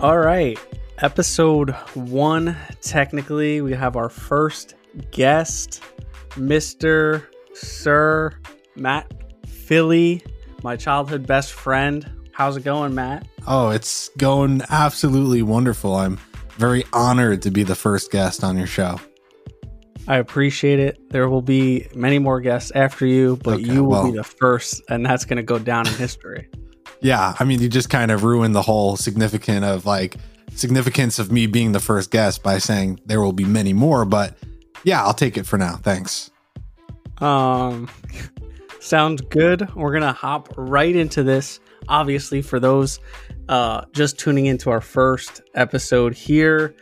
All 0.00 0.18
right. 0.18 0.58
Episode 0.98 1.70
one, 1.94 2.56
technically, 2.80 3.60
we 3.60 3.72
have 3.74 3.96
our 3.96 4.08
first 4.08 4.74
guest, 5.10 5.82
Mr. 6.30 7.26
Sir 7.54 8.32
Matt 8.76 9.12
Philie, 9.46 10.22
my 10.62 10.76
childhood 10.76 11.26
best 11.26 11.52
friend. 11.52 12.10
How's 12.32 12.56
it 12.56 12.64
going, 12.64 12.94
Matt? 12.94 13.26
Oh, 13.46 13.70
it's 13.70 14.08
going 14.16 14.62
absolutely 14.70 15.42
wonderful. 15.42 15.94
I'm 15.94 16.18
very 16.56 16.84
honored 16.92 17.42
to 17.42 17.50
be 17.50 17.62
the 17.62 17.74
first 17.74 18.10
guest 18.10 18.42
on 18.42 18.56
your 18.56 18.66
show. 18.66 18.98
I 20.08 20.16
appreciate 20.16 20.78
it. 20.80 21.10
There 21.10 21.28
will 21.28 21.42
be 21.42 21.86
many 21.94 22.18
more 22.18 22.40
guests 22.40 22.72
after 22.74 23.06
you, 23.06 23.38
but 23.42 23.54
Okay, 23.60 23.64
you 23.72 23.84
will 23.84 23.90
well- 23.90 24.10
be 24.10 24.16
the 24.16 24.24
first, 24.24 24.82
and 24.88 25.04
that's 25.04 25.24
going 25.26 25.36
to 25.36 25.42
go 25.42 25.58
down 25.58 25.86
in 25.86 25.94
history. 25.94 26.48
Yeah, 27.02 27.34
I 27.38 27.44
mean, 27.44 27.60
you 27.60 27.68
just 27.68 27.90
kind 27.90 28.10
of 28.10 28.24
ruined 28.24 28.54
the 28.54 28.62
whole 28.62 28.96
significant 28.96 29.64
of 29.64 29.86
like 29.86 30.16
significance 30.54 31.18
of 31.18 31.32
me 31.32 31.46
being 31.46 31.72
the 31.72 31.80
first 31.80 32.10
guest 32.10 32.42
by 32.42 32.58
saying 32.58 33.00
there 33.06 33.20
will 33.20 33.32
be 33.32 33.44
many 33.44 33.72
more, 33.72 34.04
but 34.04 34.36
yeah, 34.84 35.02
I'll 35.02 35.14
take 35.14 35.36
it 35.36 35.46
for 35.46 35.56
now. 35.58 35.76
Thanks. 35.76 36.30
Um, 37.18 37.88
sounds 38.80 39.22
good. 39.22 39.74
We're 39.74 39.92
gonna 39.92 40.12
hop 40.12 40.52
right 40.56 40.94
into 40.94 41.22
this. 41.22 41.60
Obviously, 41.88 42.42
for 42.42 42.60
those 42.60 43.00
uh, 43.48 43.84
just 43.92 44.18
tuning 44.18 44.46
into 44.46 44.70
our 44.70 44.80
first 44.80 45.40
episode 45.54 46.14
here, 46.14 46.74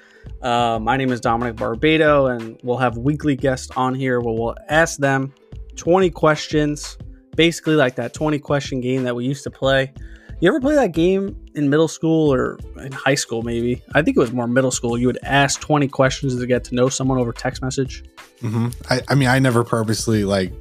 uh, 0.42 0.78
my 0.80 0.96
name 0.96 1.10
is 1.10 1.20
Dominic 1.20 1.56
Barbado, 1.56 2.34
and 2.34 2.58
we'll 2.62 2.78
have 2.78 2.96
weekly 2.96 3.36
guests 3.36 3.70
on 3.76 3.94
here 3.94 4.20
where 4.20 4.34
we'll 4.34 4.56
ask 4.68 4.98
them 4.98 5.32
20 5.76 6.10
questions, 6.10 6.98
basically 7.38 7.76
like 7.76 7.94
that 7.94 8.12
20 8.12 8.40
question 8.40 8.80
game 8.80 9.04
that 9.04 9.14
we 9.14 9.24
used 9.24 9.44
to 9.44 9.50
play. 9.50 9.92
You 10.40 10.48
ever 10.48 10.60
play 10.60 10.74
that 10.74 10.92
game 10.92 11.36
in 11.54 11.70
middle 11.70 11.86
school 11.88 12.32
or 12.34 12.58
in 12.84 12.90
high 12.92 13.14
school? 13.14 13.42
Maybe 13.42 13.80
I 13.94 14.02
think 14.02 14.16
it 14.16 14.20
was 14.20 14.32
more 14.32 14.48
middle 14.48 14.70
school. 14.72 14.98
You 14.98 15.06
would 15.06 15.18
ask 15.22 15.60
20 15.60 15.86
questions 15.88 16.36
to 16.38 16.46
get 16.46 16.64
to 16.64 16.74
know 16.74 16.88
someone 16.88 17.16
over 17.18 17.32
text 17.32 17.62
message. 17.62 18.04
Mm-hmm. 18.42 18.68
I, 18.90 19.00
I 19.08 19.14
mean, 19.14 19.28
I 19.28 19.38
never 19.38 19.62
purposely 19.64 20.24
like 20.24 20.52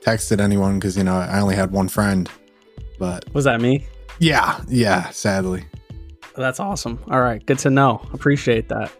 texted 0.00 0.40
anyone 0.40 0.78
because 0.78 0.96
you 0.96 1.04
know 1.04 1.14
I 1.16 1.40
only 1.40 1.56
had 1.56 1.70
one 1.72 1.88
friend, 1.88 2.28
but 2.98 3.24
Was 3.34 3.44
that 3.44 3.60
me? 3.60 3.86
yeah, 4.18 4.60
yeah, 4.68 5.10
sadly. 5.10 5.64
That's 6.36 6.58
awesome. 6.58 6.98
All 7.10 7.20
right, 7.20 7.44
good 7.46 7.58
to 7.60 7.70
know. 7.70 8.00
Appreciate 8.12 8.68
that. 8.70 8.90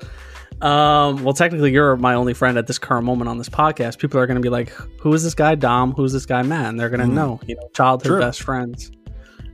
Um, 0.65 1.23
well, 1.23 1.35
technically, 1.35 1.73
you're 1.73 1.97
my 1.97 2.15
only 2.15 2.33
friend 2.33 2.57
at 2.57 2.67
this 2.67 2.79
current 2.79 3.05
moment 3.05 3.29
on 3.29 3.37
this 3.39 3.51
podcast. 3.51 3.99
People 3.99 4.19
are 4.19 4.27
going 4.27 4.37
to 4.37 4.41
be 4.43 4.49
like, 4.49 4.71
"Who 5.01 5.13
is 5.13 5.23
this 5.23 5.35
guy, 5.35 5.55
Dom? 5.57 5.93
Who's 5.93 6.13
this 6.13 6.25
guy, 6.27 6.43
Matt?" 6.43 6.71
And 6.71 6.81
they're 6.81 6.89
going 6.89 7.01
to 7.01 7.07
Mhm. 7.07 7.13
know, 7.15 7.41
you 7.47 7.55
know, 7.57 7.69
childhood 7.75 8.07
True. 8.13 8.21
best 8.21 8.43
friends. 8.43 8.91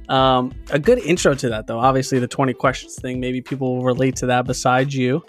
Um, 0.08 0.52
a 0.70 0.78
good 0.78 0.98
intro 1.00 1.34
to 1.34 1.48
that, 1.50 1.66
though. 1.66 1.78
Obviously, 1.80 2.18
the 2.20 2.28
20 2.28 2.52
questions 2.52 2.94
thing. 2.96 3.18
Maybe 3.20 3.40
people 3.40 3.76
will 3.76 3.84
relate 3.84 4.16
to 4.16 4.26
that. 4.26 4.46
Besides 4.46 4.94
you, 4.94 5.22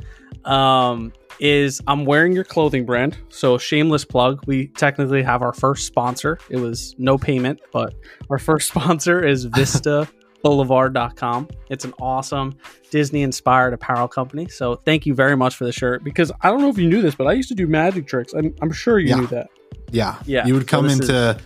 um, 0.46 1.14
is 1.40 1.82
I'm 1.88 2.06
wearing 2.06 2.34
your 2.34 2.44
clothing 2.44 2.86
brand. 2.86 3.18
So 3.30 3.58
shameless 3.58 4.06
plug. 4.06 4.42
We 4.46 4.68
technically 4.68 5.24
have 5.24 5.42
our 5.42 5.54
first 5.54 5.88
sponsor. 5.88 6.38
It 6.50 6.58
was 6.58 6.94
no 7.00 7.18
payment, 7.18 7.60
but 7.74 7.96
our 8.30 8.38
first 8.38 8.68
sponsor 8.72 9.26
is 9.26 9.46
Vista. 9.46 10.08
Boulevard.com. 10.44 11.48
It's 11.70 11.86
an 11.86 11.94
awesome 12.02 12.56
Disney 12.90 13.22
inspired 13.22 13.74
apparel 13.74 14.08
company. 14.08 14.48
So 14.48 14.76
thank 14.76 15.06
you 15.06 15.14
very 15.14 15.36
much 15.38 15.56
for 15.56 15.66
the 15.66 15.72
shirt 15.72 16.04
because 16.04 16.32
I 16.42 16.50
don't 16.50 16.62
know 16.62 16.70
if 16.70 16.78
you 16.78 16.90
knew 16.90 17.02
this, 17.02 17.16
but 17.16 17.28
I 17.28 17.34
used 17.34 17.50
to 17.50 17.56
do 17.56 17.68
magic 17.68 18.08
tricks. 18.08 18.34
I'm, 18.34 18.54
I'm 18.62 18.72
sure 18.72 19.00
you 19.00 19.10
Yeah. 19.10 19.16
knew 19.18 19.28
that. 19.28 19.50
Yeah, 19.92 20.16
Yeah, 20.26 20.46
You 20.48 20.54
would 20.54 20.68
come 20.68 20.88
this 20.88 21.00
into 21.00 21.38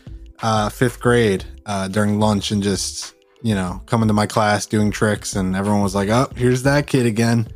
uh, 0.44 0.70
fifth 0.70 1.00
grade 1.00 1.44
uh, 1.66 1.88
during 1.88 2.20
lunch 2.20 2.52
and 2.52 2.62
just 2.62 3.16
you 3.42 3.56
know 3.56 3.82
come 3.86 4.02
into 4.02 4.14
my 4.14 4.26
class 4.28 4.66
doing 4.66 4.92
tricks, 4.92 5.36
and 5.36 5.56
everyone 5.56 5.82
was 5.82 5.96
like, 5.96 6.10
"Oh, 6.10 6.28
here's 6.36 6.62
that 6.64 6.86
kid 6.88 7.06
again." 7.06 7.48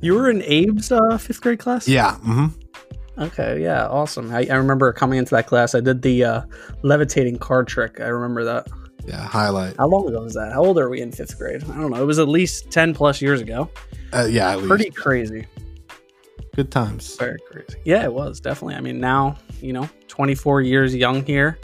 You 0.00 0.14
were 0.14 0.28
in 0.30 0.42
Abe's 0.42 0.92
uh, 0.92 1.16
fifth 1.18 1.40
grade 1.40 1.58
class? 1.58 1.88
Yeah. 1.88 2.16
hmm 2.16 2.46
Okay, 3.18 3.60
yeah, 3.62 3.86
awesome. 3.88 4.32
I, 4.32 4.46
I 4.50 4.54
remember 4.54 4.92
coming 4.92 5.18
into 5.18 5.34
that 5.34 5.46
class. 5.46 5.74
I 5.74 5.80
did 5.80 6.02
the 6.02 6.22
uh, 6.24 6.42
levitating 6.82 7.38
card 7.38 7.66
trick. 7.66 8.00
I 8.00 8.06
remember 8.06 8.44
that. 8.44 8.68
Yeah. 9.08 9.22
Highlight. 9.26 9.76
How 9.78 9.86
long 9.88 10.06
ago 10.08 10.22
was 10.22 10.34
that? 10.34 10.52
How 10.52 10.62
old 10.64 10.78
are 10.78 10.88
we 10.88 11.00
in 11.00 11.10
fifth 11.12 11.38
grade? 11.38 11.64
I 11.64 11.66
don't 11.80 11.90
know. 11.90 12.02
It 12.02 12.06
was 12.06 12.18
at 12.18 12.28
least 12.28 12.70
10 12.70 12.94
plus 12.94 13.22
years 13.22 13.40
ago. 13.40 13.70
Uh, 14.12 14.26
yeah. 14.30 14.50
At 14.50 14.58
least. 14.58 14.68
Pretty 14.68 14.90
crazy. 14.90 15.46
good 16.54 16.70
times. 16.70 17.16
Very 17.16 17.38
crazy. 17.50 17.78
Yeah, 17.84 18.04
it 18.04 18.12
was 18.12 18.40
definitely. 18.40 18.74
I 18.74 18.80
mean, 18.80 19.00
now, 19.00 19.36
you 19.60 19.72
know, 19.72 19.88
24 20.08 20.62
years 20.62 20.94
young 20.94 21.24
here. 21.24 21.58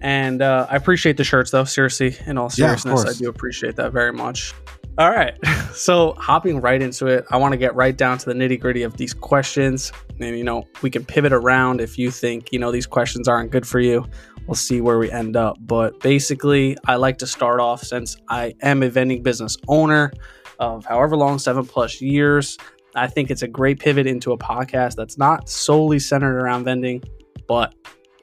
And 0.00 0.42
uh, 0.42 0.66
I 0.70 0.76
appreciate 0.76 1.16
the 1.16 1.24
shirts, 1.24 1.50
though. 1.50 1.64
Seriously, 1.64 2.16
in 2.26 2.36
all 2.38 2.50
Yeah, 2.56 2.76
seriousness, 2.76 3.04
I 3.06 3.18
do 3.18 3.28
appreciate 3.28 3.76
that 3.76 3.92
very 3.92 4.12
much. 4.12 4.54
All 4.98 5.10
right. 5.10 5.36
So, 5.76 6.14
hopping 6.14 6.62
right 6.62 6.80
into 6.80 7.06
it, 7.06 7.26
I 7.30 7.36
want 7.36 7.52
to 7.52 7.58
get 7.58 7.74
right 7.74 7.94
down 7.94 8.16
to 8.16 8.24
the 8.24 8.32
nitty 8.32 8.58
gritty 8.58 8.82
of 8.82 8.96
these 8.96 9.12
questions. 9.12 9.92
And, 10.18 10.38
you 10.38 10.42
know, 10.42 10.66
we 10.80 10.88
can 10.88 11.04
pivot 11.04 11.34
around 11.34 11.82
if 11.82 11.98
you 11.98 12.10
think, 12.10 12.50
you 12.50 12.58
know, 12.58 12.72
these 12.72 12.86
questions 12.86 13.28
aren't 13.28 13.50
good 13.50 13.66
for 13.66 13.78
you. 13.78 14.06
We'll 14.46 14.54
see 14.54 14.80
where 14.80 14.98
we 14.98 15.10
end 15.10 15.36
up. 15.36 15.56
But 15.60 16.00
basically, 16.00 16.76
I 16.86 16.96
like 16.96 17.18
to 17.18 17.26
start 17.26 17.60
off 17.60 17.82
since 17.82 18.16
I 18.28 18.54
am 18.62 18.82
a 18.82 18.88
vending 18.88 19.22
business 19.22 19.56
owner 19.68 20.12
of 20.58 20.84
however 20.84 21.16
long, 21.16 21.38
seven 21.38 21.66
plus 21.66 22.00
years. 22.00 22.56
I 22.94 23.08
think 23.08 23.30
it's 23.30 23.42
a 23.42 23.48
great 23.48 23.78
pivot 23.78 24.06
into 24.06 24.32
a 24.32 24.38
podcast 24.38 24.94
that's 24.94 25.18
not 25.18 25.48
solely 25.48 25.98
centered 25.98 26.38
around 26.40 26.64
vending, 26.64 27.02
but 27.46 27.74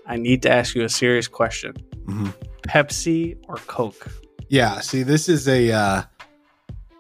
I 0.08 0.18
need 0.18 0.42
to 0.44 0.52
ask 0.52 0.76
you 0.76 0.84
a 0.84 0.90
serious 0.90 1.28
question 1.28 1.76
hmm 2.06 2.30
Pepsi 2.68 3.38
or 3.50 3.56
Coke? 3.68 4.08
Yeah. 4.48 4.80
See, 4.80 5.04
this 5.04 5.28
is 5.28 5.48
a, 5.48 5.72
uh, 5.72 6.02
a 6.02 6.08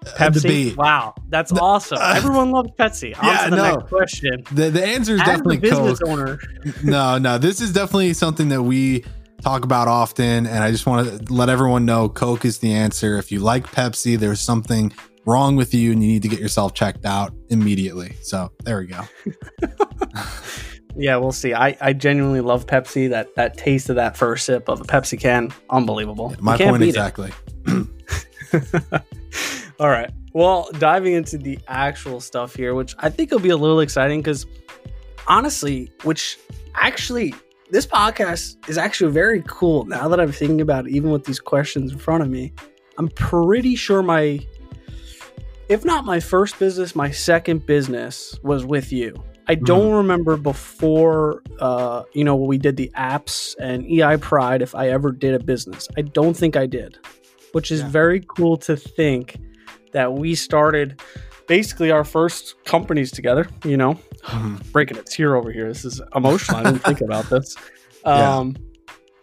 Pepsi? 0.03 0.41
debate. 0.41 0.77
Wow, 0.77 1.15
that's 1.29 1.51
awesome. 1.51 1.97
uh, 1.99 2.13
Everyone 2.17 2.51
loves 2.51 2.69
Pepsi. 2.79 3.17
On 3.17 3.25
yeah, 3.25 3.45
to 3.45 3.49
the 3.49 3.55
no. 3.55 3.75
next 3.75 3.89
question. 3.89 4.43
The 4.51 4.69
the 4.69 4.85
answer 4.85 5.15
is 5.15 5.21
As 5.21 5.27
a 5.27 5.31
definitely 5.31 5.57
business 5.57 5.99
Coke. 5.99 6.09
owner, 6.09 6.39
no, 6.83 7.17
no. 7.17 7.37
This 7.37 7.61
is 7.61 7.73
definitely 7.73 8.13
something 8.13 8.49
that 8.49 8.63
we 8.63 9.03
talk 9.41 9.65
about 9.65 9.87
often, 9.87 10.45
and 10.47 10.63
I 10.63 10.71
just 10.71 10.85
want 10.85 11.27
to 11.27 11.33
let 11.33 11.49
everyone 11.49 11.85
know 11.85 12.09
Coke 12.09 12.45
is 12.45 12.59
the 12.59 12.73
answer. 12.73 13.17
If 13.17 13.31
you 13.31 13.39
like 13.39 13.67
Pepsi, 13.67 14.17
there's 14.17 14.39
something 14.39 14.93
wrong 15.25 15.55
with 15.55 15.73
you, 15.73 15.91
and 15.91 16.03
you 16.03 16.09
need 16.09 16.21
to 16.23 16.29
get 16.29 16.39
yourself 16.39 16.73
checked 16.73 17.05
out 17.05 17.33
immediately. 17.49 18.15
So 18.21 18.51
there 18.63 18.79
we 18.79 18.87
go. 18.87 19.01
yeah, 20.95 21.17
we'll 21.17 21.31
see. 21.31 21.53
I, 21.53 21.77
I 21.81 21.93
genuinely 21.93 22.41
love 22.41 22.65
Pepsi. 22.67 23.09
That 23.09 23.35
that 23.35 23.57
taste 23.57 23.89
of 23.89 23.95
that 23.97 24.15
first 24.17 24.45
sip 24.45 24.69
of 24.69 24.81
a 24.81 24.83
Pepsi 24.83 25.19
can, 25.19 25.51
unbelievable. 25.69 26.33
You 26.37 26.43
My 26.43 26.57
point 26.57 26.83
exactly. 26.83 27.31
All 29.79 29.89
right. 29.89 30.11
Well, 30.33 30.69
diving 30.79 31.13
into 31.13 31.37
the 31.37 31.59
actual 31.67 32.19
stuff 32.19 32.55
here, 32.55 32.73
which 32.73 32.95
I 32.99 33.09
think 33.09 33.31
will 33.31 33.39
be 33.39 33.49
a 33.49 33.57
little 33.57 33.79
exciting 33.79 34.19
because 34.21 34.45
honestly, 35.27 35.91
which 36.03 36.37
actually, 36.75 37.33
this 37.69 37.85
podcast 37.85 38.67
is 38.69 38.77
actually 38.77 39.11
very 39.11 39.43
cool 39.47 39.85
now 39.85 40.07
that 40.07 40.19
I'm 40.19 40.31
thinking 40.31 40.61
about 40.61 40.87
it, 40.87 40.91
even 40.91 41.11
with 41.11 41.25
these 41.25 41.39
questions 41.39 41.91
in 41.91 41.97
front 41.97 42.23
of 42.23 42.29
me. 42.29 42.53
I'm 42.97 43.07
pretty 43.09 43.75
sure 43.75 44.03
my, 44.03 44.39
if 45.69 45.83
not 45.85 46.05
my 46.05 46.19
first 46.19 46.59
business, 46.59 46.95
my 46.95 47.09
second 47.11 47.65
business 47.65 48.37
was 48.43 48.65
with 48.65 48.91
you. 48.91 49.15
I 49.47 49.55
don't 49.55 49.91
remember 49.91 50.37
before, 50.37 51.43
uh, 51.59 52.03
you 52.13 52.23
know, 52.23 52.35
we 52.35 52.57
did 52.57 52.77
the 52.77 52.89
apps 52.95 53.55
and 53.59 53.85
EI 53.85 54.17
Pride 54.17 54.61
if 54.61 54.73
I 54.73 54.89
ever 54.89 55.11
did 55.11 55.33
a 55.33 55.43
business. 55.43 55.87
I 55.97 56.01
don't 56.01 56.35
think 56.35 56.55
I 56.55 56.65
did, 56.65 56.97
which 57.51 57.69
is 57.71 57.81
Yeah. 57.81 57.89
very 57.89 58.21
cool 58.25 58.55
to 58.57 58.77
think 58.77 59.37
that 59.93 60.13
we 60.13 60.35
started 60.35 60.99
basically 61.47 61.91
our 61.91 62.03
first 62.03 62.55
companies 62.65 63.11
together, 63.11 63.47
you 63.65 63.77
know, 63.77 63.95
Mhm. 64.25 64.61
breaking 64.71 64.97
a 64.97 65.03
tear 65.03 65.35
over 65.35 65.51
here. 65.51 65.67
This 65.67 65.85
is 65.85 66.01
emotional. 66.15 66.57
I 66.59 66.63
didn't 66.63 66.83
think 66.83 67.01
about 67.09 67.25
this. 67.29 67.55
Yeah. 68.05 68.37
Um, 68.37 68.55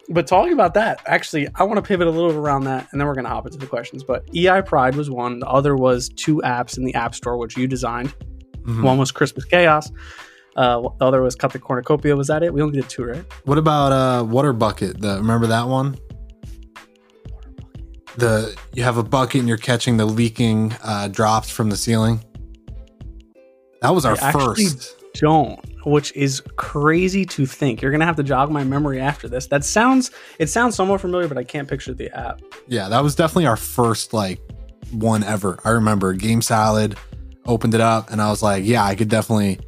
but 0.09 0.27
talking 0.27 0.53
about 0.53 0.73
that, 0.73 1.01
actually, 1.05 1.47
I 1.55 1.63
want 1.63 1.77
to 1.77 1.81
pivot 1.81 2.07
a 2.07 2.11
little 2.11 2.31
around 2.31 2.65
that 2.65 2.87
and 2.91 2.99
then 2.99 3.07
we're 3.07 3.13
going 3.13 3.23
to 3.25 3.29
hop 3.29 3.45
into 3.45 3.57
the 3.57 3.65
questions. 3.67 4.03
But 4.03 4.23
EI 4.35 4.61
Pride 4.61 4.95
was 4.95 5.09
one. 5.09 5.39
The 5.39 5.47
other 5.47 5.75
was 5.75 6.09
two 6.09 6.41
apps 6.43 6.77
in 6.77 6.83
the 6.83 6.93
App 6.95 7.15
Store, 7.15 7.37
which 7.37 7.55
you 7.57 7.65
designed. 7.67 8.13
Mhm. 8.63 8.83
One 8.83 8.97
was 8.97 9.11
Christmas 9.11 9.45
Chaos. 9.45 9.89
Uh, 10.57 10.81
the 10.99 11.05
other 11.05 11.21
was 11.21 11.35
Cut 11.35 11.53
the 11.53 11.59
Cornucopia. 11.59 12.15
Was 12.15 12.27
that 12.27 12.43
it? 12.43 12.53
We 12.53 12.61
only 12.61 12.75
did 12.81 12.89
two, 12.89 13.05
right? 13.05 13.23
What 13.45 13.57
about 13.57 13.91
uh 13.93 14.25
water 14.25 14.51
bucket? 14.51 14.99
The 14.99 15.15
remember 15.17 15.47
that 15.47 15.67
one? 15.69 15.95
The 18.17 18.55
you 18.73 18.83
have 18.83 18.97
a 18.97 19.03
bucket 19.03 19.39
and 19.39 19.47
you're 19.47 19.57
catching 19.57 19.97
the 19.97 20.05
leaking 20.05 20.73
uh, 20.83 21.07
drops 21.07 21.49
from 21.49 21.69
the 21.69 21.77
ceiling. 21.77 22.23
That 23.81 23.95
was 23.95 24.05
our 24.05 24.17
I 24.21 24.31
first. 24.31 24.97
Don't, 25.15 25.59
which 25.85 26.15
is 26.15 26.41
crazy 26.55 27.25
to 27.25 27.45
think. 27.45 27.81
You're 27.81 27.91
gonna 27.91 28.05
have 28.05 28.15
to 28.17 28.23
jog 28.23 28.49
my 28.51 28.63
memory 28.63 28.99
after 29.01 29.27
this. 29.27 29.47
That 29.47 29.63
sounds 29.65 30.11
it 30.39 30.47
sounds 30.47 30.75
somewhat 30.75 31.01
familiar, 31.01 31.27
but 31.27 31.37
I 31.37 31.43
can't 31.43 31.67
picture 31.67 31.93
the 31.93 32.09
app. 32.17 32.41
Yeah, 32.67 32.87
that 32.89 33.01
was 33.03 33.15
definitely 33.15 33.47
our 33.47 33.57
first 33.57 34.13
like 34.13 34.39
one 34.91 35.23
ever. 35.23 35.59
I 35.65 35.69
remember 35.71 36.13
game 36.13 36.41
salad 36.41 36.97
opened 37.45 37.73
it 37.73 37.81
up 37.81 38.11
and 38.11 38.21
I 38.21 38.29
was 38.29 38.41
like, 38.43 38.63
yeah, 38.63 38.83
I 38.85 38.95
could 38.95 39.09
definitely 39.09 39.59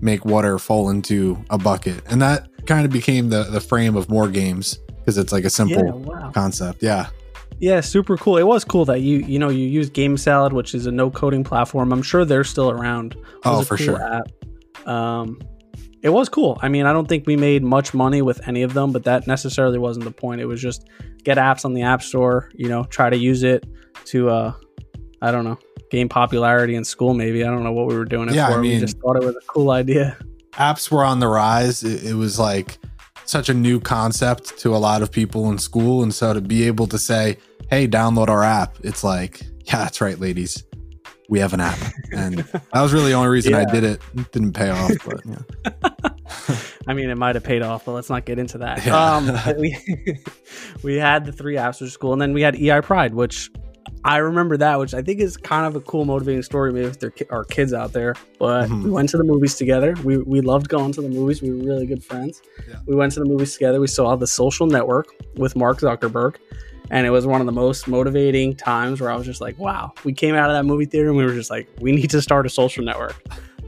make 0.00 0.24
water 0.24 0.58
fall 0.58 0.90
into 0.90 1.36
a 1.50 1.58
bucket. 1.58 2.02
And 2.08 2.20
that 2.22 2.48
kind 2.66 2.84
of 2.84 2.90
became 2.90 3.28
the 3.28 3.44
the 3.44 3.60
frame 3.60 3.96
of 3.96 4.08
more 4.08 4.28
games 4.28 4.78
because 4.98 5.16
it's 5.18 5.32
like 5.32 5.44
a 5.44 5.50
simple 5.50 5.84
Yeah, 5.84 5.92
wow. 5.92 6.30
concept. 6.32 6.82
Yeah. 6.82 7.08
Yeah, 7.60 7.80
super 7.80 8.16
cool. 8.16 8.36
It 8.38 8.46
was 8.46 8.64
cool 8.64 8.84
that 8.86 9.00
you 9.00 9.18
you 9.18 9.38
know 9.38 9.48
you 9.48 9.66
use 9.66 9.90
Game 9.90 10.16
Salad, 10.16 10.52
which 10.52 10.74
is 10.74 10.86
a 10.86 10.92
no 10.92 11.10
coding 11.10 11.42
platform. 11.44 11.92
I'm 11.92 12.02
sure 12.02 12.24
they're 12.24 12.44
still 12.44 12.70
around. 12.70 13.16
Oh, 13.44 13.62
for 13.62 13.76
cool 13.76 13.86
sure. 13.86 14.14
App. 14.14 14.86
Um, 14.86 15.40
it 16.02 16.10
was 16.10 16.28
cool. 16.28 16.58
I 16.62 16.68
mean, 16.68 16.86
I 16.86 16.92
don't 16.92 17.08
think 17.08 17.26
we 17.26 17.36
made 17.36 17.64
much 17.64 17.92
money 17.92 18.22
with 18.22 18.46
any 18.46 18.62
of 18.62 18.74
them, 18.74 18.92
but 18.92 19.02
that 19.04 19.26
necessarily 19.26 19.78
wasn't 19.78 20.04
the 20.04 20.12
point. 20.12 20.40
It 20.40 20.46
was 20.46 20.60
just 20.62 20.88
get 21.24 21.36
apps 21.38 21.64
on 21.64 21.74
the 21.74 21.82
App 21.82 22.02
Store. 22.02 22.48
You 22.54 22.68
know, 22.68 22.84
try 22.84 23.10
to 23.10 23.16
use 23.16 23.42
it 23.42 23.66
to 24.06 24.30
uh, 24.30 24.52
I 25.20 25.32
don't 25.32 25.44
know, 25.44 25.58
gain 25.90 26.08
popularity 26.08 26.76
in 26.76 26.84
school. 26.84 27.14
Maybe 27.14 27.42
I 27.44 27.48
don't 27.48 27.64
know 27.64 27.72
what 27.72 27.88
we 27.88 27.96
were 27.96 28.04
doing 28.04 28.28
it 28.28 28.36
Yeah, 28.36 28.48
I 28.48 28.52
for. 28.52 28.60
we 28.60 28.78
just 28.78 28.98
thought 28.98 29.16
it 29.16 29.24
was 29.24 29.34
a 29.34 29.40
cool 29.48 29.72
idea. 29.72 30.16
apps 30.52 30.90
were 30.92 31.02
on 31.04 31.18
the 31.18 31.26
rise. 31.26 31.82
It, 31.82 32.04
it 32.04 32.14
was 32.14 32.38
like 32.38 32.78
such 33.24 33.48
a 33.50 33.54
new 33.54 33.78
concept 33.80 34.56
to 34.60 34.74
a 34.74 34.78
lot 34.78 35.02
of 35.02 35.10
people 35.12 35.50
in 35.50 35.58
school. 35.58 36.02
And 36.04 36.14
so 36.14 36.32
to 36.32 36.40
be 36.40 36.62
able 36.66 36.86
to 36.86 36.98
say, 36.98 37.36
hey, 37.70 37.86
download 37.88 38.28
our 38.28 38.42
app, 38.42 38.76
it's 38.82 39.04
like, 39.04 39.40
yeah, 39.64 39.78
that's 39.78 40.00
right, 40.00 40.18
ladies. 40.18 40.64
We 41.28 41.40
have 41.40 41.52
an 41.52 41.60
app. 41.60 41.78
And 42.12 42.38
that 42.72 42.80
was 42.80 42.92
really 42.92 43.10
the 43.10 43.14
only 43.14 43.28
reason 43.28 43.54
I 43.54 43.64
did 43.70 43.84
it. 43.84 44.00
It 44.16 44.32
didn't 44.32 44.54
pay 44.54 44.70
off, 44.70 44.92
but 45.04 45.20
yeah. 45.26 46.58
I 46.86 46.94
mean, 46.94 47.10
it 47.10 47.18
might 47.18 47.34
have 47.34 47.44
paid 47.44 47.60
off, 47.62 47.84
but 47.84 47.92
let's 47.92 48.08
not 48.08 48.24
get 48.24 48.38
into 48.38 48.56
that. 48.58 48.84
Yeah. 48.86 48.96
Um, 49.16 49.30
we 49.58 49.76
we 50.82 50.96
had 50.96 51.26
the 51.26 51.32
three 51.32 51.56
apps, 51.56 51.80
which 51.80 51.88
is 51.90 51.96
cool, 51.98 52.14
and 52.14 52.22
then 52.22 52.32
we 52.32 52.40
had 52.40 52.56
EI 52.56 52.80
Pride, 52.80 53.12
which 53.12 53.50
I 54.04 54.18
remember 54.18 54.56
that, 54.56 54.78
which 54.78 54.94
I 54.94 55.02
think 55.02 55.20
is 55.20 55.36
kind 55.36 55.66
of 55.66 55.76
a 55.76 55.80
cool, 55.80 56.06
motivating 56.06 56.42
story, 56.42 56.72
maybe 56.72 56.86
with 56.86 57.22
our 57.30 57.44
kids 57.44 57.74
out 57.74 57.92
there. 57.92 58.14
But 58.38 58.70
Mhm. 58.70 58.84
we 58.84 58.90
went 58.90 59.10
to 59.10 59.18
the 59.18 59.24
movies 59.24 59.56
together. 59.56 59.94
We 60.02 60.16
we 60.16 60.40
loved 60.40 60.70
going 60.70 60.92
to 60.92 61.02
the 61.02 61.10
movies. 61.10 61.42
We 61.42 61.50
were 61.50 61.62
really 61.62 61.84
good 61.86 62.02
friends. 62.02 62.40
Yeah. 62.66 62.76
We 62.86 62.94
went 62.94 63.12
to 63.12 63.20
the 63.20 63.26
movies 63.26 63.52
together. 63.52 63.80
We 63.80 63.86
saw 63.88 64.16
The 64.16 64.26
Social 64.26 64.66
Network 64.66 65.08
with 65.36 65.56
Mark 65.56 65.80
Zuckerberg. 65.80 66.36
And 66.90 67.06
it 67.06 67.10
was 67.10 67.26
one 67.26 67.40
of 67.40 67.46
the 67.46 67.52
most 67.52 67.86
motivating 67.88 68.56
times 68.56 69.00
where 69.00 69.10
I 69.10 69.16
was 69.16 69.26
just 69.26 69.40
like, 69.40 69.58
wow, 69.58 69.92
we 70.04 70.12
came 70.12 70.34
out 70.34 70.48
of 70.50 70.56
that 70.56 70.64
movie 70.64 70.86
theater 70.86 71.08
and 71.08 71.16
we 71.16 71.24
were 71.24 71.34
just 71.34 71.50
like, 71.50 71.68
we 71.80 71.92
need 71.92 72.10
to 72.10 72.22
start 72.22 72.46
a 72.46 72.50
social 72.50 72.84
network. 72.84 73.16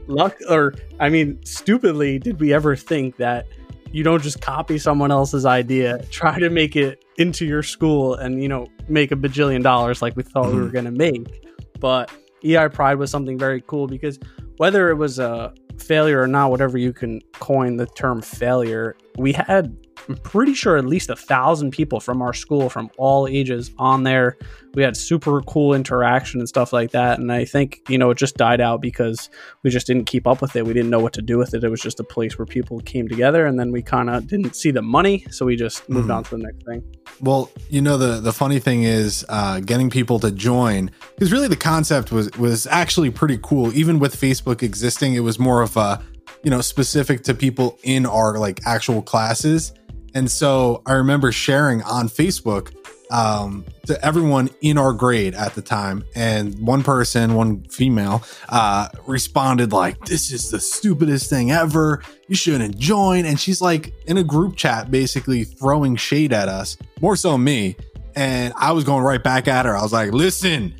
Luck 0.07 0.35
or 0.49 0.73
i 0.99 1.07
mean 1.09 1.39
stupidly 1.45 2.17
did 2.19 2.39
we 2.39 2.51
ever 2.53 2.75
think 2.75 3.15
that 3.17 3.45
you 3.91 4.03
don't 4.03 4.21
just 4.23 4.41
copy 4.41 4.77
someone 4.77 5.11
else's 5.11 5.45
idea 5.45 6.03
try 6.09 6.37
to 6.39 6.49
make 6.49 6.75
it 6.75 7.05
into 7.17 7.45
your 7.45 7.61
school 7.63 8.15
and 8.15 8.41
you 8.41 8.49
know 8.49 8.67
make 8.89 9.11
a 9.11 9.15
bajillion 9.15 9.61
dollars 9.61 10.01
like 10.01 10.15
we 10.17 10.23
thought 10.23 10.47
we 10.51 10.55
were 10.59 10.67
Mhm. 10.69 10.73
going 10.73 10.85
to 10.85 10.91
make. 10.91 11.45
But 11.79 12.11
ei 12.43 12.67
pride 12.67 12.95
was 12.97 13.11
something 13.11 13.37
very 13.37 13.61
cool 13.67 13.87
because 13.87 14.19
whether 14.57 14.89
it 14.89 14.95
was 14.95 15.19
a 15.19 15.53
failure 15.77 16.19
or 16.21 16.27
not 16.27 16.49
whatever 16.51 16.77
you 16.77 16.91
can 16.93 17.21
coin 17.39 17.77
the 17.77 17.85
term 17.85 18.21
failure 18.21 18.95
we 19.17 19.31
had 19.33 19.77
i'm 20.11 20.17
pretty 20.23 20.53
sure 20.53 20.77
at 20.77 20.85
least 20.85 21.09
a 21.09 21.15
thousand 21.15 21.71
people 21.71 21.99
from 21.99 22.21
our 22.21 22.33
school 22.33 22.69
from 22.69 22.89
all 22.97 23.27
ages 23.27 23.71
on 23.77 24.03
there 24.03 24.37
we 24.73 24.83
had 24.83 24.95
super 24.95 25.41
cool 25.41 25.73
interaction 25.73 26.39
and 26.39 26.47
stuff 26.49 26.71
like 26.73 26.91
that 26.91 27.19
and 27.19 27.31
i 27.31 27.43
think 27.45 27.79
you 27.89 27.97
know 27.97 28.09
it 28.09 28.17
just 28.17 28.35
died 28.37 28.61
out 28.61 28.81
because 28.81 29.29
we 29.63 29.69
just 29.69 29.87
didn't 29.87 30.05
keep 30.05 30.25
up 30.27 30.41
with 30.41 30.55
it. 30.55 30.65
We 30.65 30.73
didn't 30.73 30.89
know 30.89 30.99
what 30.99 31.13
to 31.13 31.21
do 31.21 31.37
with 31.37 31.53
it. 31.53 31.63
It 31.63 31.69
was 31.69 31.81
just 31.81 31.99
a 31.99 32.03
place 32.03 32.37
where 32.39 32.45
people 32.47 32.79
came 32.79 33.07
together, 33.07 33.45
and 33.45 33.59
then 33.59 33.71
we 33.71 33.81
kind 33.83 34.09
of 34.09 34.25
didn't 34.27 34.55
see 34.55 34.71
the 34.71 34.81
money, 34.81 35.23
so 35.29 35.45
we 35.45 35.55
just 35.55 35.87
moved 35.87 36.09
Mhm. 36.09 36.15
on 36.15 36.23
to 36.25 36.29
the 36.31 36.37
next 36.43 36.65
thing. 36.65 36.83
Well, 37.19 37.51
you 37.69 37.81
know 37.81 37.97
the 37.97 38.19
the 38.19 38.33
funny 38.33 38.59
thing 38.59 38.83
is 38.83 39.23
uh, 39.29 39.59
getting 39.59 39.89
people 39.91 40.17
to 40.19 40.31
join 40.31 40.89
because 41.13 41.31
really 41.31 41.47
the 41.47 41.55
concept 41.55 42.11
was 42.11 42.31
was 42.39 42.65
actually 42.67 43.11
pretty 43.11 43.37
cool. 43.43 43.71
Even 43.75 43.99
with 43.99 44.15
Facebook 44.19 44.63
existing, 44.63 45.13
it 45.13 45.19
was 45.21 45.37
more 45.37 45.61
of 45.61 45.77
a 45.77 46.01
you 46.43 46.49
know 46.49 46.61
specific 46.61 47.23
to 47.25 47.33
people 47.35 47.77
in 47.83 48.05
our 48.07 48.37
like 48.39 48.61
actual 48.65 49.01
classes. 49.03 49.73
And 50.13 50.29
so 50.29 50.81
I 50.85 50.93
remember 50.93 51.31
sharing 51.31 51.81
on 51.83 52.09
Facebook 52.09 52.73
um, 53.11 53.65
to 53.87 54.03
everyone 54.05 54.49
in 54.61 54.77
our 54.77 54.93
grade 54.93 55.35
at 55.35 55.53
the 55.53 55.61
time, 55.61 56.05
and 56.15 56.57
one 56.65 56.81
person, 56.81 57.33
one 57.33 57.63
female, 57.65 58.23
uh, 58.49 58.87
responded 59.05 59.73
like, 59.73 60.05
"This 60.05 60.31
is 60.31 60.49
the 60.49 60.59
stupidest 60.61 61.29
thing 61.29 61.51
ever. 61.51 62.01
You 62.29 62.35
shouldn't 62.35 62.77
join." 62.77 63.25
And 63.25 63.37
she's 63.37 63.61
like 63.61 63.93
in 64.07 64.17
a 64.17 64.23
group 64.23 64.55
chat, 64.55 64.91
basically 64.91 65.43
throwing 65.43 65.97
shade 65.97 66.31
at 66.31 66.47
us, 66.47 66.77
more 67.01 67.17
so 67.17 67.37
me. 67.37 67.75
And 68.15 68.53
I 68.55 68.71
was 68.71 68.85
going 68.85 69.03
right 69.03 69.21
back 69.21 69.47
at 69.49 69.65
her. 69.65 69.75
I 69.75 69.81
was 69.81 69.93
like, 69.93 70.11
"Listen." 70.13 70.75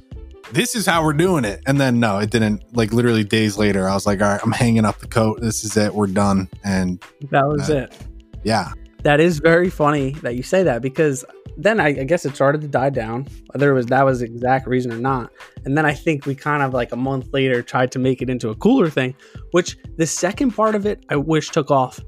This 0.54 0.76
is 0.76 0.86
how 0.86 1.06
we're 1.06 1.14
doing 1.14 1.46
it. 1.46 1.62
And 1.66 1.80
then 1.80 2.02
no, 2.02 2.20
it 2.20 2.30
didn't 2.30 2.62
like 2.76 2.92
literally 2.92 3.24
days 3.24 3.58
later. 3.58 3.88
I 3.88 3.94
was 3.94 4.06
like, 4.06 4.22
all 4.22 4.28
right, 4.28 4.40
I'm 4.44 4.52
hanging 4.52 4.84
up 4.84 5.00
the 5.00 5.08
coat. 5.08 5.40
This 5.40 5.64
is 5.64 5.78
it. 5.78 5.94
We're 5.96 6.08
done. 6.08 6.50
And 6.66 7.02
That 7.30 7.48
was 7.48 7.70
Uh, 7.70 7.76
it. 7.88 7.98
yeah. 8.44 8.74
That 9.04 9.20
is 9.20 9.40
very 9.40 9.70
funny 9.70 10.12
that 10.22 10.36
you 10.36 10.44
say 10.44 10.64
that 10.64 10.82
because 10.82 11.26
then 11.58 11.80
I, 11.80 11.88
I 11.88 12.04
guess 12.04 12.26
it 12.26 12.36
started 12.36 12.62
to 12.62 12.68
die 12.68 12.90
down, 12.90 13.28
whether 13.52 13.72
it 13.72 13.74
was 13.74 13.88
that 13.88 14.06
was 14.06 14.20
the 14.20 14.26
exact 14.26 14.68
reason 14.68 14.92
or 14.92 14.98
not. 14.98 15.32
And 15.66 15.78
then 15.78 15.86
I 15.86 15.94
think 15.94 16.26
we 16.26 16.36
kind 16.36 16.64
of 16.64 16.74
like 16.74 16.92
a 16.92 16.96
month 16.96 17.34
later 17.34 17.62
tried 17.62 17.92
to 17.94 18.00
make 18.00 18.22
it 18.22 18.30
into 18.30 18.50
a 18.50 18.56
cooler 18.56 18.90
thing, 18.90 19.16
which 19.52 19.78
the 19.98 20.06
second 20.06 20.52
part 20.52 20.76
of 20.76 20.86
it 20.86 21.04
I 21.10 21.16
wish 21.16 21.50
took 21.50 21.72
off 21.72 22.00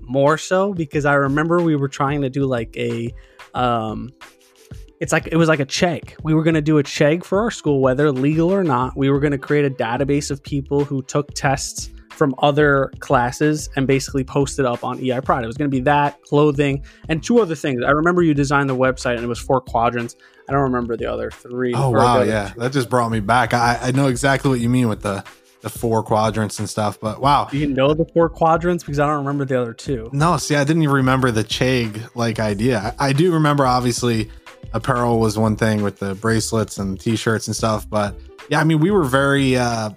more 0.00 0.38
so 0.38 0.72
because 0.72 1.04
I 1.04 1.14
remember 1.14 1.60
we 1.60 1.76
were 1.76 1.88
trying 1.88 2.22
to 2.22 2.30
do 2.30 2.46
like 2.46 2.74
a 2.76 3.14
um 3.54 4.10
it's 5.00 5.12
like 5.12 5.28
it 5.30 5.36
was 5.36 5.48
like 5.48 5.60
a 5.60 5.66
chegg. 5.66 6.14
We 6.22 6.34
were 6.34 6.42
going 6.42 6.54
to 6.54 6.62
do 6.62 6.78
a 6.78 6.82
chegg 6.82 7.24
for 7.24 7.40
our 7.40 7.50
school 7.50 7.80
whether 7.80 8.10
legal 8.10 8.52
or 8.52 8.64
not. 8.64 8.96
We 8.96 9.10
were 9.10 9.20
going 9.20 9.32
to 9.32 9.38
create 9.38 9.64
a 9.64 9.70
database 9.70 10.30
of 10.30 10.42
people 10.42 10.84
who 10.84 11.02
took 11.02 11.34
tests 11.34 11.90
from 12.18 12.34
other 12.38 12.92
classes 12.98 13.70
and 13.76 13.86
basically 13.86 14.24
post 14.24 14.58
it 14.58 14.66
up 14.66 14.84
on 14.84 14.98
EI 15.02 15.20
Pride. 15.20 15.44
It 15.44 15.46
was 15.46 15.56
going 15.56 15.70
to 15.70 15.74
be 15.74 15.82
that, 15.82 16.20
clothing, 16.24 16.82
and 17.08 17.22
two 17.22 17.40
other 17.40 17.54
things. 17.54 17.82
I 17.84 17.90
remember 17.90 18.22
you 18.22 18.34
designed 18.34 18.68
the 18.68 18.76
website 18.76 19.14
and 19.14 19.24
it 19.24 19.28
was 19.28 19.38
four 19.38 19.60
quadrants. 19.60 20.16
I 20.48 20.52
don't 20.52 20.62
remember 20.62 20.96
the 20.96 21.06
other 21.06 21.30
three. 21.30 21.72
Oh 21.74 21.90
wow, 21.90 22.22
yeah, 22.22 22.50
two. 22.50 22.60
that 22.60 22.72
just 22.72 22.90
brought 22.90 23.10
me 23.10 23.20
back. 23.20 23.54
I, 23.54 23.78
I 23.80 23.90
know 23.92 24.08
exactly 24.08 24.50
what 24.50 24.60
you 24.60 24.68
mean 24.68 24.88
with 24.88 25.02
the 25.02 25.24
the 25.60 25.68
four 25.68 26.02
quadrants 26.02 26.58
and 26.58 26.68
stuff. 26.68 26.98
But 27.00 27.20
wow, 27.20 27.48
Do 27.50 27.58
you 27.58 27.66
know 27.66 27.94
the 27.94 28.04
four 28.06 28.28
quadrants? 28.28 28.82
Because 28.84 28.98
I 28.98 29.06
don't 29.06 29.18
remember 29.18 29.44
the 29.44 29.60
other 29.60 29.72
two. 29.74 30.08
no, 30.12 30.36
see, 30.36 30.54
I 30.56 30.64
didn't 30.64 30.82
even 30.82 30.94
remember 30.96 31.30
the 31.30 31.44
Chegg 31.44 32.14
like 32.14 32.38
idea. 32.40 32.94
I, 32.98 33.08
I 33.08 33.12
do 33.12 33.32
remember 33.32 33.66
obviously 33.66 34.30
apparel 34.72 35.18
was 35.18 35.38
one 35.38 35.56
thing 35.56 35.82
with 35.82 35.98
the 35.98 36.14
bracelets 36.16 36.78
and 36.78 36.98
t-shirts 37.00 37.46
and 37.46 37.54
stuff. 37.56 37.88
But 37.88 38.18
yeah, 38.48 38.60
I 38.60 38.64
mean, 38.64 38.80
we 38.80 38.90
were 38.90 39.04
very. 39.04 39.56
uh 39.56 39.90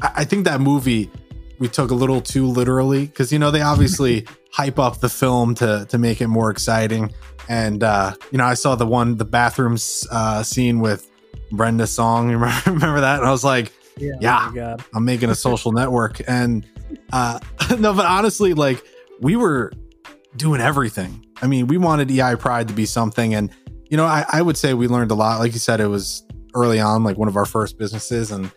I, 0.00 0.10
I 0.16 0.24
think 0.24 0.44
that 0.44 0.60
movie 0.60 1.10
we 1.58 1.68
took 1.68 1.90
a 1.90 1.94
little 1.94 2.20
too 2.20 2.46
literally 2.46 3.06
because 3.06 3.32
you 3.32 3.38
know 3.38 3.50
they 3.50 3.62
obviously 3.62 4.26
hype 4.52 4.78
up 4.78 5.00
the 5.00 5.08
film 5.08 5.54
to 5.56 5.86
to 5.88 5.98
make 5.98 6.20
it 6.20 6.28
more 6.28 6.50
exciting. 6.50 7.12
And 7.48 7.82
uh, 7.82 8.14
you 8.30 8.38
know, 8.38 8.44
I 8.44 8.54
saw 8.54 8.74
the 8.74 8.86
one 8.86 9.16
the 9.16 9.24
bathrooms 9.24 10.06
uh, 10.10 10.42
scene 10.42 10.80
with 10.80 11.10
Brenda 11.50 11.86
Song. 11.86 12.30
You 12.30 12.36
remember, 12.38 12.70
remember 12.70 13.00
that? 13.00 13.18
And 13.18 13.26
I 13.26 13.30
was 13.30 13.44
like, 13.44 13.72
Yeah. 13.96 14.16
Yeah. 14.20 14.76
Oh. 14.78 14.84
I'm 14.94 15.04
making 15.04 15.30
a 15.30 15.34
social 15.34 15.72
network. 15.72 16.20
And 16.28 16.66
uh 17.12 17.38
no, 17.78 17.94
but 17.94 18.06
honestly, 18.06 18.54
like 18.54 18.84
we 19.20 19.36
were 19.36 19.72
doing 20.36 20.60
everything. 20.60 21.26
I 21.42 21.46
mean, 21.46 21.66
we 21.66 21.78
wanted 21.78 22.10
EI 22.10 22.36
Pride 22.36 22.68
to 22.68 22.74
be 22.74 22.86
something. 22.86 23.34
And 23.34 23.50
you 23.90 23.96
know, 23.96 24.04
I, 24.04 24.24
I 24.30 24.42
would 24.42 24.56
say 24.56 24.74
we 24.74 24.86
learned 24.86 25.10
a 25.10 25.14
lot. 25.14 25.38
Like 25.38 25.52
you 25.52 25.58
said, 25.58 25.80
it 25.80 25.86
was 25.86 26.22
early 26.54 26.80
on, 26.80 27.04
like 27.04 27.16
one 27.16 27.28
of 27.28 27.36
our 27.36 27.46
first 27.46 27.78
businesses. 27.78 28.30
And 28.30 28.50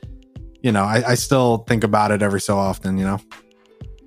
you 0.62 0.72
know, 0.72 0.84
I, 0.84 1.03
I 1.10 1.15
still 1.15 1.60
think 1.60 1.84
about 1.84 2.12
it 2.12 2.22
every 2.22 2.41
so 2.41 2.58
often, 2.58 2.98
you 2.98 3.06
know. 3.06 3.20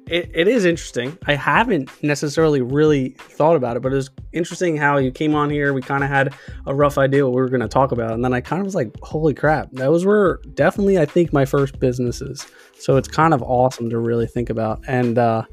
It, 0.07 0.31
it 0.35 0.49
is 0.49 0.67
interesting. 0.67 1.17
I 1.27 1.35
haven't 1.35 1.91
necessarily 2.03 2.61
really 2.61 3.11
thought 3.19 3.57
about 3.57 3.77
it, 3.77 3.83
but 3.83 3.93
it 3.93 3.97
was 3.97 4.11
interesting 4.33 4.77
how 4.77 4.99
you 4.99 5.11
came 5.11 5.35
on 5.35 5.49
here. 5.49 5.73
We 5.73 5.81
kind 5.81 6.05
of 6.05 6.11
had 6.11 6.35
a 6.67 6.75
rough 6.75 6.99
idea 6.99 7.25
what 7.25 7.35
we 7.35 7.41
were 7.41 7.49
going 7.49 7.63
to 7.63 7.69
talk 7.69 7.91
about. 7.91 8.13
And 8.13 8.23
then 8.23 8.35
I 8.35 8.43
kind 8.43 8.61
of 8.61 8.67
was 8.67 8.75
like, 8.75 8.95
holy 9.03 9.33
crap, 9.33 9.71
those 9.73 10.05
were 10.05 10.43
definitely, 10.53 10.99
I 10.99 11.07
think, 11.07 11.33
my 11.33 11.47
first 11.47 11.81
businesses. 11.81 12.47
So 12.79 12.97
it's 12.97 13.09
kind 13.09 13.33
of 13.33 13.43
awesome 13.43 13.89
to 13.91 13.99
really 13.99 14.27
think 14.27 14.51
about. 14.51 14.83
And 14.87 15.17
uh, 15.17 15.45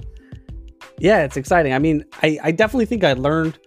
yeah, 0.99 1.23
it's 1.23 1.37
exciting. 1.37 1.73
I 1.73 1.79
mean, 1.79 2.03
I, 2.21 2.37
I 2.43 2.51
definitely 2.51 2.87
think 2.87 3.05
I 3.05 3.13
learned 3.13 3.57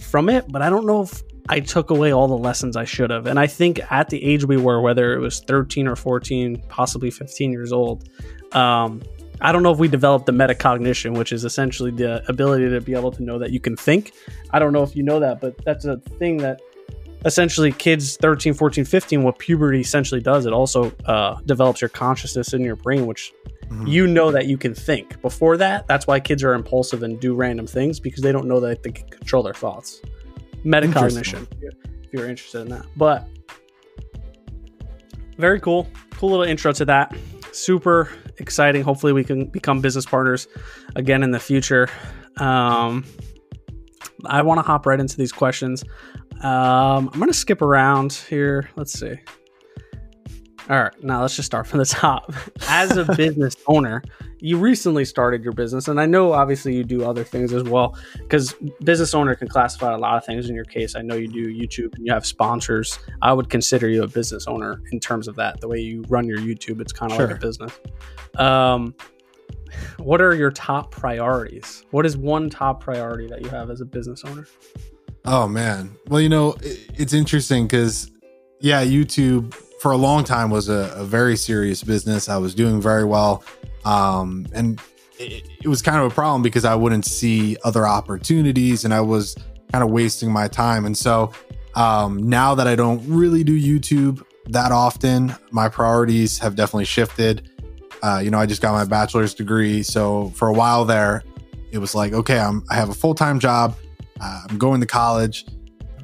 from 0.00 0.28
it, 0.28 0.44
but 0.48 0.62
I 0.62 0.70
don't 0.70 0.86
know 0.86 1.02
if 1.02 1.20
I 1.48 1.60
took 1.60 1.90
away 1.90 2.12
all 2.12 2.28
the 2.28 2.36
lessons 2.36 2.76
I 2.76 2.84
should 2.84 3.10
have. 3.10 3.26
And 3.26 3.38
I 3.38 3.46
think 3.46 3.80
at 3.90 4.10
the 4.10 4.22
age 4.22 4.44
we 4.44 4.56
were, 4.56 4.80
whether 4.80 5.14
it 5.14 5.18
was 5.18 5.40
13 5.40 5.86
or 5.88 5.96
14, 5.96 6.62
possibly 6.68 7.10
15 7.10 7.52
years 7.52 7.72
old, 7.72 8.08
um, 8.52 9.02
I 9.40 9.52
don't 9.52 9.62
know 9.62 9.72
if 9.72 9.78
we 9.78 9.88
developed 9.88 10.26
the 10.26 10.32
metacognition, 10.32 11.16
which 11.16 11.32
is 11.32 11.44
essentially 11.44 11.90
the 11.90 12.22
ability 12.28 12.68
to 12.70 12.80
be 12.80 12.94
able 12.94 13.12
to 13.12 13.22
know 13.22 13.38
that 13.38 13.50
you 13.50 13.60
can 13.60 13.76
think. 13.76 14.12
I 14.50 14.58
don't 14.58 14.72
know 14.72 14.82
if 14.82 14.96
you 14.96 15.02
know 15.02 15.20
that, 15.20 15.40
but 15.40 15.56
that's 15.64 15.84
a 15.84 15.98
thing 16.18 16.38
that 16.38 16.60
essentially 17.24 17.72
kids 17.72 18.16
13, 18.16 18.54
14, 18.54 18.84
15, 18.84 19.22
what 19.22 19.38
puberty 19.38 19.80
essentially 19.80 20.20
does, 20.20 20.44
it 20.46 20.52
also 20.52 20.92
uh, 21.06 21.36
develops 21.46 21.80
your 21.80 21.88
consciousness 21.88 22.52
in 22.52 22.62
your 22.62 22.76
brain, 22.76 23.06
which 23.06 23.32
Mhm. 23.70 23.86
you 23.86 24.06
know 24.06 24.30
that 24.30 24.46
you 24.46 24.56
can 24.56 24.74
think. 24.74 25.20
Before 25.20 25.56
that, 25.58 25.86
that's 25.86 26.06
why 26.06 26.20
kids 26.20 26.42
are 26.42 26.54
impulsive 26.54 27.02
and 27.02 27.20
do 27.20 27.34
random 27.34 27.66
things 27.66 28.00
because 28.00 28.22
they 28.22 28.32
don't 28.32 28.46
know 28.46 28.60
that 28.60 28.82
they 28.82 28.92
can 28.92 29.06
control 29.08 29.42
their 29.42 29.52
thoughts. 29.52 30.00
Metacognition, 30.64 31.46
if 32.02 32.12
you're 32.12 32.28
interested 32.28 32.60
in 32.60 32.68
that. 32.68 32.86
But 32.96 33.28
very 35.36 35.60
cool. 35.60 35.88
Cool 36.12 36.30
little 36.30 36.44
intro 36.44 36.72
to 36.72 36.84
that. 36.86 37.16
Super 37.52 38.10
exciting. 38.38 38.82
Hopefully, 38.82 39.12
we 39.12 39.24
can 39.24 39.46
become 39.46 39.80
business 39.80 40.04
partners 40.04 40.48
again 40.96 41.22
in 41.22 41.30
the 41.30 41.40
future. 41.40 41.88
Um, 42.38 43.04
I 44.26 44.42
want 44.42 44.58
to 44.58 44.62
hop 44.62 44.86
right 44.86 44.98
into 44.98 45.16
these 45.16 45.32
questions. 45.32 45.84
Um, 46.42 47.10
I'm 47.12 47.18
gonna 47.18 47.32
skip 47.32 47.62
around 47.62 48.12
here. 48.12 48.70
Let's 48.76 48.98
see. 48.98 49.16
All 50.70 50.82
right, 50.82 51.02
now 51.02 51.22
let's 51.22 51.34
just 51.34 51.46
start 51.46 51.66
from 51.66 51.78
the 51.78 51.86
top. 51.86 52.32
As 52.68 52.96
a 52.96 53.04
business 53.16 53.56
owner, 53.66 54.02
you 54.40 54.56
recently 54.58 55.04
started 55.04 55.42
your 55.42 55.52
business, 55.52 55.88
and 55.88 56.00
I 56.00 56.06
know 56.06 56.32
obviously 56.32 56.74
you 56.74 56.84
do 56.84 57.04
other 57.04 57.24
things 57.24 57.52
as 57.52 57.64
well. 57.64 57.96
Because 58.18 58.54
business 58.84 59.14
owner 59.14 59.34
can 59.34 59.48
classify 59.48 59.92
a 59.92 59.98
lot 59.98 60.16
of 60.16 60.24
things. 60.24 60.48
In 60.48 60.54
your 60.54 60.64
case, 60.64 60.94
I 60.96 61.02
know 61.02 61.14
you 61.16 61.28
do 61.28 61.46
YouTube 61.46 61.94
and 61.96 62.06
you 62.06 62.12
have 62.12 62.24
sponsors. 62.24 62.98
I 63.22 63.32
would 63.32 63.50
consider 63.50 63.88
you 63.88 64.02
a 64.02 64.08
business 64.08 64.46
owner 64.46 64.80
in 64.92 65.00
terms 65.00 65.28
of 65.28 65.36
that. 65.36 65.60
The 65.60 65.68
way 65.68 65.78
you 65.78 66.04
run 66.08 66.26
your 66.26 66.38
YouTube, 66.38 66.80
it's 66.80 66.92
kind 66.92 67.10
of 67.12 67.16
Sure. 67.16 67.26
like 67.26 67.36
a 67.36 67.40
business. 67.40 67.72
Um, 68.36 68.94
what 69.98 70.20
are 70.20 70.34
your 70.34 70.50
top 70.50 70.90
priorities? 70.90 71.84
What 71.90 72.06
is 72.06 72.16
one 72.16 72.48
top 72.48 72.82
priority 72.82 73.26
that 73.28 73.42
you 73.42 73.48
have 73.50 73.70
as 73.70 73.80
a 73.80 73.84
business 73.84 74.24
owner? 74.24 74.46
Oh 75.24 75.46
man. 75.48 75.94
Well, 76.08 76.20
you 76.20 76.28
know, 76.28 76.56
it's 76.62 77.12
interesting 77.12 77.66
because 77.66 78.10
yeah, 78.60 78.84
YouTube 78.84 79.54
for 79.80 79.92
a 79.92 79.96
long 79.96 80.24
time 80.24 80.50
was 80.50 80.68
a, 80.68 80.92
a 80.96 81.04
very 81.04 81.36
serious 81.36 81.82
business. 81.82 82.28
I 82.28 82.36
was 82.36 82.54
doing 82.54 82.80
very 82.80 83.04
well. 83.04 83.44
Um, 83.84 84.46
and 84.52 84.80
it, 85.18 85.48
it 85.62 85.68
was 85.68 85.82
kind 85.82 85.98
of 85.98 86.10
a 86.10 86.14
problem 86.14 86.42
because 86.42 86.64
I 86.64 86.74
wouldn't 86.74 87.04
see 87.04 87.56
other 87.64 87.86
opportunities 87.86 88.84
and 88.84 88.92
I 88.92 89.00
was 89.00 89.36
kind 89.72 89.84
of 89.84 89.90
wasting 89.90 90.32
my 90.32 90.48
time. 90.48 90.84
And 90.84 90.96
so 90.96 91.32
um, 91.74 92.28
now 92.28 92.54
that 92.54 92.66
I 92.66 92.74
don't 92.74 93.06
really 93.08 93.44
do 93.44 93.58
YouTube 93.58 94.22
that 94.46 94.72
often, 94.72 95.34
my 95.50 95.68
priorities 95.68 96.38
have 96.38 96.56
definitely 96.56 96.86
shifted. 96.86 97.50
Uh, 98.02 98.20
you 98.22 98.30
know, 98.30 98.38
I 98.38 98.46
just 98.46 98.62
got 98.62 98.72
my 98.72 98.84
bachelor's 98.84 99.34
degree. 99.34 99.82
So 99.82 100.30
for 100.30 100.48
a 100.48 100.52
while 100.52 100.84
there, 100.84 101.22
it 101.70 101.78
was 101.78 101.94
like, 101.94 102.12
okay, 102.12 102.38
I'm, 102.38 102.64
I 102.70 102.74
have 102.74 102.88
a 102.88 102.94
full 102.94 103.14
time 103.14 103.38
job. 103.38 103.76
Uh, 104.20 104.42
I'm 104.48 104.58
going 104.58 104.80
to 104.80 104.86
college. 104.86 105.46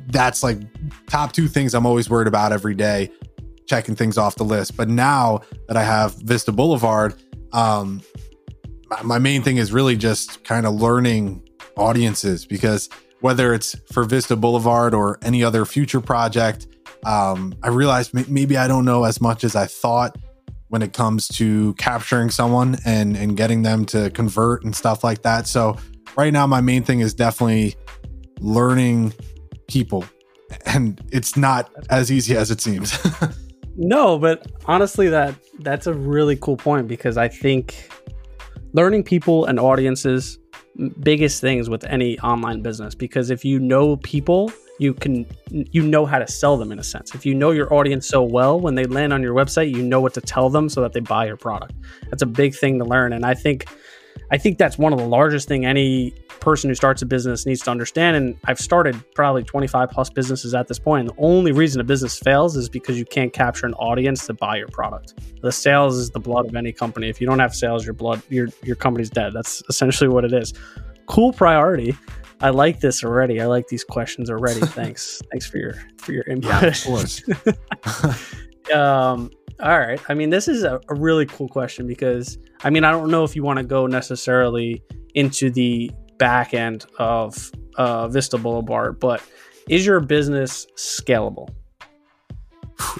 That's 0.08 0.42
like 0.42 0.58
top 1.06 1.32
two 1.32 1.48
things 1.48 1.74
I'm 1.74 1.86
always 1.86 2.10
worried 2.10 2.28
about 2.28 2.52
every 2.52 2.74
day, 2.74 3.10
checking 3.66 3.94
things 3.94 4.18
off 4.18 4.36
the 4.36 4.44
list. 4.44 4.76
But 4.76 4.88
now 4.88 5.40
that 5.68 5.76
I 5.76 5.82
have 5.82 6.14
Vista 6.16 6.52
Boulevard, 6.52 7.14
um, 7.52 8.02
my, 8.90 9.02
my 9.02 9.18
main 9.18 9.42
thing 9.42 9.56
is 9.56 9.72
really 9.72 9.96
just 9.96 10.44
kind 10.44 10.66
of 10.66 10.74
learning 10.74 11.48
audiences 11.76 12.46
because 12.46 12.88
whether 13.20 13.54
it's 13.54 13.74
for 13.90 14.04
Vista 14.04 14.36
Boulevard 14.36 14.94
or 14.94 15.18
any 15.22 15.42
other 15.42 15.64
future 15.64 16.00
project, 16.00 16.66
um, 17.06 17.54
I 17.62 17.68
realized 17.68 18.16
m- 18.16 18.26
maybe 18.28 18.56
I 18.56 18.68
don't 18.68 18.84
know 18.84 19.04
as 19.04 19.20
much 19.20 19.44
as 19.44 19.56
I 19.56 19.66
thought 19.66 20.16
when 20.68 20.82
it 20.82 20.92
comes 20.92 21.28
to 21.28 21.74
capturing 21.74 22.30
someone 22.30 22.76
and 22.84 23.16
and 23.16 23.36
getting 23.36 23.62
them 23.62 23.84
to 23.86 24.10
convert 24.10 24.64
and 24.64 24.74
stuff 24.74 25.04
like 25.04 25.22
that. 25.22 25.46
So 25.46 25.76
right 26.16 26.32
now, 26.32 26.46
my 26.46 26.60
main 26.60 26.82
thing 26.82 27.00
is 27.00 27.14
definitely 27.14 27.76
learning 28.40 29.14
people, 29.68 30.04
and 30.66 31.00
it's 31.12 31.36
not 31.36 31.70
as 31.90 32.10
easy 32.10 32.36
as 32.36 32.50
it 32.50 32.60
seems. 32.60 32.98
No, 33.76 34.18
but 34.18 34.46
honestly, 34.66 35.08
that 35.08 35.34
that's 35.60 35.86
a 35.86 35.94
really 35.94 36.36
cool 36.36 36.56
point 36.56 36.88
because 36.88 37.16
I 37.16 37.28
think 37.28 37.90
learning 38.72 39.04
people 39.04 39.46
and 39.46 39.58
audiences 39.58 40.38
biggest 41.00 41.40
things 41.40 41.70
with 41.70 41.84
any 41.84 42.18
online 42.18 42.60
business 42.60 42.96
because 42.96 43.30
if 43.30 43.44
you 43.44 43.60
know 43.60 43.96
people 43.98 44.52
you 44.80 44.92
can 44.92 45.24
you 45.50 45.80
know 45.82 46.04
how 46.04 46.18
to 46.18 46.26
sell 46.26 46.56
them 46.56 46.72
in 46.72 46.80
a 46.80 46.82
sense. 46.82 47.14
If 47.14 47.24
you 47.24 47.32
know 47.32 47.52
your 47.52 47.72
audience 47.72 48.08
so 48.08 48.22
well 48.24 48.58
when 48.58 48.74
they 48.74 48.84
land 48.84 49.12
on 49.12 49.22
your 49.22 49.34
website 49.34 49.70
you 49.74 49.82
know 49.82 50.00
what 50.00 50.14
to 50.14 50.20
tell 50.20 50.50
them 50.50 50.68
so 50.68 50.80
that 50.82 50.92
they 50.92 51.00
buy 51.00 51.26
your 51.26 51.36
product. 51.36 51.74
That's 52.10 52.22
a 52.22 52.26
big 52.26 52.54
thing 52.54 52.78
to 52.80 52.84
learn. 52.84 53.12
And 53.12 53.24
i 53.24 53.34
think 53.34 53.66
i 54.30 54.38
think 54.38 54.58
that's 54.58 54.78
one 54.78 54.92
of 54.92 54.98
the 54.98 55.06
largest 55.06 55.48
thing 55.48 55.64
any 55.64 56.12
person 56.40 56.68
who 56.68 56.74
starts 56.74 57.00
a 57.02 57.06
business 57.06 57.46
needs 57.46 57.62
to 57.62 57.70
understand 57.70 58.16
and 58.16 58.36
i've 58.44 58.58
started 58.58 59.02
probably 59.14 59.42
25 59.42 59.90
plus 59.90 60.10
businesses 60.10 60.54
at 60.54 60.68
this 60.68 60.78
point 60.78 61.00
and 61.00 61.08
the 61.08 61.22
only 61.22 61.52
reason 61.52 61.80
a 61.80 61.84
business 61.84 62.18
fails 62.18 62.56
is 62.56 62.68
because 62.68 62.98
you 62.98 63.04
can't 63.04 63.32
capture 63.32 63.66
an 63.66 63.74
audience 63.74 64.26
to 64.26 64.34
buy 64.34 64.56
your 64.56 64.68
product. 64.68 65.14
The 65.42 65.52
sales 65.52 65.96
is 65.96 66.10
the 66.10 66.20
blood 66.20 66.46
of 66.46 66.56
any 66.56 66.72
company. 66.72 67.08
If 67.08 67.20
you 67.20 67.26
don't 67.26 67.38
have 67.38 67.54
sales 67.54 67.84
your 67.84 67.94
blood 67.94 68.22
your 68.28 68.48
your 68.62 68.76
company's 68.76 69.10
dead. 69.10 69.32
That's 69.32 69.62
essentially 69.68 70.08
what 70.08 70.24
it 70.24 70.32
is. 70.32 70.54
Cool 71.06 71.32
priority. 71.32 71.96
I 72.40 72.50
like 72.50 72.80
this 72.80 73.04
already. 73.04 73.40
I 73.40 73.46
like 73.46 73.68
these 73.68 73.84
questions 73.84 74.30
already. 74.30 74.60
Thanks. 74.80 75.20
Thanks 75.30 75.46
for 75.46 75.58
your 75.58 75.74
for 75.98 76.12
your 76.12 76.24
input 76.24 76.50
yeah, 76.50 76.66
of 76.66 76.84
course. 76.84 77.22
um 78.72 79.30
all 79.62 79.78
right 79.78 80.00
i 80.08 80.14
mean 80.14 80.30
this 80.30 80.48
is 80.48 80.62
a, 80.62 80.80
a 80.88 80.94
really 80.94 81.26
cool 81.26 81.48
question 81.48 81.86
because 81.86 82.38
i 82.62 82.70
mean 82.70 82.84
i 82.84 82.90
don't 82.90 83.10
know 83.10 83.24
if 83.24 83.36
you 83.36 83.42
want 83.42 83.58
to 83.58 83.64
go 83.64 83.86
necessarily 83.86 84.82
into 85.14 85.50
the 85.50 85.90
back 86.18 86.54
end 86.54 86.86
of 86.98 87.50
uh, 87.76 88.08
vista 88.08 88.38
boulevard 88.38 88.98
but 88.98 89.22
is 89.68 89.84
your 89.84 90.00
business 90.00 90.66
scalable 90.76 91.48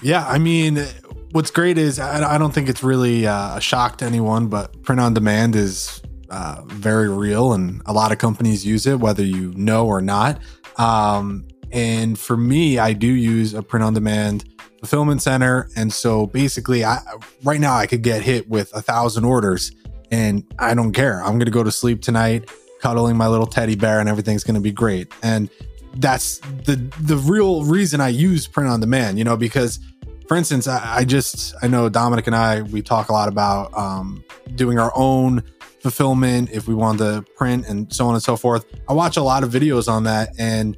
yeah, 0.02 0.26
I 0.26 0.38
mean, 0.38 0.84
what's 1.32 1.50
great 1.50 1.78
is 1.78 1.98
I, 1.98 2.34
I 2.34 2.38
don't 2.38 2.52
think 2.52 2.68
it's 2.68 2.82
really 2.82 3.26
uh, 3.26 3.56
a 3.56 3.60
shock 3.60 3.98
to 3.98 4.04
anyone, 4.04 4.48
but 4.48 4.82
print 4.82 5.00
on 5.00 5.14
demand 5.14 5.56
is 5.56 6.02
uh, 6.30 6.62
very 6.66 7.08
real, 7.08 7.52
and 7.52 7.82
a 7.86 7.92
lot 7.92 8.12
of 8.12 8.18
companies 8.18 8.64
use 8.66 8.86
it, 8.86 9.00
whether 9.00 9.24
you 9.24 9.52
know 9.54 9.86
or 9.86 10.00
not. 10.00 10.40
Um, 10.76 11.46
and 11.72 12.18
for 12.18 12.36
me, 12.36 12.78
I 12.78 12.92
do 12.92 13.06
use 13.06 13.54
a 13.54 13.62
print 13.62 13.84
on 13.84 13.94
demand 13.94 14.44
fulfillment 14.84 15.22
center, 15.22 15.70
and 15.76 15.90
so 15.90 16.26
basically, 16.26 16.84
I 16.84 16.98
right 17.42 17.58
now 17.58 17.74
I 17.74 17.86
could 17.86 18.02
get 18.02 18.22
hit 18.22 18.48
with 18.50 18.70
a 18.74 18.82
thousand 18.82 19.24
orders, 19.24 19.72
and 20.10 20.44
I 20.58 20.74
don't 20.74 20.92
care. 20.92 21.24
I'm 21.24 21.38
to 21.46 21.50
go 21.50 21.62
to 21.62 21.72
sleep 21.72 22.02
tonight, 22.02 22.50
cuddling 22.80 23.16
my 23.16 23.26
little 23.26 23.46
teddy 23.46 23.76
bear, 23.76 23.98
and 23.98 24.08
everything's 24.08 24.44
to 24.56 24.60
be 24.60 24.72
great. 24.72 25.10
And 25.22 25.48
that's 25.96 26.38
the 26.38 26.76
the 27.00 27.16
real 27.16 27.64
reason 27.64 28.02
I 28.02 28.08
use 28.08 28.46
print 28.46 28.68
on 28.68 28.80
demand, 28.80 29.18
you 29.18 29.24
know, 29.24 29.38
because 29.38 29.80
for 30.28 30.36
instance, 30.36 30.68
I, 30.68 30.98
I 30.98 31.04
just 31.04 31.54
I 31.62 31.66
know 31.66 31.88
Dominic 31.88 32.26
and 32.26 32.36
I 32.36 32.60
we 32.62 32.82
talk 32.82 33.08
a 33.08 33.12
lot 33.12 33.28
about 33.28 33.72
um, 33.74 34.22
doing 34.54 34.78
our 34.78 34.92
own 34.94 35.42
fulfillment 35.80 36.50
if 36.50 36.68
we 36.68 36.74
want 36.74 36.98
to 36.98 37.24
print 37.36 37.66
and 37.68 37.90
so 37.92 38.06
on 38.06 38.14
and 38.14 38.22
so 38.22 38.36
forth. 38.36 38.66
I 38.86 38.92
watch 38.92 39.16
a 39.16 39.22
lot 39.22 39.44
of 39.44 39.50
videos 39.50 39.88
on 39.88 40.04
that, 40.04 40.30
and 40.38 40.76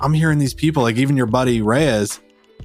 I'm 0.00 0.14
hearing 0.14 0.38
these 0.38 0.54
people 0.54 0.82
like 0.82 0.96
even 0.96 1.16
your 1.16 1.26
buddy 1.26 1.60
Reyes, 1.62 2.20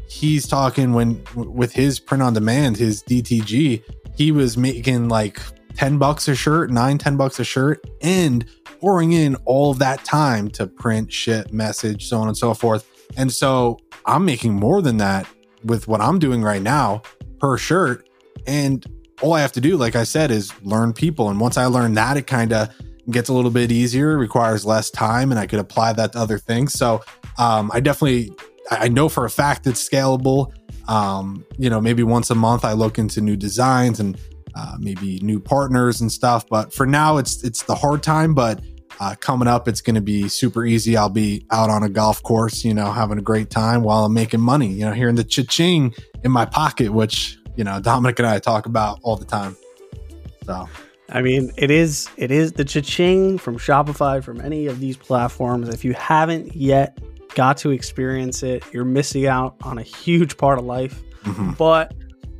he's 0.10 0.48
talking 0.48 0.94
when 0.94 1.24
with 1.36 1.72
his 1.72 2.00
print 2.00 2.24
on 2.24 2.34
demand, 2.34 2.78
his 2.78 3.04
DTG, 3.04 3.84
he 4.16 4.32
was 4.32 4.58
making 4.58 5.08
like 5.08 5.40
10 5.76 5.98
bucks 5.98 6.28
a 6.28 6.36
shirt, 6.36 6.72
nine, 6.72 6.98
10 6.98 7.16
bucks 7.16 7.40
a 7.40 7.44
shirt, 7.44 7.86
and 8.02 8.46
pouring 8.82 9.14
in 9.14 9.36
all 9.46 9.74
that 9.76 10.04
time 10.04 10.50
to 10.52 10.68
print, 10.68 11.12
ship, 11.12 11.52
message, 11.52 12.08
so 12.08 12.18
on 12.18 12.28
and 12.28 12.38
so 12.38 12.54
forth. 12.54 12.90
And 13.18 13.32
so 13.32 13.80
I'm 14.06 14.26
making 14.26 14.54
more 14.54 14.82
than 14.82 14.98
that 14.98 15.28
with 15.64 15.88
what 15.88 16.02
I'm 16.02 16.20
doing 16.20 16.42
right 16.42 16.62
now 16.62 17.02
per 17.40 17.58
shirt. 17.58 18.10
And 18.48 18.86
all 19.22 19.34
I 19.34 19.42
have 19.42 19.52
to 19.54 19.62
do, 19.62 19.78
like 19.78 19.96
I 19.96 20.04
said, 20.04 20.32
is 20.32 20.54
learn 20.64 20.94
people. 20.94 21.30
And 21.30 21.40
once 21.40 21.58
I 21.58 21.66
learn 21.66 21.94
that, 21.94 22.18
it 22.18 22.28
kind 22.28 22.54
of 22.54 22.74
gets 23.12 23.30
a 23.30 23.34
little 23.34 23.52
bit 23.52 23.72
easier, 23.72 24.18
requires 24.18 24.66
less 24.66 24.90
time, 24.90 25.32
and 25.32 25.40
I 25.40 25.48
could 25.48 25.60
apply 25.60 25.94
that 25.94 26.14
to 26.14 26.20
other 26.20 26.38
things. 26.38 26.74
So 26.74 27.02
um, 27.38 27.72
I 27.74 27.80
definitely, 27.80 28.32
I 28.70 28.88
know 28.88 29.10
for 29.10 29.26
a 29.26 29.30
fact 29.30 29.68
it's 29.68 29.88
scalable. 29.88 30.54
Um, 30.88 31.46
you 31.58 31.70
know, 31.70 31.80
maybe 31.80 32.04
once 32.04 32.30
a 32.30 32.36
month 32.36 32.66
I 32.66 32.74
look 32.74 32.98
into 32.98 33.22
new 33.22 33.36
designs 33.36 34.00
and 34.00 34.20
uh, 34.56 34.76
maybe 34.80 35.20
new 35.22 35.40
partners 35.40 36.02
and 36.02 36.12
stuff. 36.12 36.48
But 36.48 36.74
for 36.74 36.86
now, 36.86 37.18
it's 37.18 37.44
it's 37.44 37.64
the 37.64 37.76
hard 37.76 38.04
time. 38.04 38.34
But 38.34 38.62
uh, 39.00 39.16
coming 39.20 39.48
up, 39.48 39.68
it's 39.68 39.82
going 39.82 39.96
to 39.96 40.02
be 40.02 40.28
super 40.28 40.66
easy. 40.66 40.98
I'll 40.98 41.10
be 41.10 41.46
out 41.52 41.70
on 41.70 41.84
a 41.84 41.90
golf 41.90 42.22
course, 42.24 42.66
you 42.66 42.74
know, 42.74 42.92
having 42.92 43.18
a 43.18 43.22
great 43.22 43.50
time 43.50 43.84
while 43.84 44.06
I'm 44.06 44.14
making 44.14 44.42
money. 44.42 44.68
You 44.68 44.86
know, 44.86 44.92
hearing 44.92 45.16
the 45.16 45.24
cha-ching 45.24 45.94
in 46.24 46.32
my 46.32 46.46
pocket, 46.46 46.92
which 46.92 47.38
you 47.56 47.64
know 47.64 47.80
Dominic 47.80 48.20
and 48.20 48.28
I 48.28 48.40
talk 48.40 48.66
about 48.66 49.00
all 49.04 49.16
the 49.16 49.26
time. 49.26 49.56
So 50.46 50.68
I 51.10 51.22
mean, 51.22 51.52
it 51.58 51.72
is 51.72 52.10
it 52.18 52.32
is 52.32 52.54
the 52.54 52.66
cha-ching 52.66 53.38
from 53.38 53.58
Shopify 53.58 54.24
from 54.24 54.42
any 54.42 54.68
of 54.68 54.80
these 54.80 54.98
platforms. 54.98 55.70
If 55.70 55.86
you 55.86 55.94
haven't 55.94 56.56
yet 56.56 56.98
got 57.36 57.58
to 57.58 57.72
experience 57.72 58.44
it, 58.44 58.64
you're 58.74 58.86
missing 58.86 59.28
out 59.28 59.56
on 59.64 59.78
a 59.78 59.84
huge 59.84 60.38
part 60.38 60.60
of 60.60 60.66
life. 60.66 61.02
mhm. 61.24 61.58
But 61.58 61.94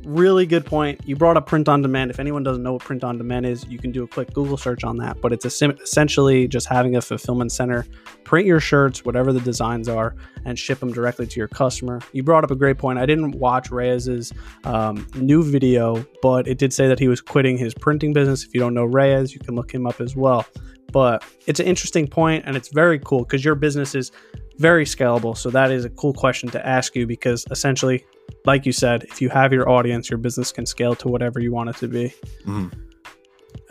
really 0.04 0.46
good 0.46 0.64
point. 0.64 0.98
You 1.04 1.14
brought 1.14 1.36
up 1.36 1.46
print 1.46 1.68
on 1.68 1.82
demand. 1.82 2.10
If 2.10 2.18
anyone 2.18 2.42
doesn't 2.42 2.62
know 2.62 2.72
what 2.72 2.82
print 2.82 3.04
on 3.04 3.18
demand 3.18 3.44
is, 3.44 3.66
you 3.66 3.78
can 3.78 3.92
do 3.92 4.02
a 4.02 4.06
quick 4.08 4.32
Google 4.32 4.56
search 4.56 4.82
on 4.82 4.96
that. 4.96 5.20
But 5.20 5.32
it's 5.32 5.44
a 5.44 5.50
sim- 5.50 5.76
essentially 5.82 6.48
just 6.48 6.66
having 6.66 6.96
a 6.96 7.02
fulfillment 7.02 7.52
center 7.52 7.86
print 8.24 8.46
your 8.46 8.60
shirts, 8.60 9.04
whatever 9.04 9.32
the 9.32 9.40
designs 9.40 9.88
are, 9.88 10.14
and 10.44 10.58
ship 10.58 10.78
them 10.80 10.92
directly 10.92 11.26
to 11.26 11.38
your 11.38 11.48
customer. 11.48 12.00
You 12.12 12.22
brought 12.22 12.44
up 12.44 12.50
a 12.50 12.56
great 12.56 12.78
point. 12.78 12.98
I 12.98 13.04
didn't 13.04 13.32
watch 13.32 13.70
Reyes's 13.70 14.32
um, 14.64 15.06
new 15.16 15.42
video, 15.42 16.04
but 16.22 16.48
it 16.48 16.56
did 16.56 16.72
say 16.72 16.88
that 16.88 16.98
he 16.98 17.08
was 17.08 17.20
quitting 17.20 17.58
his 17.58 17.74
printing 17.74 18.12
business. 18.12 18.44
If 18.44 18.54
you 18.54 18.60
don't 18.60 18.72
know 18.72 18.84
Reyes, 18.84 19.34
you 19.34 19.40
can 19.40 19.54
look 19.54 19.72
him 19.72 19.86
up 19.86 20.00
as 20.00 20.16
well. 20.16 20.46
But 20.92 21.24
it's 21.46 21.60
an 21.60 21.66
interesting 21.66 22.08
point, 22.08 22.44
and 22.46 22.56
it's 22.56 22.68
very 22.68 22.98
cool 23.00 23.20
because 23.24 23.44
your 23.44 23.54
business 23.54 23.94
is 23.94 24.12
very 24.60 24.84
scalable. 24.84 25.36
So 25.36 25.50
that 25.50 25.70
is 25.70 25.84
a 25.84 25.90
cool 25.90 26.12
question 26.12 26.48
to 26.50 26.64
ask 26.66 26.94
you 26.94 27.06
because 27.06 27.46
essentially 27.50 28.04
like 28.46 28.64
you 28.64 28.72
said, 28.72 29.02
if 29.04 29.20
you 29.20 29.28
have 29.28 29.52
your 29.52 29.68
audience, 29.68 30.08
your 30.08 30.18
business 30.18 30.52
can 30.52 30.64
scale 30.64 30.94
to 30.96 31.08
whatever 31.08 31.40
you 31.40 31.52
want 31.52 31.68
it 31.70 31.76
to 31.78 31.88
be. 31.88 32.14
Mhm. 32.46 32.70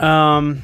Um, 0.03 0.61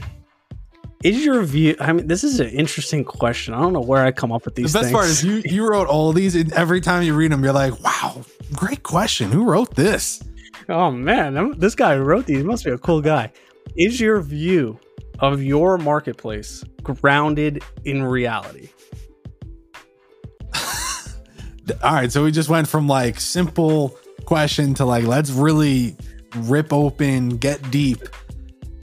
is 1.03 1.23
your 1.23 1.41
view? 1.43 1.75
I 1.79 1.93
mean, 1.93 2.07
this 2.07 2.23
is 2.23 2.39
an 2.39 2.49
interesting 2.49 3.03
question. 3.03 3.53
I 3.53 3.59
don't 3.61 3.73
know 3.73 3.81
where 3.81 4.03
I 4.03 4.11
come 4.11 4.31
up 4.31 4.45
with 4.45 4.55
these. 4.55 4.73
The 4.73 4.79
best 4.79 4.85
things. 4.89 4.93
part 4.93 5.05
is 5.07 5.23
you 5.23 5.41
you 5.45 5.67
wrote 5.69 5.87
all 5.87 6.11
these, 6.13 6.35
and 6.35 6.51
every 6.53 6.81
time 6.81 7.03
you 7.03 7.13
read 7.15 7.31
them, 7.31 7.43
you're 7.43 7.53
like, 7.53 7.79
"Wow, 7.83 8.21
great 8.53 8.83
question. 8.83 9.31
Who 9.31 9.45
wrote 9.45 9.75
this?" 9.75 10.21
Oh 10.67 10.91
man, 10.91 11.37
I'm- 11.37 11.53
this 11.57 11.75
guy 11.75 11.95
who 11.95 12.01
wrote 12.03 12.25
these 12.25 12.43
must 12.43 12.65
be 12.65 12.71
a 12.71 12.77
cool 12.77 13.01
guy. 13.01 13.31
Is 13.77 13.99
your 13.99 14.19
view 14.21 14.79
of 15.19 15.43
your 15.43 15.77
marketplace 15.77 16.63
grounded 16.83 17.61
in 17.83 18.03
reality? 18.03 18.69
All 21.83 21.93
right, 21.93 22.11
so 22.11 22.23
we 22.23 22.31
just 22.31 22.49
went 22.49 22.67
from 22.67 22.87
like 22.87 23.19
simple 23.19 23.97
question 24.25 24.73
to 24.75 24.85
like 24.85 25.05
let's 25.05 25.31
really 25.31 25.95
rip 26.37 26.71
open, 26.71 27.37
get 27.37 27.71
deep. 27.71 27.99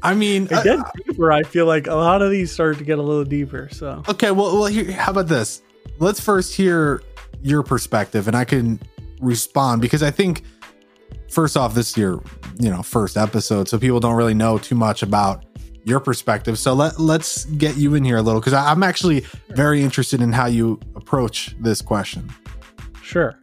I 0.02 0.14
mean, 0.14 0.44
It 0.44 0.52
uh, 0.52 0.62
gets 0.62 0.82
deeper. 1.06 1.30
I 1.30 1.42
feel 1.42 1.66
like 1.66 1.86
a 1.86 1.94
lot 1.94 2.22
of 2.22 2.30
these 2.30 2.50
start 2.50 2.78
to 2.78 2.84
get 2.84 2.98
a 2.98 3.02
little 3.02 3.24
deeper. 3.24 3.68
So 3.70 4.02
Okay, 4.08 4.32
well, 4.32 4.58
well, 4.58 4.66
here, 4.66 4.90
how 4.90 5.12
about 5.12 5.28
this? 5.28 5.62
Let's 5.98 6.20
first 6.20 6.54
hear 6.54 7.02
your 7.42 7.62
perspective, 7.62 8.26
and 8.26 8.36
I 8.36 8.44
can 8.44 8.80
respond 9.20 9.80
because 9.80 10.02
I 10.02 10.10
think 10.10 10.42
first 11.30 11.56
off, 11.56 11.74
this 11.74 11.90
is 11.90 11.96
your 11.96 12.22
you 12.58 12.70
know 12.70 12.82
first 12.82 13.16
episode, 13.16 13.68
so 13.68 13.78
people 13.78 14.00
don't 14.00 14.16
really 14.16 14.34
know 14.34 14.58
too 14.58 14.74
much 14.74 15.02
about 15.02 15.44
your 15.84 16.00
perspective. 16.00 16.58
So 16.58 16.74
let 16.74 16.98
let's 16.98 17.44
get 17.44 17.76
you 17.76 17.94
in 17.94 18.04
here 18.04 18.16
a 18.16 18.22
little 18.22 18.40
because 18.40 18.54
I'm 18.54 18.82
actually 18.82 19.24
very 19.50 19.82
interested 19.82 20.20
in 20.20 20.32
how 20.32 20.46
you 20.46 20.80
approach 20.96 21.54
this 21.60 21.80
question. 21.80 22.30
Sure. 23.12 23.38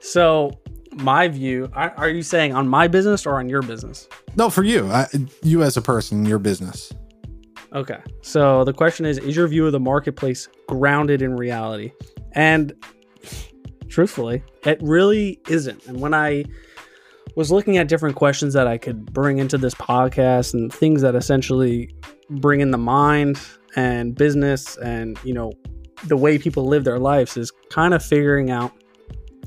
So 0.00 0.50
my 0.92 1.28
view, 1.28 1.70
are 1.74 2.08
you 2.08 2.22
saying 2.22 2.54
on 2.54 2.68
my 2.68 2.88
business 2.88 3.26
or 3.26 3.38
on 3.38 3.48
your 3.48 3.62
business? 3.62 4.08
No, 4.36 4.50
for 4.50 4.62
you, 4.62 4.90
I, 4.90 5.06
you 5.42 5.62
as 5.62 5.76
a 5.76 5.82
person, 5.82 6.24
your 6.24 6.38
business. 6.38 6.92
Okay. 7.72 8.00
So 8.20 8.64
the 8.64 8.72
question 8.72 9.06
is 9.06 9.18
Is 9.18 9.34
your 9.34 9.48
view 9.48 9.66
of 9.66 9.72
the 9.72 9.80
marketplace 9.80 10.48
grounded 10.68 11.22
in 11.22 11.36
reality? 11.36 11.92
And 12.32 12.72
truthfully, 13.88 14.42
it 14.64 14.78
really 14.82 15.40
isn't. 15.48 15.86
And 15.86 16.00
when 16.00 16.14
I 16.14 16.44
was 17.34 17.50
looking 17.50 17.78
at 17.78 17.88
different 17.88 18.16
questions 18.16 18.52
that 18.54 18.66
I 18.66 18.76
could 18.76 19.12
bring 19.12 19.38
into 19.38 19.56
this 19.56 19.74
podcast 19.74 20.52
and 20.52 20.72
things 20.72 21.00
that 21.00 21.14
essentially 21.14 21.90
bring 22.28 22.60
in 22.60 22.70
the 22.70 22.78
mind 22.78 23.40
and 23.74 24.14
business 24.14 24.76
and, 24.78 25.18
you 25.24 25.32
know, 25.32 25.52
the 26.04 26.16
way 26.16 26.36
people 26.36 26.66
live 26.66 26.84
their 26.84 26.98
lives 26.98 27.36
is 27.36 27.50
kind 27.70 27.94
of 27.94 28.04
figuring 28.04 28.50
out 28.50 28.72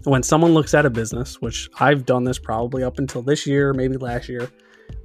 when 0.05 0.23
someone 0.23 0.53
looks 0.53 0.73
at 0.73 0.85
a 0.85 0.89
business, 0.89 1.41
which 1.41 1.69
I've 1.79 2.05
done 2.05 2.23
this 2.23 2.39
probably 2.39 2.83
up 2.83 2.99
until 2.99 3.21
this 3.21 3.45
year, 3.45 3.73
maybe 3.73 3.97
last 3.97 4.29
year, 4.29 4.49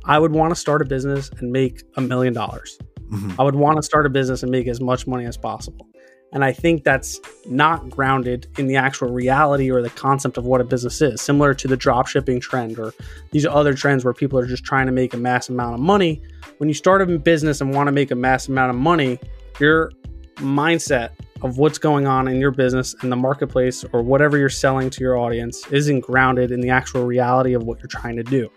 I 0.05 0.19
would 0.19 0.33
want 0.33 0.51
to 0.51 0.57
start 0.57 0.83
a 0.83 0.85
business 0.85 1.31
and 1.39 1.51
make 1.51 1.83
a 1.97 2.01
million 2.01 2.33
dollars. 2.33 2.79
Mhm. 3.11 3.35
I 3.39 3.43
would 3.43 3.55
want 3.55 3.77
to 3.77 3.83
start 3.83 4.07
a 4.07 4.11
business 4.11 4.43
and 4.43 4.53
make 4.53 4.69
as 4.69 4.81
much 4.81 5.07
money 5.07 5.25
as 5.27 5.37
possible. 5.37 5.87
And 6.33 6.45
I 6.45 6.53
think 6.53 6.85
that's 6.85 7.19
not 7.47 7.91
grounded 7.91 8.47
in 8.57 8.69
the 8.69 8.77
actual 8.77 9.09
reality 9.09 9.71
or 9.71 9.83
the 9.83 9.91
concept 9.91 10.37
of 10.39 10.47
what 10.47 10.61
a 10.61 10.65
business 10.65 11.03
is, 11.03 11.21
similar 11.21 11.55
to 11.55 11.67
the 11.67 11.77
drop 11.77 12.07
shipping 12.07 12.39
trend 12.39 12.79
or 12.79 12.93
these 13.33 13.45
other 13.45 13.75
trends 13.75 14.05
where 14.05 14.15
people 14.15 14.39
are 14.39 14.47
just 14.47 14.65
trying 14.65 14.87
to 14.87 14.93
make 14.93 15.13
a 15.13 15.17
mass 15.17 15.49
amount 15.49 15.75
of 15.75 15.81
money. 15.81 16.23
When 16.59 16.69
you 16.69 16.75
start 16.75 17.03
a 17.03 17.19
business 17.19 17.61
and 17.61 17.75
want 17.75 17.89
to 17.89 17.93
make 17.93 18.13
a 18.13 18.15
mass 18.15 18.49
amount 18.49 18.71
of 18.71 18.77
money, 18.77 19.19
your 19.59 19.91
mindset 20.37 21.11
of 21.43 21.59
what's 21.59 21.79
going 21.79 22.07
on 22.07 22.29
in 22.29 22.41
your 22.41 22.51
business 22.51 22.95
and 23.03 23.11
the 23.11 23.17
marketplace 23.17 23.85
or 23.93 24.03
whatever 24.03 24.37
you're 24.37 24.49
selling 24.49 24.91
to 24.91 25.01
your 25.01 25.17
audience 25.17 25.67
isn't 25.69 26.01
grounded 26.01 26.51
in 26.51 26.61
the 26.61 26.71
actual 26.71 27.05
reality 27.05 27.55
of 27.55 27.63
what 27.65 27.79
you're 27.79 27.89
trying 27.89 28.17
to 28.17 28.23
do. 28.23 28.51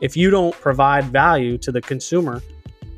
If 0.00 0.16
you 0.16 0.30
don't 0.30 0.54
provide 0.60 1.04
value 1.04 1.56
to 1.58 1.70
the 1.72 1.80
consumer, 1.80 2.42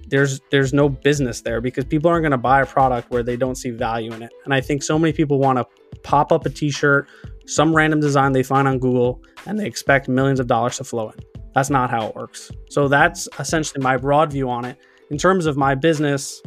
there's 0.08 0.40
there's 0.50 0.72
no 0.72 0.88
business 0.88 1.40
there 1.40 1.60
because 1.60 1.84
people 1.84 2.10
aren't 2.10 2.22
going 2.22 2.30
to 2.30 2.38
buy 2.38 2.62
a 2.62 2.66
product 2.66 3.10
where 3.10 3.22
they 3.22 3.36
don't 3.36 3.56
see 3.56 3.70
value 3.70 4.12
in 4.12 4.22
it. 4.22 4.32
And 4.44 4.54
I 4.54 4.60
think 4.60 4.82
so 4.82 4.98
many 4.98 5.12
people 5.12 5.38
want 5.38 5.58
to 5.58 5.66
pop 6.02 6.32
up 6.32 6.46
a 6.46 6.50
t-shirt, 6.50 7.08
some 7.46 7.74
random 7.74 8.00
design 8.00 8.32
they 8.32 8.42
find 8.42 8.68
on 8.68 8.78
Google 8.78 9.22
and 9.46 9.58
they 9.58 9.66
expect 9.66 10.08
millions 10.08 10.40
of 10.40 10.46
dollars 10.46 10.76
to 10.78 10.84
flow 10.84 11.10
in. 11.10 11.18
That's 11.54 11.70
not 11.70 11.90
how 11.90 12.06
it 12.08 12.14
works. 12.14 12.50
So 12.68 12.86
that's 12.86 13.28
essentially 13.38 13.82
my 13.82 13.96
broad 13.96 14.30
view 14.30 14.48
on 14.48 14.64
it. 14.64 14.78
In 15.10 15.18
terms 15.18 15.46
of 15.46 15.56
my 15.56 15.74
business, 15.74 16.42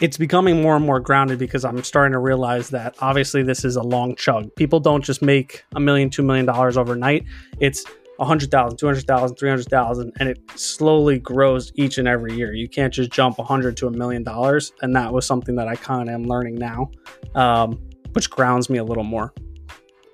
it's 0.00 0.18
becoming 0.18 0.60
more 0.60 0.76
and 0.76 0.84
more 0.84 1.00
grounded 1.00 1.38
because 1.38 1.64
I'm 1.64 1.82
starting 1.82 2.12
to 2.12 2.18
realize 2.18 2.70
that 2.70 2.96
obviously 3.00 3.42
this 3.42 3.64
is 3.64 3.76
a 3.76 3.82
long 3.82 4.14
chug. 4.16 4.54
People 4.56 4.80
don't 4.80 5.02
just 5.02 5.22
make 5.22 5.64
a 5.74 5.80
million, 5.80 6.10
two 6.10 6.22
million 6.22 6.46
dollars 6.46 6.76
overnight. 6.76 7.24
It's 7.60 7.84
a 8.18 8.24
hundred 8.24 8.50
thousand, 8.50 8.78
two 8.78 8.86
hundred 8.86 9.06
thousand, 9.06 9.36
three 9.36 9.48
hundred 9.48 9.68
thousand, 9.68 10.12
and 10.18 10.28
it 10.28 10.38
slowly 10.54 11.18
grows 11.18 11.72
each 11.76 11.98
and 11.98 12.08
every 12.08 12.34
year. 12.34 12.52
You 12.52 12.68
can't 12.68 12.92
just 12.92 13.10
jump 13.10 13.38
a 13.38 13.44
hundred 13.44 13.76
to 13.78 13.86
a 13.86 13.90
million 13.90 14.22
dollars, 14.22 14.72
and 14.82 14.94
that 14.96 15.12
was 15.12 15.26
something 15.26 15.56
that 15.56 15.68
I 15.68 15.76
kind 15.76 16.08
of 16.08 16.14
am 16.14 16.24
learning 16.24 16.56
now, 16.56 16.90
um, 17.34 17.78
which 18.12 18.30
grounds 18.30 18.68
me 18.68 18.78
a 18.78 18.84
little 18.84 19.04
more. 19.04 19.32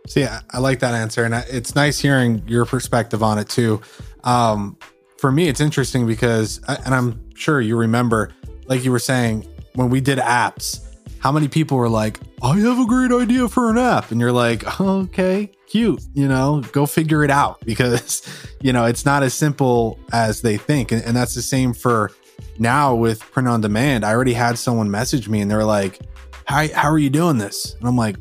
See, 0.08 0.24
I, 0.24 0.40
I 0.50 0.58
like 0.58 0.80
that 0.80 0.94
answer, 0.94 1.24
and 1.24 1.34
I, 1.34 1.44
it's 1.48 1.74
nice 1.74 1.98
hearing 1.98 2.42
your 2.46 2.66
perspective 2.66 3.22
on 3.22 3.38
it 3.38 3.48
too. 3.48 3.80
Um, 4.24 4.76
for 5.18 5.30
me, 5.30 5.48
it's 5.48 5.60
interesting 5.60 6.06
because, 6.06 6.60
and 6.66 6.94
I'm 6.94 7.30
sure 7.34 7.60
you 7.60 7.76
remember, 7.76 8.32
like 8.66 8.84
you 8.84 8.90
were 8.90 8.98
saying, 8.98 9.46
when 9.74 9.90
we 9.90 10.00
did 10.00 10.18
apps, 10.18 10.80
how 11.18 11.32
many 11.32 11.48
people 11.48 11.76
were 11.76 11.88
like, 11.88 12.20
"I 12.42 12.58
have 12.58 12.78
a 12.78 12.86
great 12.86 13.12
idea 13.12 13.48
for 13.48 13.70
an 13.70 13.78
app," 13.78 14.10
and 14.10 14.20
you're 14.20 14.32
like, 14.32 14.80
"Okay, 14.80 15.50
cute," 15.66 16.02
you 16.14 16.28
know, 16.28 16.62
go 16.72 16.86
figure 16.86 17.24
it 17.24 17.30
out 17.30 17.60
because, 17.64 18.22
you 18.60 18.72
know, 18.72 18.84
it's 18.84 19.04
not 19.04 19.22
as 19.22 19.34
simple 19.34 19.98
as 20.12 20.42
they 20.42 20.56
think, 20.56 20.92
and, 20.92 21.02
and 21.04 21.16
that's 21.16 21.34
the 21.34 21.42
same 21.42 21.74
for 21.74 22.10
now 22.58 22.94
with 22.94 23.20
print 23.32 23.48
on 23.48 23.60
demand. 23.60 24.04
I 24.04 24.12
already 24.12 24.34
had 24.34 24.58
someone 24.58 24.90
message 24.90 25.28
me, 25.28 25.40
and 25.40 25.50
they 25.50 25.54
were 25.54 25.64
like, 25.64 26.00
"How 26.46 26.66
how 26.74 26.90
are 26.90 26.98
you 26.98 27.10
doing 27.10 27.38
this?" 27.38 27.74
And 27.78 27.88
I'm 27.88 27.96
like. 27.96 28.16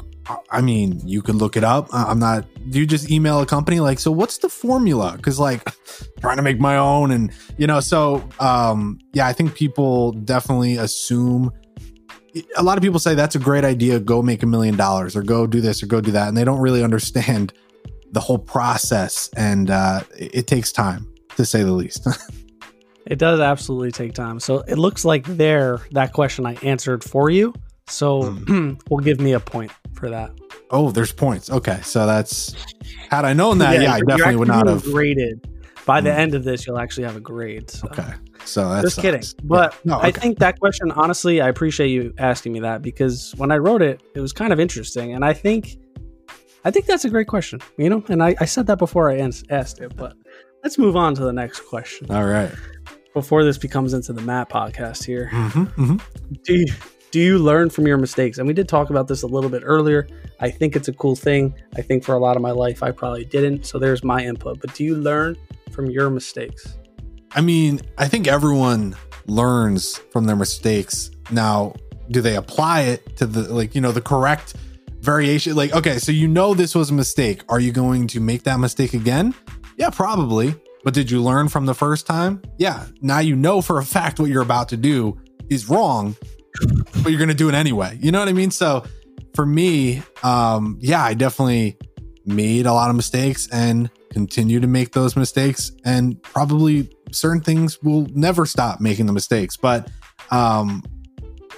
I 0.50 0.62
mean, 0.62 1.02
you 1.08 1.22
could 1.22 1.36
look 1.36 1.58
it 1.58 1.64
up. 1.64 1.88
I'm 1.92 2.20
not. 2.20 2.46
Do 2.70 2.80
you 2.80 2.86
just 2.86 3.10
email 3.10 3.42
a 3.42 3.46
company 3.46 3.80
like, 3.80 4.00
so 4.00 4.12
what's 4.12 4.38
the 4.38 4.50
formula? 4.50 5.14
Because 5.16 5.40
like, 5.40 5.64
trying 6.22 6.38
to 6.38 6.44
make 6.44 6.60
my 6.60 6.78
own, 6.78 7.12
and 7.12 7.32
you 7.58 7.68
know, 7.68 7.80
so 7.80 8.28
um, 8.40 9.00
yeah, 9.14 9.28
I 9.28 9.34
think 9.34 9.56
people 9.56 10.12
definitely 10.12 10.78
assume. 10.78 11.52
A 12.56 12.64
lot 12.64 12.78
of 12.78 12.84
people 12.84 13.00
say 13.00 13.14
that's 13.14 13.36
a 13.36 13.40
great 13.40 13.66
idea. 13.66 14.00
Go 14.00 14.22
make 14.22 14.44
a 14.44 14.46
million 14.46 14.78
dollars, 14.78 15.16
or 15.16 15.24
go 15.24 15.48
do 15.48 15.60
this, 15.60 15.82
or 15.82 15.88
go 15.88 16.02
do 16.02 16.12
that, 16.12 16.28
and 16.28 16.38
they 16.38 16.46
don't 16.46 16.62
really 16.62 16.84
understand 16.84 17.54
the 18.12 18.20
whole 18.20 18.40
process, 18.40 19.30
and 19.36 19.70
uh, 19.70 20.02
it, 20.18 20.36
it 20.36 20.48
takes 20.48 20.72
time 20.72 21.12
to 21.36 21.46
say 21.46 21.64
the 21.64 21.74
least. 21.74 22.08
It 23.08 23.18
does 23.18 23.40
absolutely 23.40 23.92
take 23.92 24.14
time. 24.14 24.40
So 24.40 24.60
it 24.60 24.78
looks 24.78 25.04
like 25.04 25.26
there 25.26 25.82
that 25.92 26.14
question 26.14 26.46
I 26.46 26.54
answered 26.62 27.04
for 27.04 27.30
you. 27.30 27.54
So 27.88 28.38
will 28.90 29.00
give 29.00 29.20
me 29.20 29.34
a 29.34 29.40
point 29.40 29.72
for 30.02 30.10
that. 30.10 30.32
oh, 30.72 30.92
there's 30.92 31.12
points. 31.14 31.50
Okay, 31.50 31.80
so 31.84 32.06
that's 32.06 32.54
had 33.10 33.24
I 33.24 33.32
known 33.34 33.58
that, 33.60 33.82
yeah, 33.82 33.94
I 33.94 34.02
definitely 34.02 34.36
would 34.38 34.48
not 34.50 34.68
have. 34.68 34.84
graded. 34.84 35.48
By 35.86 36.00
the 36.02 36.14
Hmm. 36.14 36.20
end 36.20 36.36
of 36.36 36.44
this, 36.44 36.66
you'll 36.68 36.78
actually 36.80 37.06
have 37.06 37.16
a 37.16 37.20
grade. 37.20 37.70
So. 37.70 37.88
Okay, 37.88 38.14
so 38.46 38.70
that's 38.70 38.84
Just 38.84 39.00
kidding. 39.02 39.24
But 39.44 39.76
No, 39.86 40.00
I 40.00 40.12
think 40.12 40.38
that 40.40 40.60
question, 40.60 40.92
honestly, 40.92 41.42
I 41.42 41.48
appreciate 41.50 41.88
you 41.90 42.14
asking 42.20 42.54
me 42.54 42.60
that 42.62 42.82
because 42.84 43.34
when 43.38 43.52
I 43.52 43.58
wrote 43.58 43.82
it, 43.82 44.02
it 44.16 44.20
was 44.22 44.32
kind 44.34 44.54
of 44.54 44.60
interesting. 44.60 45.14
And 45.14 45.26
I 45.26 45.34
think, 45.34 45.78
I 46.64 46.70
think 46.72 46.86
that's 46.86 47.04
a 47.06 47.10
great 47.10 47.28
question, 47.28 47.60
you 47.78 47.90
know? 47.90 48.04
And 48.10 48.22
I, 48.22 48.36
I 48.40 48.46
said 48.46 48.68
that 48.68 48.78
before 48.78 49.10
I 49.12 49.18
asked 49.50 49.80
it, 49.82 49.96
but 49.98 50.14
let's 50.64 50.78
move 50.78 50.96
on 50.96 51.16
to 51.16 51.24
the 51.24 51.34
next 51.34 51.62
question 51.62 52.06
all 52.12 52.26
right. 52.26 52.52
before 53.16 53.44
this 53.44 53.58
becomes 53.58 53.94
into 53.96 54.14
the 54.14 54.22
Matt 54.22 54.50
podcast 54.50 55.04
here. 55.04 55.30
hmm 55.32 55.64
hmm 55.64 55.98
Do 56.44 56.54
you, 56.54 56.68
do 57.12 57.20
you 57.20 57.38
learn 57.38 57.70
from 57.70 57.86
your 57.86 57.98
mistakes? 57.98 58.38
And 58.38 58.48
we 58.48 58.54
did 58.54 58.70
talk 58.70 58.90
about 58.90 59.08
this 59.08 59.22
a 59.22 59.28
little 59.28 59.50
bit 59.50 59.64
earlier. 59.66 60.08
I 60.40 60.50
think 60.50 60.76
it's 60.76 60.88
a 60.88 60.94
cool 60.94 61.16
thing. 61.16 61.54
I 61.76 61.82
think 61.82 62.04
for 62.04 62.16
a 62.16 62.20
lot 62.20 62.38
of 62.38 62.42
my 62.42 62.52
life, 62.52 62.82
I 62.82 62.92
probably 62.92 63.26
didn't. 63.26 63.66
So 63.66 63.78
there's 63.78 64.04
my 64.04 64.24
input. 64.24 64.62
But 64.62 64.74
do 64.74 64.86
you 64.86 64.96
learn 64.96 65.36
from 65.72 65.90
your 65.90 66.10
mistakes? 66.10 66.78
I 67.34 67.42
mean, 67.42 67.82
I 67.98 68.08
think 68.08 68.28
everyone 68.28 68.96
learns 69.28 69.98
from 70.12 70.26
their 70.26 70.38
mistakes. 70.38 71.12
Now, 71.32 71.74
do 72.10 72.22
they 72.22 72.36
apply 72.36 72.82
it 72.82 73.18
to 73.18 73.26
the 73.26 73.54
like, 73.54 73.76
you 73.76 73.82
know, 73.82 73.92
the 73.92 74.02
correct 74.02 74.56
variation? 75.02 75.56
Like, 75.56 75.74
okay, 75.74 76.00
so 76.00 76.14
you 76.14 76.30
know 76.30 76.54
this 76.54 76.76
was 76.76 76.92
a 76.92 76.94
mistake. 76.94 77.44
Are 77.50 77.60
you 77.60 77.74
going 77.74 78.08
to 78.08 78.22
make 78.22 78.44
that 78.44 78.60
mistake 78.60 78.94
again? 78.94 79.36
Yeah, 79.78 79.90
probably. 79.90 80.56
But 80.84 80.94
did 80.94 81.12
you 81.12 81.22
learn 81.22 81.50
from 81.50 81.66
the 81.66 81.76
first 81.76 82.08
time? 82.08 82.42
Yeah. 82.58 82.86
Now 83.02 83.20
you 83.20 83.36
know 83.36 83.62
for 83.62 83.80
a 83.80 83.86
fact 83.86 84.20
what 84.20 84.30
you're 84.30 84.42
about 84.42 84.70
to 84.70 84.78
do 84.78 85.20
is 85.50 85.70
wrong, 85.70 86.16
but 87.04 87.10
you're 87.12 87.20
going 87.20 87.30
to 87.30 87.36
do 87.36 87.50
it 87.50 87.56
anyway. 87.56 87.98
You 88.02 88.12
know 88.12 88.20
what 88.20 88.30
I 88.30 88.34
mean? 88.34 88.52
So 88.52 88.84
for 89.36 89.46
me, 89.46 90.04
um, 90.24 90.78
yeah, 90.82 91.04
I 91.04 91.14
definitely 91.14 91.78
made 92.26 92.66
a 92.66 92.74
lot 92.74 92.90
of 92.90 92.96
mistakes 92.96 93.48
and 93.52 93.90
continue 94.12 94.60
to 94.60 94.68
make 94.68 94.92
those 94.92 95.16
mistakes 95.16 95.72
and 95.86 96.22
probably 96.22 96.90
certain 97.12 97.42
things 97.42 97.82
will 97.82 98.06
never 98.14 98.46
stop 98.46 98.80
making 98.80 99.06
the 99.06 99.14
mistakes 99.14 99.58
but 99.58 99.90
um 100.30 100.84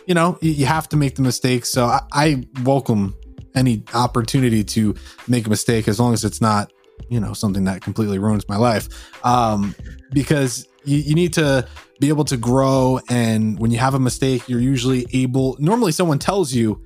you 0.06 0.14
know 0.14 0.38
you, 0.42 0.52
you 0.52 0.66
have 0.66 0.88
to 0.88 0.96
make 0.96 1.16
the 1.16 1.22
mistakes 1.22 1.70
so 1.70 1.86
I, 1.86 2.02
I 2.14 2.48
welcome 2.64 3.16
any 3.56 3.84
opportunity 3.94 4.64
to 4.64 4.96
make 5.28 5.46
a 5.46 5.50
mistake 5.50 5.88
as 5.88 6.00
long 6.00 6.14
as 6.14 6.24
it's 6.24 6.42
not 6.42 6.72
you 7.10 7.20
know 7.20 7.34
something 7.34 7.66
that 7.66 7.82
completely 7.82 8.20
ruins 8.20 8.48
my 8.48 8.58
life 8.58 8.88
um 9.26 9.76
because 10.12 10.68
you, 10.86 10.98
you 10.98 11.16
need 11.16 11.34
to 11.34 11.68
be 12.00 12.10
able 12.10 12.26
to 12.26 12.38
grow. 12.38 13.00
And 13.10 13.60
when 13.60 13.72
you 13.72 13.78
have 13.78 13.94
a 13.94 14.00
mistake, 14.00 14.48
you're 14.50 14.60
usually 14.60 15.06
able, 15.14 15.56
normally 15.60 15.92
someone 15.92 16.20
tells 16.20 16.54
you, 16.54 16.84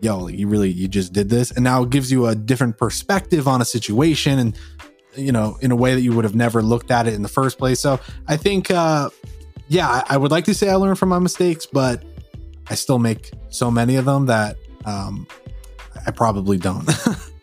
yo, 0.00 0.28
you 0.28 0.48
really, 0.48 0.70
you 0.70 0.88
just 0.88 1.12
did 1.12 1.28
this. 1.28 1.50
And 1.50 1.64
now 1.64 1.82
it 1.82 1.90
gives 1.90 2.10
you 2.12 2.26
a 2.26 2.34
different 2.34 2.78
perspective 2.78 3.48
on 3.48 3.60
a 3.60 3.64
situation 3.64 4.38
and, 4.38 4.58
you 5.16 5.32
know, 5.32 5.56
in 5.60 5.70
a 5.70 5.76
way 5.76 5.94
that 5.94 6.00
you 6.02 6.12
would 6.12 6.24
have 6.24 6.34
never 6.34 6.62
looked 6.62 6.90
at 6.90 7.06
it 7.06 7.14
in 7.14 7.22
the 7.22 7.28
first 7.28 7.58
place. 7.58 7.80
So 7.80 8.00
I 8.26 8.36
think, 8.36 8.70
uh, 8.70 9.10
yeah, 9.68 10.04
I, 10.08 10.16
would 10.16 10.30
like 10.30 10.44
to 10.44 10.54
say 10.54 10.68
I 10.68 10.74
learned 10.74 10.98
from 10.98 11.08
my 11.08 11.18
mistakes, 11.18 11.66
but 11.66 12.04
I 12.68 12.74
still 12.74 12.98
make 12.98 13.30
so 13.48 13.70
many 13.70 13.96
of 13.96 14.04
them 14.04 14.26
that 14.26 14.56
um, 14.84 15.26
I 16.06 16.10
probably 16.10 16.58
don't. 16.58 16.88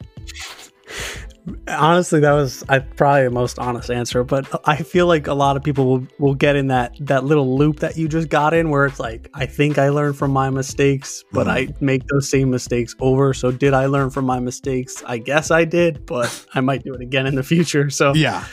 Honestly, 1.67 2.19
that 2.19 2.33
was 2.33 2.63
I 2.69 2.79
probably 2.79 3.23
the 3.23 3.31
most 3.31 3.57
honest 3.57 3.89
answer, 3.89 4.23
but 4.23 4.47
I 4.67 4.77
feel 4.77 5.07
like 5.07 5.27
a 5.27 5.33
lot 5.33 5.57
of 5.57 5.63
people 5.63 5.85
will, 5.85 6.07
will 6.19 6.35
get 6.35 6.55
in 6.55 6.67
that 6.67 6.95
that 7.01 7.23
little 7.23 7.57
loop 7.57 7.79
that 7.79 7.97
you 7.97 8.07
just 8.07 8.29
got 8.29 8.53
in 8.53 8.69
where 8.69 8.85
it's 8.85 8.99
like, 8.99 9.29
I 9.33 9.45
think 9.45 9.77
I 9.77 9.89
learned 9.89 10.17
from 10.17 10.31
my 10.31 10.49
mistakes, 10.49 11.23
but 11.31 11.47
mm. 11.47 11.51
I 11.51 11.73
make 11.79 12.05
those 12.07 12.29
same 12.29 12.51
mistakes 12.51 12.95
over. 12.99 13.33
So 13.33 13.51
did 13.51 13.73
I 13.73 13.87
learn 13.87 14.11
from 14.11 14.25
my 14.25 14.39
mistakes? 14.39 15.03
I 15.05 15.17
guess 15.17 15.49
I 15.51 15.65
did, 15.65 16.05
but 16.05 16.45
I 16.53 16.61
might 16.61 16.83
do 16.83 16.93
it 16.93 17.01
again 17.01 17.25
in 17.25 17.35
the 17.35 17.43
future. 17.43 17.89
So 17.89 18.13
yeah. 18.13 18.45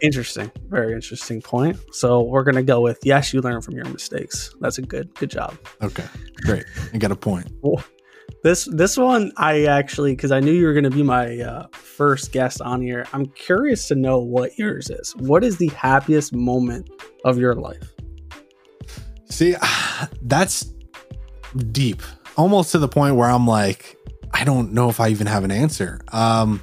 Interesting. 0.00 0.50
Very 0.68 0.94
interesting 0.94 1.42
point. 1.42 1.78
So 1.92 2.22
we're 2.22 2.44
gonna 2.44 2.62
go 2.62 2.80
with 2.80 3.00
yes, 3.02 3.34
you 3.34 3.42
learn 3.42 3.60
from 3.60 3.74
your 3.74 3.84
mistakes. 3.86 4.54
That's 4.60 4.78
a 4.78 4.82
good 4.82 5.14
good 5.16 5.30
job. 5.30 5.58
Okay. 5.82 6.06
Great. 6.36 6.64
I 6.94 6.98
got 6.98 7.12
a 7.12 7.16
point. 7.16 7.52
This 8.42 8.64
this 8.64 8.96
one 8.96 9.32
I 9.36 9.64
actually 9.64 10.12
because 10.12 10.32
I 10.32 10.40
knew 10.40 10.52
you 10.52 10.64
were 10.64 10.72
going 10.72 10.84
to 10.84 10.90
be 10.90 11.02
my 11.02 11.40
uh, 11.40 11.66
first 11.72 12.32
guest 12.32 12.62
on 12.62 12.80
here. 12.80 13.06
I'm 13.12 13.26
curious 13.26 13.86
to 13.88 13.94
know 13.94 14.18
what 14.18 14.58
yours 14.58 14.88
is. 14.88 15.14
What 15.16 15.44
is 15.44 15.58
the 15.58 15.68
happiest 15.68 16.34
moment 16.34 16.88
of 17.24 17.38
your 17.38 17.54
life? 17.54 17.92
See, 19.28 19.54
that's 20.22 20.72
deep, 21.70 22.02
almost 22.36 22.72
to 22.72 22.78
the 22.78 22.88
point 22.88 23.16
where 23.16 23.28
I'm 23.28 23.46
like, 23.46 23.96
I 24.32 24.44
don't 24.44 24.72
know 24.72 24.88
if 24.88 25.00
I 25.00 25.08
even 25.08 25.26
have 25.26 25.44
an 25.44 25.50
answer. 25.50 26.00
Um, 26.12 26.62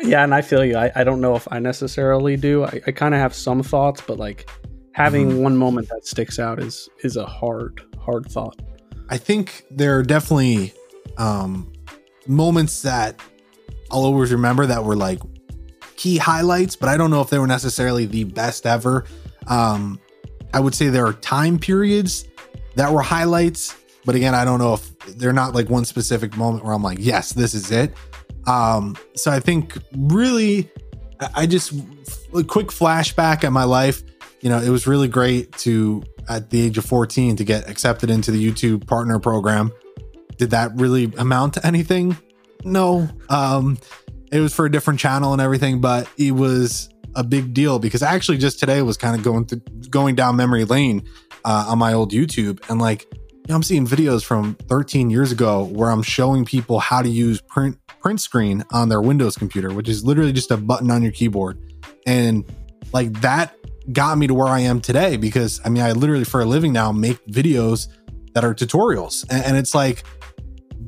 yeah, 0.00 0.22
and 0.22 0.34
I 0.34 0.42
feel 0.42 0.64
you. 0.64 0.76
I, 0.76 0.92
I 0.94 1.04
don't 1.04 1.20
know 1.20 1.36
if 1.36 1.48
I 1.50 1.58
necessarily 1.58 2.36
do. 2.36 2.64
I, 2.64 2.80
I 2.86 2.92
kind 2.92 3.14
of 3.14 3.20
have 3.20 3.34
some 3.34 3.62
thoughts, 3.62 4.02
but 4.06 4.18
like 4.18 4.48
having 4.92 5.28
mm-hmm. 5.28 5.42
one 5.42 5.56
moment 5.56 5.88
that 5.88 6.06
sticks 6.06 6.38
out 6.38 6.58
is 6.58 6.88
is 7.02 7.16
a 7.16 7.24
hard 7.24 7.80
hard 7.98 8.26
thought. 8.30 8.60
I 9.08 9.16
think 9.16 9.64
there 9.70 9.98
are 9.98 10.02
definitely 10.02 10.72
um, 11.18 11.72
moments 12.26 12.82
that 12.82 13.20
I'll 13.90 14.04
always 14.04 14.32
remember 14.32 14.66
that 14.66 14.84
were 14.84 14.96
like 14.96 15.20
key 15.96 16.16
highlights, 16.16 16.76
but 16.76 16.88
I 16.88 16.96
don't 16.96 17.10
know 17.10 17.20
if 17.20 17.30
they 17.30 17.38
were 17.38 17.46
necessarily 17.46 18.06
the 18.06 18.24
best 18.24 18.66
ever. 18.66 19.04
Um, 19.46 20.00
I 20.54 20.60
would 20.60 20.74
say 20.74 20.88
there 20.88 21.06
are 21.06 21.12
time 21.12 21.58
periods 21.58 22.26
that 22.74 22.92
were 22.92 23.02
highlights, 23.02 23.76
but 24.04 24.14
again, 24.14 24.34
I 24.34 24.44
don't 24.44 24.58
know 24.58 24.74
if 24.74 24.98
they're 25.16 25.32
not 25.32 25.54
like 25.54 25.68
one 25.68 25.84
specific 25.84 26.36
moment 26.36 26.64
where 26.64 26.72
I'm 26.74 26.82
like, 26.82 26.98
yes, 27.00 27.32
this 27.32 27.54
is 27.54 27.70
it. 27.70 27.94
Um, 28.46 28.96
so 29.14 29.30
I 29.30 29.40
think 29.40 29.78
really, 29.96 30.70
I 31.34 31.46
just 31.46 31.72
a 32.34 32.42
quick 32.42 32.68
flashback 32.68 33.44
at 33.44 33.52
my 33.52 33.64
life. 33.64 34.02
You 34.40 34.48
know, 34.48 34.58
it 34.58 34.70
was 34.70 34.86
really 34.86 35.08
great 35.08 35.52
to 35.58 36.02
at 36.28 36.50
the 36.50 36.60
age 36.60 36.78
of 36.78 36.84
14 36.84 37.36
to 37.36 37.44
get 37.44 37.68
accepted 37.68 38.10
into 38.10 38.30
the 38.30 38.50
YouTube 38.50 38.86
partner 38.86 39.18
program. 39.18 39.72
Did 40.38 40.50
that 40.50 40.72
really 40.74 41.12
amount 41.18 41.54
to 41.54 41.66
anything? 41.66 42.16
No. 42.64 43.08
Um, 43.28 43.78
it 44.30 44.40
was 44.40 44.54
for 44.54 44.66
a 44.66 44.70
different 44.70 45.00
channel 45.00 45.32
and 45.32 45.42
everything, 45.42 45.80
but 45.80 46.08
it 46.16 46.32
was 46.32 46.88
a 47.14 47.22
big 47.22 47.52
deal 47.52 47.78
because 47.78 48.02
actually 48.02 48.38
just 48.38 48.58
today 48.58 48.80
was 48.82 48.96
kind 48.96 49.14
of 49.14 49.22
going 49.22 49.44
through 49.44 49.60
going 49.90 50.14
down 50.14 50.36
memory 50.36 50.64
lane 50.64 51.02
uh, 51.44 51.66
on 51.68 51.78
my 51.78 51.92
old 51.92 52.12
YouTube 52.12 52.58
and 52.70 52.80
like 52.80 53.06
you 53.12 53.48
know, 53.48 53.56
I'm 53.56 53.62
seeing 53.62 53.86
videos 53.86 54.24
from 54.24 54.54
13 54.68 55.10
years 55.10 55.32
ago 55.32 55.64
where 55.64 55.90
I'm 55.90 56.02
showing 56.02 56.44
people 56.44 56.78
how 56.78 57.02
to 57.02 57.08
use 57.08 57.40
print 57.40 57.76
print 58.00 58.20
screen 58.20 58.64
on 58.70 58.88
their 58.88 59.00
Windows 59.00 59.36
computer, 59.36 59.72
which 59.72 59.88
is 59.88 60.04
literally 60.04 60.32
just 60.32 60.50
a 60.50 60.56
button 60.56 60.90
on 60.90 61.02
your 61.02 61.12
keyboard. 61.12 61.58
And 62.06 62.44
like 62.92 63.12
that 63.20 63.56
got 63.92 64.16
me 64.16 64.28
to 64.28 64.34
where 64.34 64.46
I 64.46 64.60
am 64.60 64.80
today 64.80 65.16
because 65.16 65.60
I 65.64 65.70
mean, 65.70 65.82
I 65.82 65.92
literally 65.92 66.24
for 66.24 66.40
a 66.40 66.44
living 66.44 66.72
now 66.72 66.92
make 66.92 67.24
videos 67.26 67.88
that 68.34 68.44
are 68.44 68.54
tutorials. 68.54 69.24
And, 69.28 69.44
and 69.44 69.56
it's 69.56 69.74
like 69.74 70.04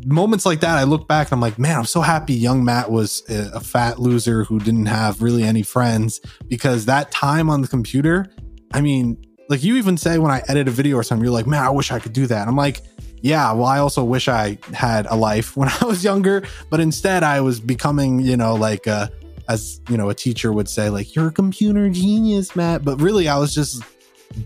moments 0.05 0.47
like 0.47 0.61
that, 0.61 0.77
I 0.77 0.85
look 0.85 1.09
back 1.09 1.29
and 1.29 1.35
I'm 1.35 1.41
like, 1.41 1.59
man, 1.59 1.79
I'm 1.79 1.85
so 1.85 2.01
happy 2.01 2.35
young 2.35 2.65
Matt 2.65 2.91
was 2.91 3.23
a, 3.29 3.57
a 3.57 3.61
fat 3.61 3.99
loser 3.99 4.45
who 4.45 4.59
didn't 4.59 4.87
have 4.87 5.23
really 5.23 5.43
any 5.43 5.63
friends 5.63 6.21
because 6.49 6.87
that 6.87 7.11
time 7.11 7.51
on 7.51 7.61
the 7.63 7.69
computer, 7.69 8.27
I 8.73 8.81
mean, 8.81 9.23
like 9.49 9.63
you 9.63 9.77
even 9.77 9.97
say 9.97 10.19
when 10.19 10.31
I 10.31 10.43
edit 10.49 10.69
a 10.69 10.71
video 10.71 10.97
or 10.97 11.03
something, 11.03 11.25
you're 11.25 11.33
like, 11.33 11.47
man, 11.47 11.63
I 11.63 11.71
wish 11.71 11.91
I 11.93 11.99
could 11.99 12.13
do 12.13 12.27
that. 12.27 12.41
And 12.41 12.49
I'm 12.49 12.57
like, 12.57 12.83
yeah, 13.21 13.53
well, 13.53 13.67
I 13.67 13.79
also 13.79 14.05
wish 14.05 14.29
I 14.29 14.59
had 14.73 15.07
a 15.07 15.17
life 15.17 15.57
when 15.57 15.69
I 15.69 15.85
was 15.85 16.05
younger, 16.05 16.45
but 16.71 16.81
instead 16.81 17.23
I 17.23 17.41
was 17.41 17.61
becoming, 17.61 18.21
you 18.21 18.37
know, 18.37 18.55
like 18.55 18.87
a, 18.87 19.11
as 19.49 19.81
you 19.89 19.97
know, 19.97 20.09
a 20.09 20.15
teacher 20.15 20.53
would 20.53 20.69
say, 20.69 20.89
like, 20.89 21.15
you're 21.15 21.29
a 21.29 21.33
computer 21.33 21.91
genius, 21.91 22.57
Matt. 22.57 22.83
But 22.83 23.01
really, 23.01 23.29
I 23.29 23.37
was 23.37 23.55
just 23.55 23.83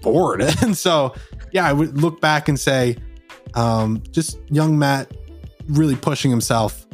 bored. 0.02 0.40
and 0.62 0.76
so, 0.76 1.14
yeah, 1.52 1.66
I 1.66 1.72
would 1.72 2.00
look 2.00 2.20
back 2.20 2.48
and 2.48 2.58
say, 2.58 2.96
um, 3.54 4.02
just 4.10 4.38
young 4.50 4.78
Matt 4.78 5.10
really 5.68 5.96
pushing 5.96 6.30
himself 6.30 6.86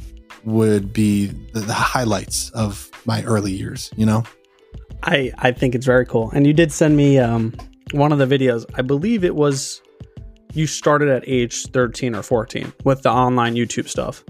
would 0.44 0.92
be 0.92 1.26
the, 1.26 1.60
the 1.60 1.72
highlights 1.72 2.50
of 2.50 2.90
my 3.06 3.22
early 3.24 3.52
years, 3.52 3.90
you 3.96 4.06
know? 4.06 4.24
I, 5.02 5.32
I 5.38 5.52
think 5.52 5.74
it's 5.74 5.86
very 5.86 6.06
cool. 6.06 6.30
And 6.32 6.46
you 6.46 6.52
did 6.52 6.72
send 6.72 6.96
me 6.96 7.18
um, 7.18 7.54
one 7.92 8.12
of 8.12 8.18
the 8.18 8.26
videos. 8.26 8.64
I 8.74 8.82
believe 8.82 9.24
it 9.24 9.34
was 9.34 9.80
you 10.54 10.66
started 10.66 11.08
at 11.08 11.24
age 11.26 11.66
13 11.66 12.14
or 12.14 12.22
14 12.22 12.72
with 12.84 13.02
the 13.02 13.10
online 13.10 13.54
YouTube 13.54 13.88
stuff. 13.88 14.24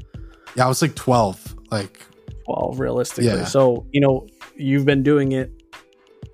Yeah, 0.56 0.64
I 0.64 0.68
was 0.68 0.80
like 0.82 0.94
12, 0.94 1.56
like 1.70 2.00
12 2.46 2.80
realistically. 2.80 3.26
Yeah. 3.26 3.44
So, 3.44 3.86
you 3.92 4.00
know, 4.00 4.26
you've 4.56 4.86
been 4.86 5.02
doing 5.02 5.32
it 5.32 5.52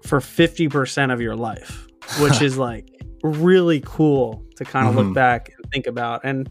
for 0.05 0.21
50% 0.21 1.13
of 1.13 1.21
your 1.21 1.37
life, 1.37 1.87
which 2.21 2.41
is 2.43 2.57
like 2.57 2.89
really 3.23 3.83
cool 3.85 4.45
to 4.57 4.65
kind 4.65 4.87
of 4.87 4.95
mm-hmm. 4.95 5.09
look 5.09 5.15
back 5.15 5.51
and 5.57 5.73
think 5.73 5.87
about. 5.87 6.23
And 6.25 6.49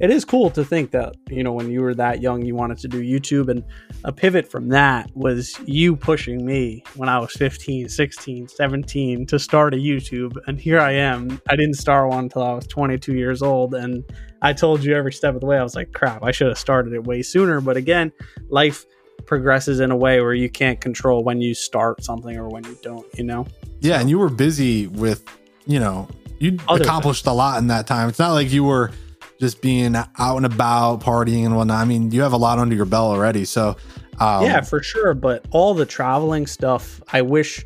it 0.00 0.10
is 0.10 0.24
cool 0.24 0.50
to 0.50 0.64
think 0.64 0.90
that 0.90 1.14
you 1.28 1.44
know 1.44 1.52
when 1.52 1.70
you 1.70 1.82
were 1.82 1.94
that 1.94 2.20
young 2.20 2.42
you 2.44 2.54
wanted 2.54 2.78
to 2.78 2.88
do 2.88 3.02
youtube 3.02 3.48
and 3.48 3.62
a 4.04 4.12
pivot 4.12 4.50
from 4.50 4.68
that 4.68 5.10
was 5.14 5.60
you 5.66 5.94
pushing 5.94 6.44
me 6.44 6.82
when 6.96 7.08
i 7.08 7.18
was 7.18 7.32
15 7.32 7.88
16 7.88 8.48
17 8.48 9.26
to 9.26 9.38
start 9.38 9.74
a 9.74 9.76
youtube 9.76 10.36
and 10.46 10.58
here 10.58 10.80
i 10.80 10.90
am 10.90 11.40
i 11.48 11.54
didn't 11.54 11.74
start 11.74 12.08
one 12.08 12.24
until 12.24 12.42
i 12.42 12.52
was 12.52 12.66
22 12.66 13.14
years 13.14 13.42
old 13.42 13.74
and 13.74 14.02
i 14.42 14.52
told 14.52 14.82
you 14.82 14.94
every 14.94 15.12
step 15.12 15.34
of 15.34 15.40
the 15.40 15.46
way 15.46 15.58
i 15.58 15.62
was 15.62 15.76
like 15.76 15.92
crap 15.92 16.24
i 16.24 16.32
should 16.32 16.48
have 16.48 16.58
started 16.58 16.92
it 16.92 17.04
way 17.04 17.22
sooner 17.22 17.60
but 17.60 17.76
again 17.76 18.10
life 18.48 18.86
progresses 19.26 19.80
in 19.80 19.90
a 19.90 19.96
way 19.96 20.20
where 20.20 20.34
you 20.34 20.48
can't 20.48 20.80
control 20.80 21.22
when 21.22 21.42
you 21.42 21.54
start 21.54 22.02
something 22.02 22.38
or 22.38 22.48
when 22.48 22.64
you 22.64 22.76
don't 22.82 23.06
you 23.16 23.22
know 23.22 23.46
yeah 23.80 23.96
so. 23.96 24.00
and 24.00 24.10
you 24.10 24.18
were 24.18 24.30
busy 24.30 24.86
with 24.86 25.22
you 25.66 25.78
know 25.78 26.08
you 26.38 26.58
accomplished 26.68 27.24
things. 27.24 27.32
a 27.32 27.36
lot 27.36 27.58
in 27.58 27.66
that 27.66 27.86
time 27.86 28.08
it's 28.08 28.18
not 28.18 28.32
like 28.32 28.50
you 28.50 28.64
were 28.64 28.90
just 29.40 29.62
being 29.62 29.96
out 29.96 30.36
and 30.36 30.46
about, 30.46 31.00
partying 31.00 31.46
and 31.46 31.56
whatnot. 31.56 31.80
I 31.80 31.84
mean, 31.86 32.10
you 32.10 32.20
have 32.20 32.34
a 32.34 32.36
lot 32.36 32.58
under 32.58 32.76
your 32.76 32.84
belt 32.84 33.16
already. 33.16 33.46
So, 33.46 33.76
um, 34.20 34.44
yeah, 34.44 34.60
for 34.60 34.82
sure. 34.82 35.14
But 35.14 35.46
all 35.50 35.72
the 35.72 35.86
traveling 35.86 36.46
stuff, 36.46 37.02
I 37.12 37.22
wish 37.22 37.64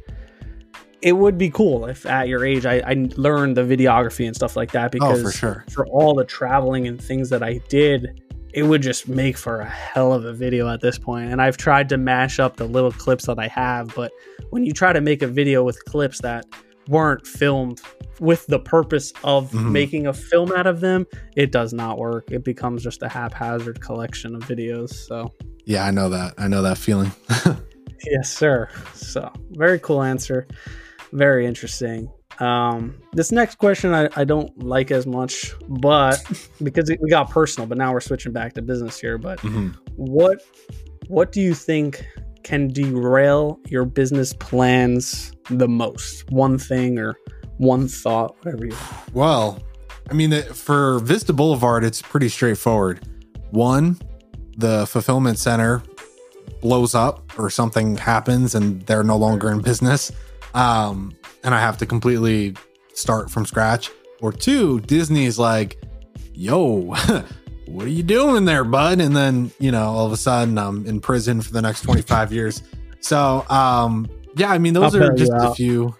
it 1.03 1.13
would 1.13 1.37
be 1.37 1.51
cool 1.51 1.87
if 1.87 2.07
at 2.07 2.29
your 2.29 2.47
age 2.47 2.65
I, 2.65 2.81
I 2.87 3.09
learned 3.17 3.57
the 3.57 3.63
videography 3.63 4.27
and 4.27 4.35
stuff 4.35 4.57
like 4.57 4.73
that 4.73 4.91
because 4.91 5.21
oh, 5.21 5.25
for 5.25 5.33
sure 5.33 5.65
for 5.71 5.87
all 5.89 6.15
the 6.15 6.25
traveling 6.25 6.87
and 6.87 7.03
things 7.03 7.29
that 7.29 7.43
I 7.43 7.61
did, 7.69 8.23
it 8.55 8.63
would 8.63 8.81
just 8.81 9.09
make 9.09 9.37
for 9.37 9.61
a 9.61 9.69
hell 9.69 10.13
of 10.15 10.25
a 10.25 10.33
video 10.33 10.69
at 10.69 10.81
this 10.81 10.97
point. 10.97 11.31
And 11.31 11.43
I've 11.43 11.57
tried 11.57 11.89
to 11.91 11.99
mash 11.99 12.39
up 12.39 12.57
the 12.57 12.67
little 12.67 12.93
clips 12.93 13.27
that 13.27 13.39
I 13.39 13.49
have, 13.49 13.93
but 13.95 14.13
when 14.51 14.65
you 14.65 14.73
try 14.73 14.93
to 14.93 15.01
make 15.01 15.23
a 15.23 15.27
video 15.27 15.65
with 15.65 15.85
clips 15.85 16.21
that 16.21 16.47
weren't 16.89 17.27
filmed 17.27 17.83
with 18.21 18.47
the 18.47 18.59
purpose 18.59 19.13
of 19.23 19.51
mm-hmm. 19.51 19.73
making 19.73 20.07
a 20.07 20.13
film 20.13 20.53
out 20.53 20.67
of 20.67 20.81
them, 20.81 21.07
it 21.37 21.53
does 21.53 21.73
not 21.73 21.99
work. 21.99 22.31
It 22.31 22.45
becomes 22.45 22.83
just 22.83 23.03
a 23.03 23.09
haphazard 23.09 23.81
collection 23.81 24.35
of 24.35 24.43
videos. 24.43 24.93
So, 24.93 25.33
yeah, 25.65 25.85
I 25.85 25.91
know 25.91 26.09
that. 26.09 26.35
I 26.39 26.49
know 26.49 26.63
that 26.63 26.79
feeling. 26.79 27.13
yes, 28.07 28.31
sir. 28.31 28.69
So, 28.95 29.31
very 29.51 29.79
cool 29.79 30.03
answer. 30.03 30.47
Very 31.13 31.47
interesting. 31.47 32.11
Um, 32.41 33.01
this 33.13 33.31
next 33.31 33.57
question 33.59 33.95
I, 33.95 34.09
I 34.17 34.25
don't 34.25 34.57
like 34.63 34.91
as 34.91 35.07
much, 35.07 35.55
but 35.69 36.23
because 36.63 36.91
we 37.01 37.11
got 37.11 37.31
personal, 37.31 37.67
but 37.67 37.79
now 37.79 37.93
we're 37.93 38.01
switching 38.01 38.33
back 38.33 38.55
to 38.55 38.63
business 38.63 38.99
here. 38.99 39.19
But 39.19 39.41
mm-hmm. 39.41 39.69
what 39.97 40.43
what 41.09 41.33
do 41.33 41.41
you 41.41 41.55
think 41.55 42.05
can 42.43 42.69
derail 42.69 43.59
your 43.69 43.85
business 43.85 44.33
plans 44.33 45.33
the 45.51 45.69
most? 45.69 46.31
One 46.31 46.59
thing 46.59 46.99
or 46.99 47.17
one 47.59 47.89
thought, 47.89 48.37
whatever 48.45 48.67
you. 48.67 48.77
Well, 49.13 49.63
I 50.11 50.15
mean, 50.15 50.43
for 50.53 50.99
Vista 51.01 51.33
Boulevard, 51.33 51.85
it's 51.85 52.03
pretty 52.03 52.29
straightforward. 52.29 53.07
One, 53.51 53.99
the 54.57 54.87
fulfillment 54.87 55.39
center 55.39 55.83
blows 56.61 56.95
up 56.95 57.39
or 57.39 57.51
something 57.51 57.97
happens 57.97 58.55
and 58.55 58.83
they're 58.83 59.05
no 59.05 59.17
longer 59.17 59.51
in 59.51 59.61
business. 59.61 60.13
Um, 60.55 61.15
and 61.43 61.55
I 61.55 61.61
have 61.61 61.79
to 61.79 61.87
completely 61.87 62.55
start 62.95 63.31
from 63.31 63.47
scratch. 63.47 63.91
Or 64.21 64.33
two, 64.33 64.81
Disney's 64.81 65.39
like, 65.39 65.79
yo, 66.33 66.95
what 67.67 67.85
are 67.85 67.91
you 67.91 68.03
doing 68.03 68.45
there, 68.45 68.65
bud? 68.65 69.01
And 69.01 69.15
then, 69.15 69.51
you 69.59 69.71
know, 69.71 69.85
all 69.85 70.07
of 70.07 70.13
a 70.13 70.17
sudden 70.17 70.57
I'm 70.59 70.87
in 70.87 71.01
prison 71.01 71.43
for 71.43 71.53
the 71.53 71.61
next 71.63 71.83
25 71.83 72.33
years. 72.33 72.63
So, 73.01 73.45
um, 73.51 74.09
yeah, 74.37 74.51
I 74.51 74.59
mean, 74.59 74.73
those 74.73 74.95
I'll 74.95 75.05
are 75.05 75.15
just 75.15 75.33
a 75.35 75.55
few. 75.55 75.95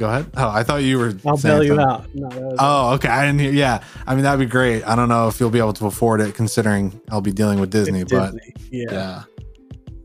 Go 0.00 0.08
ahead. 0.08 0.30
Oh, 0.34 0.48
I 0.48 0.62
thought 0.62 0.82
you 0.82 0.98
were. 0.98 1.12
I'll 1.26 1.36
bail 1.36 1.62
you 1.62 1.78
out. 1.78 2.06
No, 2.14 2.56
Oh, 2.58 2.94
okay. 2.94 3.08
I 3.08 3.26
didn't 3.26 3.40
hear. 3.40 3.52
Yeah, 3.52 3.84
I 4.06 4.14
mean 4.14 4.24
that'd 4.24 4.40
be 4.40 4.50
great. 4.50 4.82
I 4.84 4.96
don't 4.96 5.10
know 5.10 5.28
if 5.28 5.38
you'll 5.38 5.50
be 5.50 5.58
able 5.58 5.74
to 5.74 5.86
afford 5.86 6.22
it, 6.22 6.34
considering 6.34 6.98
I'll 7.10 7.20
be 7.20 7.32
dealing 7.32 7.60
with 7.60 7.70
Disney. 7.70 8.00
it's 8.00 8.10
But 8.10 8.32
Disney. 8.32 8.54
yeah. 8.70 8.86
yeah, 8.90 9.22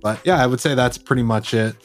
but 0.01 0.19
yeah, 0.25 0.43
I 0.43 0.47
would 0.47 0.59
say 0.59 0.75
that's 0.75 0.97
pretty 0.97 1.23
much 1.23 1.53
it. 1.53 1.75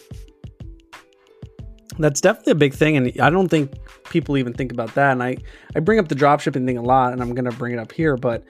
That's 2.00 2.20
definitely 2.20 2.52
a 2.52 2.56
big 2.56 2.74
thing, 2.74 2.96
and 2.96 3.20
I 3.20 3.30
don't 3.30 3.48
think 3.48 3.74
people 4.10 4.36
even 4.38 4.54
think 4.54 4.72
about 4.72 4.94
that. 4.94 5.12
And 5.12 5.22
I, 5.22 5.36
I 5.76 5.80
bring 5.80 5.98
up 6.00 6.08
the 6.08 6.14
dropshipping 6.16 6.66
thing 6.66 6.78
a 6.78 6.82
lot, 6.82 7.12
and 7.12 7.22
I'm 7.22 7.32
gonna 7.34 7.52
bring 7.52 7.74
it 7.74 7.78
up 7.78 7.92
here, 7.92 8.16
but 8.16 8.42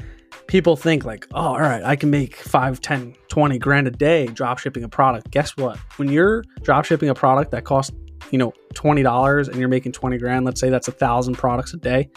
people 0.46 0.74
think 0.76 1.04
like, 1.04 1.26
oh, 1.34 1.40
all 1.48 1.60
right, 1.60 1.82
I 1.82 1.96
can 1.96 2.10
make 2.10 2.36
5, 2.36 2.80
10, 2.80 3.14
20 3.28 3.58
grand 3.58 3.88
a 3.88 3.90
day 3.90 4.26
dropshipping 4.28 4.84
a 4.84 4.88
product. 4.88 5.30
Guess 5.30 5.56
what? 5.56 5.76
When 5.96 6.08
you're 6.08 6.44
dropshipping 6.62 7.10
a 7.10 7.14
product 7.14 7.50
that 7.50 7.64
costs, 7.64 7.94
you 8.30 8.38
know, 8.38 8.52
twenty 8.74 9.02
dollars 9.02 9.48
and 9.48 9.58
you're 9.58 9.68
making 9.68 9.92
20 9.92 10.18
grand, 10.18 10.44
let's 10.44 10.60
say 10.60 10.70
that's 10.70 10.88
a 10.88 10.92
thousand 10.92 11.34
products 11.36 11.74
a 11.74 11.76
day. 11.76 12.10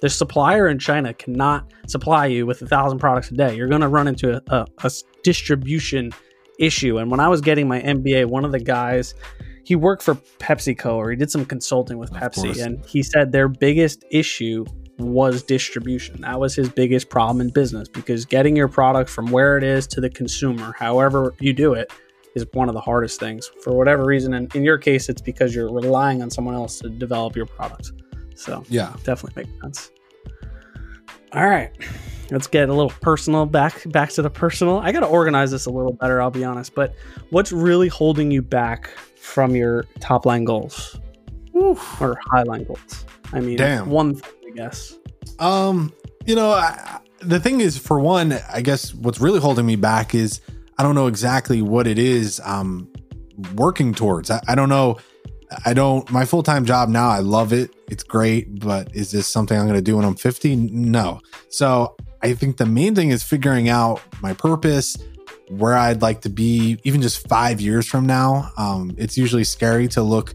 The 0.00 0.08
supplier 0.08 0.68
in 0.68 0.78
China 0.78 1.12
cannot 1.12 1.72
supply 1.88 2.26
you 2.26 2.46
with 2.46 2.62
a 2.62 2.66
thousand 2.66 2.98
products 2.98 3.30
a 3.30 3.34
day. 3.34 3.56
You're 3.56 3.68
gonna 3.68 3.88
run 3.88 4.06
into 4.08 4.40
a 4.48 4.90
distribution 5.24 6.12
issue. 6.58 6.98
And 6.98 7.10
when 7.10 7.20
I 7.20 7.28
was 7.28 7.40
getting 7.40 7.68
my 7.68 7.80
MBA, 7.80 8.26
one 8.26 8.44
of 8.44 8.52
the 8.52 8.60
guys 8.60 9.14
he 9.64 9.76
worked 9.76 10.02
for 10.02 10.14
PepsiCo 10.38 10.94
or 10.94 11.10
he 11.10 11.16
did 11.16 11.30
some 11.30 11.44
consulting 11.44 11.98
with 11.98 12.10
Of 12.10 12.16
Pepsi 12.16 12.44
course. 12.44 12.58
and 12.60 12.82
he 12.86 13.02
said 13.02 13.32
their 13.32 13.48
biggest 13.48 14.02
issue 14.10 14.64
was 14.98 15.42
distribution. 15.42 16.22
That 16.22 16.40
was 16.40 16.54
his 16.54 16.68
biggest 16.70 17.10
problem 17.10 17.40
in 17.42 17.50
business 17.52 17.86
because 17.86 18.24
getting 18.24 18.56
your 18.56 18.68
product 18.68 19.10
from 19.10 19.30
where 19.30 19.58
it 19.58 19.62
is 19.62 19.86
to 19.88 20.00
the 20.00 20.08
consumer, 20.10 20.74
however 20.78 21.34
you 21.38 21.52
do 21.52 21.74
it, 21.74 21.92
is 22.42 22.46
one 22.52 22.68
of 22.68 22.74
the 22.74 22.80
hardest 22.80 23.20
things. 23.20 23.50
For 23.62 23.72
whatever 23.72 24.04
reason, 24.04 24.34
and 24.34 24.54
in 24.54 24.64
your 24.64 24.78
case, 24.78 25.08
it's 25.08 25.20
because 25.20 25.54
you're 25.54 25.72
relying 25.72 26.22
on 26.22 26.30
someone 26.30 26.54
else 26.54 26.78
to 26.80 26.88
develop 26.88 27.36
your 27.36 27.46
product. 27.46 27.92
So 28.34 28.64
Yeah, 28.68 28.94
definitely 29.04 29.44
makes 29.44 29.60
sense. 29.60 29.90
All 31.32 31.46
right, 31.46 31.70
let's 32.30 32.46
get 32.46 32.68
a 32.68 32.72
little 32.72 32.92
personal. 33.02 33.44
Back 33.44 33.82
back 33.90 34.10
to 34.10 34.22
the 34.22 34.30
personal. 34.30 34.78
I 34.78 34.92
got 34.92 35.00
to 35.00 35.06
organize 35.06 35.50
this 35.50 35.66
a 35.66 35.70
little 35.70 35.92
better. 35.92 36.22
I'll 36.22 36.30
be 36.30 36.44
honest. 36.44 36.74
But 36.74 36.94
what's 37.30 37.52
really 37.52 37.88
holding 37.88 38.30
you 38.30 38.40
back 38.40 38.88
from 39.16 39.54
your 39.54 39.84
top 40.00 40.24
line 40.24 40.44
goals 40.44 40.98
or 41.54 42.18
high 42.30 42.44
line 42.44 42.64
goals? 42.64 43.04
I 43.32 43.40
mean, 43.40 43.56
Damn. 43.58 43.90
one 43.90 44.14
thing, 44.14 44.52
I 44.52 44.56
guess. 44.56 44.96
Um, 45.38 45.92
you 46.24 46.34
know, 46.34 46.52
I, 46.52 47.00
the 47.20 47.40
thing 47.40 47.60
is, 47.60 47.76
for 47.76 48.00
one, 48.00 48.38
I 48.50 48.62
guess 48.62 48.94
what's 48.94 49.20
really 49.20 49.40
holding 49.40 49.66
me 49.66 49.76
back 49.76 50.14
is 50.14 50.40
I 50.78 50.84
don't 50.84 50.94
know 50.94 51.08
exactly 51.08 51.60
what 51.60 51.86
it 51.86 51.98
is 51.98 52.40
I'm 52.44 52.88
working 53.54 53.94
towards. 53.94 54.30
I, 54.30 54.40
I 54.46 54.54
don't 54.54 54.68
know. 54.68 54.98
I 55.64 55.72
don't, 55.72 56.08
my 56.10 56.24
full 56.24 56.42
time 56.42 56.64
job 56.64 56.88
now, 56.88 57.08
I 57.08 57.18
love 57.18 57.52
it. 57.52 57.74
It's 57.88 58.04
great. 58.04 58.60
But 58.60 58.94
is 58.94 59.10
this 59.10 59.26
something 59.26 59.58
I'm 59.58 59.66
going 59.66 59.76
to 59.76 59.82
do 59.82 59.96
when 59.96 60.04
I'm 60.04 60.14
50? 60.14 60.56
No. 60.56 61.20
So 61.48 61.96
I 62.22 62.34
think 62.34 62.58
the 62.58 62.66
main 62.66 62.94
thing 62.94 63.10
is 63.10 63.22
figuring 63.22 63.68
out 63.68 64.00
my 64.22 64.34
purpose, 64.34 64.96
where 65.48 65.74
I'd 65.74 66.02
like 66.02 66.20
to 66.22 66.28
be, 66.28 66.78
even 66.84 67.00
just 67.00 67.26
five 67.26 67.60
years 67.60 67.86
from 67.86 68.06
now. 68.06 68.52
Um, 68.56 68.94
it's 68.98 69.16
usually 69.16 69.44
scary 69.44 69.88
to 69.88 70.02
look 70.02 70.34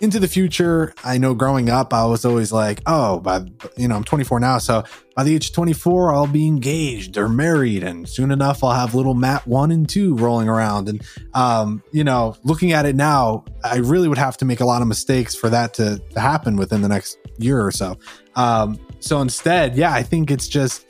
into 0.00 0.18
the 0.18 0.28
future. 0.28 0.94
I 1.04 1.18
know 1.18 1.34
growing 1.34 1.68
up, 1.68 1.92
I 1.92 2.06
was 2.06 2.24
always 2.24 2.52
like, 2.52 2.82
oh, 2.86 3.20
by 3.20 3.44
you 3.76 3.86
know, 3.86 3.96
I'm 3.96 4.04
24 4.04 4.40
now, 4.40 4.58
so 4.58 4.84
by 5.14 5.24
the 5.24 5.34
age 5.34 5.48
of 5.48 5.54
24, 5.54 6.14
I'll 6.14 6.26
be 6.26 6.46
engaged 6.46 7.18
or 7.18 7.28
married, 7.28 7.82
and 7.82 8.08
soon 8.08 8.30
enough, 8.30 8.64
I'll 8.64 8.72
have 8.72 8.94
little 8.94 9.14
Matt 9.14 9.46
one 9.46 9.70
and 9.70 9.88
two 9.88 10.16
rolling 10.16 10.48
around. 10.48 10.88
And 10.88 11.02
um, 11.34 11.82
you 11.92 12.04
know, 12.04 12.36
looking 12.42 12.72
at 12.72 12.86
it 12.86 12.96
now, 12.96 13.44
I 13.62 13.76
really 13.76 14.08
would 14.08 14.18
have 14.18 14.36
to 14.38 14.44
make 14.44 14.60
a 14.60 14.64
lot 14.64 14.82
of 14.82 14.88
mistakes 14.88 15.34
for 15.34 15.50
that 15.50 15.74
to, 15.74 16.00
to 16.14 16.20
happen 16.20 16.56
within 16.56 16.82
the 16.82 16.88
next 16.88 17.18
year 17.38 17.64
or 17.64 17.70
so. 17.70 17.98
Um, 18.36 18.78
so 19.00 19.20
instead, 19.20 19.76
yeah, 19.76 19.92
I 19.92 20.02
think 20.02 20.30
it's 20.30 20.48
just 20.48 20.86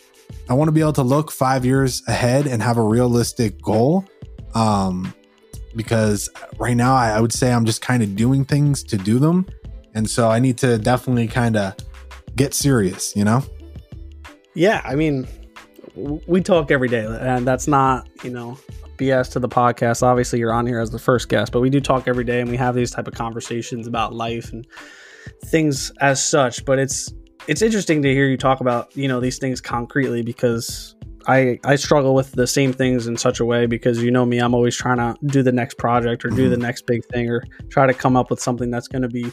I 0.49 0.55
want 0.55 0.68
to 0.68 0.73
be 0.73 0.81
able 0.81 0.92
to 0.94 1.03
look 1.03 1.31
five 1.31 1.64
years 1.64 2.03
ahead 2.07 2.46
and 2.46 2.62
have 2.62 2.77
a 2.77 2.83
realistic 2.83 3.61
goal. 3.62 4.05
Um, 4.55 5.14
because 5.74 6.28
right 6.59 6.76
now 6.76 6.94
I, 6.94 7.11
I 7.11 7.20
would 7.20 7.33
say 7.33 7.52
I'm 7.52 7.64
just 7.64 7.83
kind 7.83 8.02
of 8.02 8.16
doing 8.16 8.44
things 8.44 8.83
to 8.85 8.96
do 8.96 9.18
them. 9.18 9.46
And 9.94 10.09
so 10.09 10.28
I 10.30 10.38
need 10.38 10.59
to 10.59 10.78
definitely 10.78 11.28
kind 11.28 11.56
of 11.56 11.74
get 12.37 12.54
serious, 12.54 13.14
you 13.16 13.24
know? 13.24 13.42
Yeah, 14.54 14.83
I 14.85 14.94
mean, 14.94 15.26
we 15.94 16.40
talk 16.40 16.70
every 16.70 16.88
day, 16.88 17.04
and 17.04 17.46
that's 17.46 17.66
not 17.66 18.09
you 18.22 18.30
know 18.30 18.59
BS 18.96 19.33
to 19.33 19.38
the 19.38 19.48
podcast. 19.48 20.02
Obviously, 20.02 20.38
you're 20.38 20.52
on 20.52 20.66
here 20.66 20.80
as 20.80 20.90
the 20.90 20.98
first 20.98 21.28
guest, 21.28 21.52
but 21.52 21.61
we 21.61 21.70
do 21.70 21.80
talk 21.80 22.09
every 22.09 22.24
day, 22.24 22.40
and 22.40 22.50
we 22.50 22.56
have 22.56 22.74
these 22.74 22.90
type 22.90 23.06
of 23.06 23.14
conversations 23.14 23.87
about 23.87 24.14
life 24.14 24.52
and 24.52 24.66
things 25.46 25.90
as 26.00 26.24
such. 26.24 26.64
But 26.64 26.78
it's 26.78 27.12
it's 27.46 27.62
interesting 27.62 28.02
to 28.02 28.12
hear 28.12 28.28
you 28.28 28.37
talk 28.37 28.61
about 28.61 28.94
you 28.96 29.09
know 29.09 29.20
these 29.20 29.38
things 29.38 29.61
concretely 29.61 30.22
because 30.22 30.94
I 31.26 31.59
I 31.64 31.76
struggle 31.76 32.14
with 32.14 32.33
the 32.33 32.46
same 32.46 32.72
things 32.72 33.06
in 33.06 33.16
such 33.16 33.40
a 33.40 33.44
way 33.44 33.66
because 33.66 34.02
you 34.02 34.11
know 34.11 34.24
me, 34.24 34.38
I'm 34.38 34.54
always 34.54 34.76
trying 34.76 34.98
to 34.98 35.16
do 35.26 35.42
the 35.42 35.52
next 35.52 35.78
project 35.78 36.24
or 36.24 36.28
do 36.28 36.48
the 36.48 36.56
mm-hmm. 36.56 36.62
next 36.62 36.87
big 36.87 37.04
thing 37.06 37.28
or 37.28 37.42
try 37.68 37.87
to 37.87 37.94
come 37.94 38.16
up 38.16 38.30
with 38.30 38.40
something 38.40 38.70
that's 38.70 38.88
going 38.88 39.02
to 39.02 39.09
be 39.09 39.30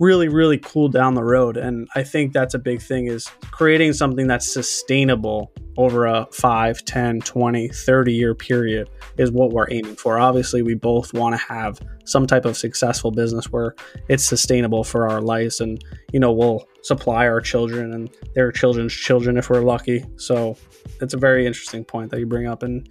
really 0.00 0.28
really 0.28 0.58
cool 0.58 0.88
down 0.88 1.14
the 1.14 1.24
road. 1.24 1.56
And 1.56 1.88
i 1.94 2.02
think 2.02 2.32
that's 2.32 2.54
a 2.54 2.58
big 2.58 2.80
thing 2.80 3.06
is 3.06 3.26
creating 3.50 3.92
something 3.92 4.26
that's 4.26 4.52
sustainable 4.52 5.52
over 5.76 6.06
a 6.06 6.26
5 6.32 6.84
10 6.84 7.20
20 7.20 7.68
30 7.68 8.12
year 8.12 8.34
period 8.34 8.90
is 9.16 9.30
what 9.30 9.50
we're 9.50 9.70
aiming 9.70 9.94
for. 9.94 10.18
Obviously 10.18 10.62
we 10.62 10.74
both 10.74 11.14
want 11.14 11.36
to 11.36 11.42
have 11.46 11.80
some 12.04 12.26
type 12.26 12.44
of 12.44 12.56
successful 12.56 13.10
business 13.10 13.52
where 13.52 13.74
it's 14.08 14.24
sustainable 14.24 14.82
for 14.82 15.08
our 15.08 15.20
lives 15.20 15.60
and 15.60 15.82
you 16.12 16.18
know 16.18 16.32
we'll 16.32 16.66
supply 16.82 17.26
our 17.26 17.40
children 17.40 17.92
and 17.92 18.10
their 18.34 18.50
children's 18.50 18.92
children 18.92 19.36
if 19.36 19.50
we're 19.50 19.60
lucky. 19.60 20.04
So 20.16 20.56
it's 21.00 21.14
a 21.14 21.18
very 21.18 21.46
interesting 21.46 21.84
point 21.84 22.10
that 22.10 22.20
you 22.20 22.26
bring 22.26 22.46
up 22.46 22.62
and 22.62 22.88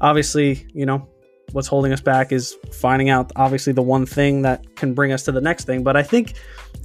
obviously 0.00 0.66
you 0.74 0.86
know 0.86 1.08
what's 1.52 1.68
holding 1.68 1.92
us 1.92 2.00
back 2.00 2.32
is 2.32 2.56
finding 2.72 3.08
out 3.08 3.32
obviously 3.36 3.72
the 3.72 3.82
one 3.82 4.06
thing 4.06 4.42
that 4.42 4.76
can 4.76 4.94
bring 4.94 5.12
us 5.12 5.24
to 5.24 5.32
the 5.32 5.40
next 5.40 5.64
thing 5.64 5.82
but 5.82 5.96
i 5.96 6.02
think 6.02 6.34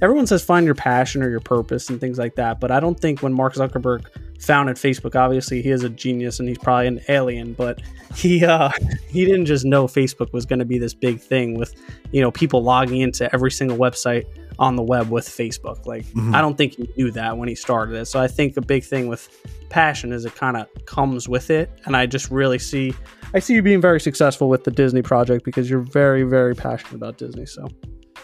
everyone 0.02 0.26
says 0.26 0.44
find 0.44 0.66
your 0.66 0.74
passion 0.74 1.22
or 1.22 1.30
your 1.30 1.40
purpose 1.40 1.88
and 1.88 2.00
things 2.00 2.18
like 2.18 2.34
that 2.34 2.58
but 2.60 2.70
i 2.70 2.80
don't 2.80 2.98
think 2.98 3.22
when 3.22 3.32
mark 3.32 3.54
zuckerberg 3.54 4.06
founded 4.40 4.76
facebook 4.76 5.14
obviously 5.14 5.62
he 5.62 5.70
is 5.70 5.84
a 5.84 5.88
genius 5.88 6.40
and 6.40 6.48
he's 6.48 6.58
probably 6.58 6.86
an 6.86 7.00
alien 7.08 7.52
but 7.52 7.80
he 8.14 8.44
uh 8.46 8.70
he 9.08 9.24
didn't 9.24 9.46
just 9.46 9.64
know 9.64 9.86
facebook 9.86 10.32
was 10.32 10.44
going 10.44 10.58
to 10.58 10.64
be 10.64 10.78
this 10.78 10.94
big 10.94 11.20
thing 11.20 11.54
with 11.54 11.74
you 12.10 12.20
know 12.20 12.30
people 12.30 12.62
logging 12.62 13.00
into 13.00 13.32
every 13.32 13.50
single 13.50 13.76
website 13.76 14.24
on 14.58 14.76
the 14.76 14.82
web 14.82 15.10
with 15.10 15.28
facebook 15.28 15.84
like 15.86 16.04
Mhm. 16.06 16.34
i 16.34 16.40
don't 16.40 16.56
think 16.56 16.74
he 16.76 16.88
knew 16.96 17.10
that 17.10 17.36
when 17.36 17.48
he 17.48 17.54
started 17.54 17.94
it 17.94 18.06
so 18.06 18.20
i 18.20 18.26
think 18.28 18.56
a 18.56 18.60
big 18.62 18.84
thing 18.84 19.06
with 19.08 19.28
passion 19.68 20.12
is 20.12 20.24
it 20.24 20.34
kind 20.34 20.56
of 20.56 20.66
comes 20.86 21.28
with 21.28 21.50
it 21.50 21.70
and 21.84 21.96
i 21.96 22.06
just 22.06 22.30
really 22.30 22.58
see 22.58 22.92
I 23.34 23.40
see 23.40 23.54
you 23.54 23.60
being 23.62 23.80
very 23.80 24.00
successful 24.00 24.48
with 24.48 24.62
the 24.62 24.70
Disney 24.70 25.02
project 25.02 25.44
because 25.44 25.68
you're 25.68 25.80
very, 25.80 26.22
very 26.22 26.54
passionate 26.54 26.94
about 26.94 27.18
Disney. 27.18 27.44
So 27.44 27.66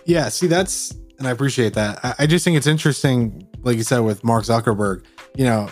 Yeah, 0.07 0.29
see, 0.29 0.47
that's, 0.47 0.95
and 1.19 1.27
I 1.27 1.33
appreciate 1.33 1.75
that. 1.75 1.99
I, 2.05 2.15
I 2.21 2.27
just 2.27 2.45
think 2.45 2.57
it's 2.57 2.69
interesting, 2.69 3.47
like 3.63 3.77
you 3.77 3.83
said, 3.83 3.99
with 3.99 4.23
Mark 4.23 4.45
Zuckerberg, 4.45 5.05
you 5.35 5.45
know, 5.45 5.69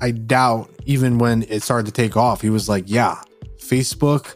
I 0.00 0.10
doubt 0.10 0.68
even 0.84 1.18
when 1.18 1.44
it 1.44 1.62
started 1.62 1.86
to 1.86 1.92
take 1.92 2.16
off, 2.16 2.40
he 2.42 2.50
was 2.50 2.68
like, 2.68 2.84
yeah, 2.88 3.22
Facebook, 3.58 4.34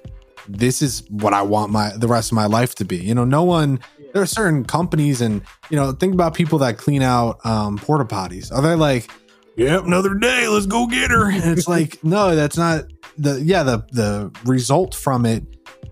this 0.49 0.81
is 0.81 1.03
what 1.11 1.35
I 1.35 1.43
want 1.43 1.73
my, 1.73 1.91
the 1.97 2.07
rest 2.09 2.31
of 2.31 2.37
my 2.37 2.47
life 2.47 2.77
to 2.77 2.85
be. 2.85 2.99
You 2.99 3.17
know, 3.17 3.25
no 3.25 3.43
one, 3.43 3.81
there 4.17 4.23
are 4.23 4.27
certain 4.27 4.65
companies 4.65 5.21
and, 5.21 5.43
you 5.69 5.77
know, 5.77 5.93
think 5.93 6.15
about 6.15 6.33
people 6.33 6.59
that 6.61 6.79
clean 6.79 7.03
out 7.03 7.45
um, 7.45 7.77
porta 7.77 8.07
potties. 8.07 8.51
Are 8.51 8.63
they 8.63 8.75
like, 8.75 9.11
yep, 9.57 9.85
another 9.85 10.15
day, 10.15 10.49
let's 10.49 10.65
go 10.65 10.87
get 10.87 11.11
her? 11.11 11.31
And 11.31 11.45
it's 11.51 11.69
like, 11.69 11.99
no, 12.03 12.35
that's 12.35 12.57
not 12.57 12.87
the, 13.19 13.43
yeah, 13.43 13.63
the, 13.63 13.85
the 13.93 14.33
result 14.47 14.95
from 14.95 15.27
it 15.27 15.45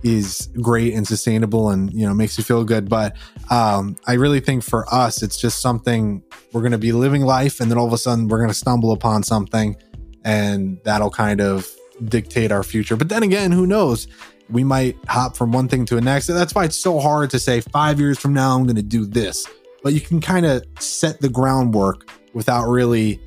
is 0.02 0.48
great 0.62 0.94
and 0.94 1.06
sustainable 1.06 1.68
and, 1.68 1.92
you 1.92 2.06
know, 2.06 2.14
makes 2.14 2.38
you 2.38 2.44
feel 2.44 2.64
good. 2.64 2.88
But, 2.88 3.14
um, 3.50 3.94
I 4.06 4.14
really 4.14 4.40
think 4.40 4.64
for 4.64 4.86
us, 4.90 5.22
it's 5.22 5.36
just 5.36 5.60
something 5.60 6.22
we're 6.54 6.62
going 6.62 6.72
to 6.72 6.78
be 6.78 6.92
living 6.92 7.26
life, 7.26 7.60
and 7.60 7.70
then 7.70 7.76
all 7.76 7.86
of 7.86 7.92
a 7.92 7.98
sudden 7.98 8.28
we're 8.28 8.38
going 8.38 8.48
to 8.48 8.54
stumble 8.54 8.92
upon 8.92 9.22
something, 9.22 9.76
and 10.24 10.78
that'll 10.84 11.10
kind 11.10 11.42
of 11.42 11.68
dictate 12.06 12.52
our 12.52 12.62
future. 12.62 12.96
But 12.96 13.10
then 13.10 13.22
again, 13.22 13.52
who 13.52 13.66
knows? 13.66 14.08
We 14.50 14.64
might 14.64 14.96
hop 15.08 15.36
from 15.36 15.52
one 15.52 15.68
thing 15.68 15.84
to 15.86 15.94
the 15.94 16.00
next. 16.00 16.28
And 16.28 16.38
that's 16.38 16.54
why 16.54 16.64
it's 16.64 16.76
so 16.76 17.00
hard 17.00 17.30
to 17.30 17.38
say 17.38 17.60
five 17.60 17.98
years 17.98 18.18
from 18.18 18.32
now 18.32 18.56
I'm 18.56 18.64
going 18.64 18.76
to 18.76 18.82
do 18.82 19.06
this. 19.06 19.46
But 19.82 19.92
you 19.92 20.00
can 20.00 20.20
kind 20.20 20.46
of 20.46 20.64
set 20.78 21.20
the 21.20 21.28
groundwork 21.28 22.08
without 22.32 22.68
really 22.68 23.20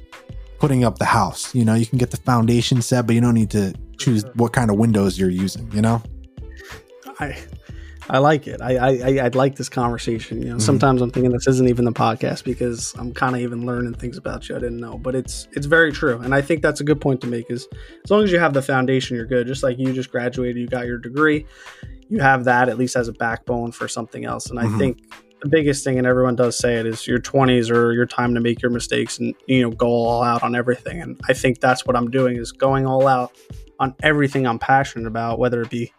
putting 0.60 0.84
up 0.84 0.98
the 0.98 1.06
house. 1.06 1.54
You 1.54 1.66
know, 1.66 1.76
you 1.76 1.86
can 1.86 1.98
get 1.98 2.12
the 2.12 2.18
foundation 2.18 2.82
set, 2.82 3.08
but 3.08 3.16
you 3.16 3.22
don't 3.22 3.34
need 3.34 3.52
to 3.52 3.74
choose 3.98 4.26
what 4.36 4.54
kind 4.54 4.70
of 4.70 4.78
windows 4.78 5.20
you're 5.20 5.30
using. 5.30 5.72
You 5.72 5.82
know? 5.82 6.02
I 7.20 7.38
I 8.10 8.20
like 8.20 8.48
it. 8.48 8.62
I, 8.62 8.78
I 8.78 9.26
I 9.26 9.28
like 9.30 9.56
this 9.56 9.70
conversation. 9.70 10.40
You 10.40 10.46
know, 10.46 10.52
mm-hmm. 10.52 10.60
sometimes 10.60 11.02
I'm 11.02 11.12
thinking 11.12 11.32
this 11.32 11.48
isn't 11.48 11.68
even 11.68 11.86
the 11.86 11.92
podcast 11.92 12.44
because 12.44 12.96
I'm 12.98 13.14
kind 13.14 13.36
of 13.36 13.42
even 13.42 13.66
learning 13.66 13.96
things 13.96 14.18
about 14.18 14.48
you 14.48 14.56
I 14.56 14.60
didn't 14.60 14.80
know. 14.80 14.98
But 14.98 15.16
it's 15.16 15.48
it's 15.52 15.66
very 15.66 15.92
true, 15.92 16.20
and 16.20 16.34
I 16.34 16.42
think 16.42 16.62
that's 16.62 16.80
a 16.80 16.84
good 16.84 17.02
point 17.02 17.22
to 17.22 17.28
make. 17.28 17.50
Is 17.50 17.68
as 18.04 18.10
long 18.10 18.24
as 18.24 18.32
you 18.32 18.40
have 18.40 18.54
the 18.54 18.62
foundation, 18.62 19.18
you're 19.18 19.26
good. 19.26 19.48
Just 19.48 19.64
like 19.64 19.78
you 19.78 19.94
just 19.94 20.12
graduated, 20.12 20.58
you 20.58 20.68
got 20.68 20.86
your 20.86 20.98
degree, 20.98 21.46
you 22.10 22.20
have 22.20 22.46
that 22.46 22.70
at 22.70 22.78
least 22.78 22.96
as 22.96 23.08
a 23.08 23.14
backbone 23.14 23.72
for 23.72 23.88
something 23.88 24.26
else. 24.26 24.50
And 24.50 24.60
I 24.60 24.66
mm-hmm. 24.66 24.78
think 24.78 25.14
the 25.42 25.50
biggest 25.50 25.84
thing, 25.84 25.98
and 25.98 26.08
everyone 26.08 26.36
does 26.36 26.58
say 26.58 26.76
it, 26.76 26.86
is 26.86 27.06
your 27.06 27.20
20s 27.20 27.70
or 27.70 27.92
your 27.92 28.06
time 28.06 28.34
to 28.34 28.40
make 28.40 28.62
your 28.62 28.72
mistakes 28.72 29.20
and 29.20 29.36
you 29.48 29.62
know 29.62 29.72
go 29.72 29.88
all 29.88 30.24
out 30.24 30.44
on 30.44 30.56
everything. 30.56 31.02
And 31.02 31.20
I 31.28 31.34
think 31.34 31.60
that's 31.60 31.86
what 31.86 31.96
I'm 31.96 32.10
doing 32.10 32.38
is 32.38 32.52
going 32.52 32.86
all 32.86 33.08
out 33.08 33.36
on 33.80 33.94
everything 34.02 34.48
I'm 34.48 34.60
passionate 34.60 35.08
about, 35.08 35.40
whether 35.40 35.62
it 35.62 35.70
be 35.70 35.92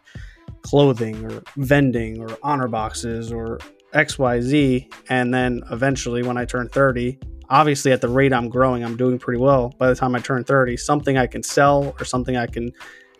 clothing 0.61 1.25
or 1.25 1.41
vending 1.57 2.21
or 2.21 2.37
honor 2.43 2.67
boxes 2.67 3.31
or 3.31 3.59
XYZ. 3.93 4.91
And 5.09 5.33
then 5.33 5.61
eventually, 5.71 6.23
when 6.23 6.37
I 6.37 6.45
turn 6.45 6.69
30, 6.69 7.19
obviously 7.49 7.91
at 7.91 8.01
the 8.01 8.09
rate 8.09 8.33
I'm 8.33 8.49
growing, 8.49 8.83
I'm 8.83 8.97
doing 8.97 9.19
pretty 9.19 9.39
well. 9.39 9.73
By 9.77 9.89
the 9.89 9.95
time 9.95 10.15
I 10.15 10.19
turn 10.19 10.43
30, 10.43 10.77
something 10.77 11.17
I 11.17 11.27
can 11.27 11.43
sell 11.43 11.95
or 11.99 12.05
something 12.05 12.37
I 12.37 12.47
can 12.47 12.71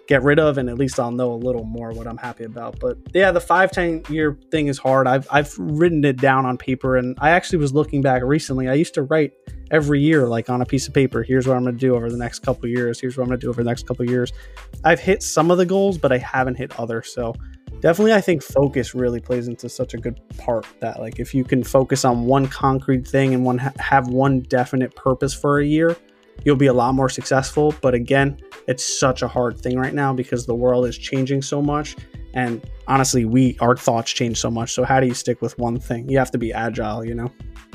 get 0.10 0.24
rid 0.24 0.39
of, 0.39 0.58
and 0.58 0.69
at 0.69 0.80
least 0.80 1.00
I'll 1.00 1.12
know 1.12 1.32
a 1.32 1.36
little 1.36 1.63
more 1.63 1.91
what 1.91 2.08
I'm 2.08 2.17
happy 2.17 2.43
about. 2.43 2.80
But 2.80 2.98
yeah, 3.13 3.32
the 3.32 3.39
five 3.39 3.72
ten 3.72 4.04
year 4.10 4.38
thing 4.50 4.67
is 4.67 4.80
hard. 4.80 5.08
I've 5.08 5.28
I've 5.32 5.56
written 5.60 6.04
it 6.04 6.17
down 6.17 6.48
on 6.48 6.58
paper, 6.58 6.98
and 6.98 7.15
I 7.22 7.30
actually 7.30 7.60
was 7.60 7.74
looking 7.74 8.02
back 8.02 8.24
recently. 8.24 8.67
I 8.67 8.74
used 8.74 8.95
to 8.95 9.04
write 9.04 9.34
every 9.69 10.02
year, 10.02 10.28
like 10.28 10.50
on 10.50 10.63
a 10.63 10.65
piece 10.65 10.88
of 10.88 10.95
paper. 10.95 11.22
Here's 11.22 11.48
what 11.48 11.56
I'm 11.56 11.63
going 11.63 11.76
to 11.76 11.80
do 11.80 11.95
over 11.95 12.10
the 12.10 12.17
next 12.17 12.39
couple 12.39 12.67
years. 12.67 13.00
Here's 13.00 13.17
what 13.17 13.24
I'm 13.24 13.30
going 13.30 13.39
to 13.39 13.45
do 13.45 13.50
over 13.50 13.63
the 13.63 13.69
next 13.69 13.86
couple 13.86 14.04
years. 14.10 14.34
I've 14.84 15.00
hit 15.00 15.22
some 15.22 15.52
of 15.52 15.60
the 15.60 15.65
goals, 15.65 16.00
but 16.00 16.12
I 16.12 16.17
haven't 16.17 16.56
hit 16.56 16.78
others. 16.80 17.13
So 17.13 17.36
definitely, 17.80 18.13
I 18.13 18.22
think 18.22 18.41
focus 18.41 18.95
really 18.95 19.19
plays 19.19 19.48
into 19.48 19.69
such 19.69 19.93
a 19.93 19.98
good 19.98 20.19
part. 20.39 20.65
That 20.80 21.00
like 21.00 21.19
if 21.19 21.36
you 21.36 21.43
can 21.43 21.63
focus 21.63 22.04
on 22.04 22.26
one 22.26 22.48
concrete 22.48 23.08
thing 23.08 23.36
and 23.36 23.45
one 23.45 23.60
have 23.60 24.08
one 24.08 24.39
definite 24.39 24.95
purpose 24.95 25.36
for 25.36 25.60
a 25.60 25.65
year 25.65 25.95
you'll 26.43 26.56
be 26.56 26.67
a 26.67 26.73
lot 26.73 26.93
more 26.93 27.10
successful. 27.10 27.73
But 27.82 27.93
again, 27.93 28.39
it's 28.67 28.84
such 28.84 29.21
a 29.21 29.28
hard 29.28 29.60
thing 29.60 29.78
right 29.78 29.93
now 29.93 30.13
because 30.13 30.45
the 30.45 30.56
world 30.56 30.86
is 30.86 30.97
changing 30.97 31.41
so 31.41 31.62
much. 31.62 31.95
And 32.34 32.67
honestly, 32.88 33.25
we 33.25 33.58
our 33.60 33.75
thoughts 33.75 34.12
change 34.12 34.39
so 34.39 34.52
much. 34.52 34.73
So 34.73 34.84
how 34.84 34.99
do 34.99 35.08
you 35.08 35.13
stick 35.13 35.41
with 35.41 35.58
one 35.58 35.80
thing? 35.80 36.10
You 36.10 36.17
have 36.19 36.32
to 36.32 36.38
be 36.38 36.54
agile, 36.54 37.04
you 37.04 37.15
know? 37.15 37.32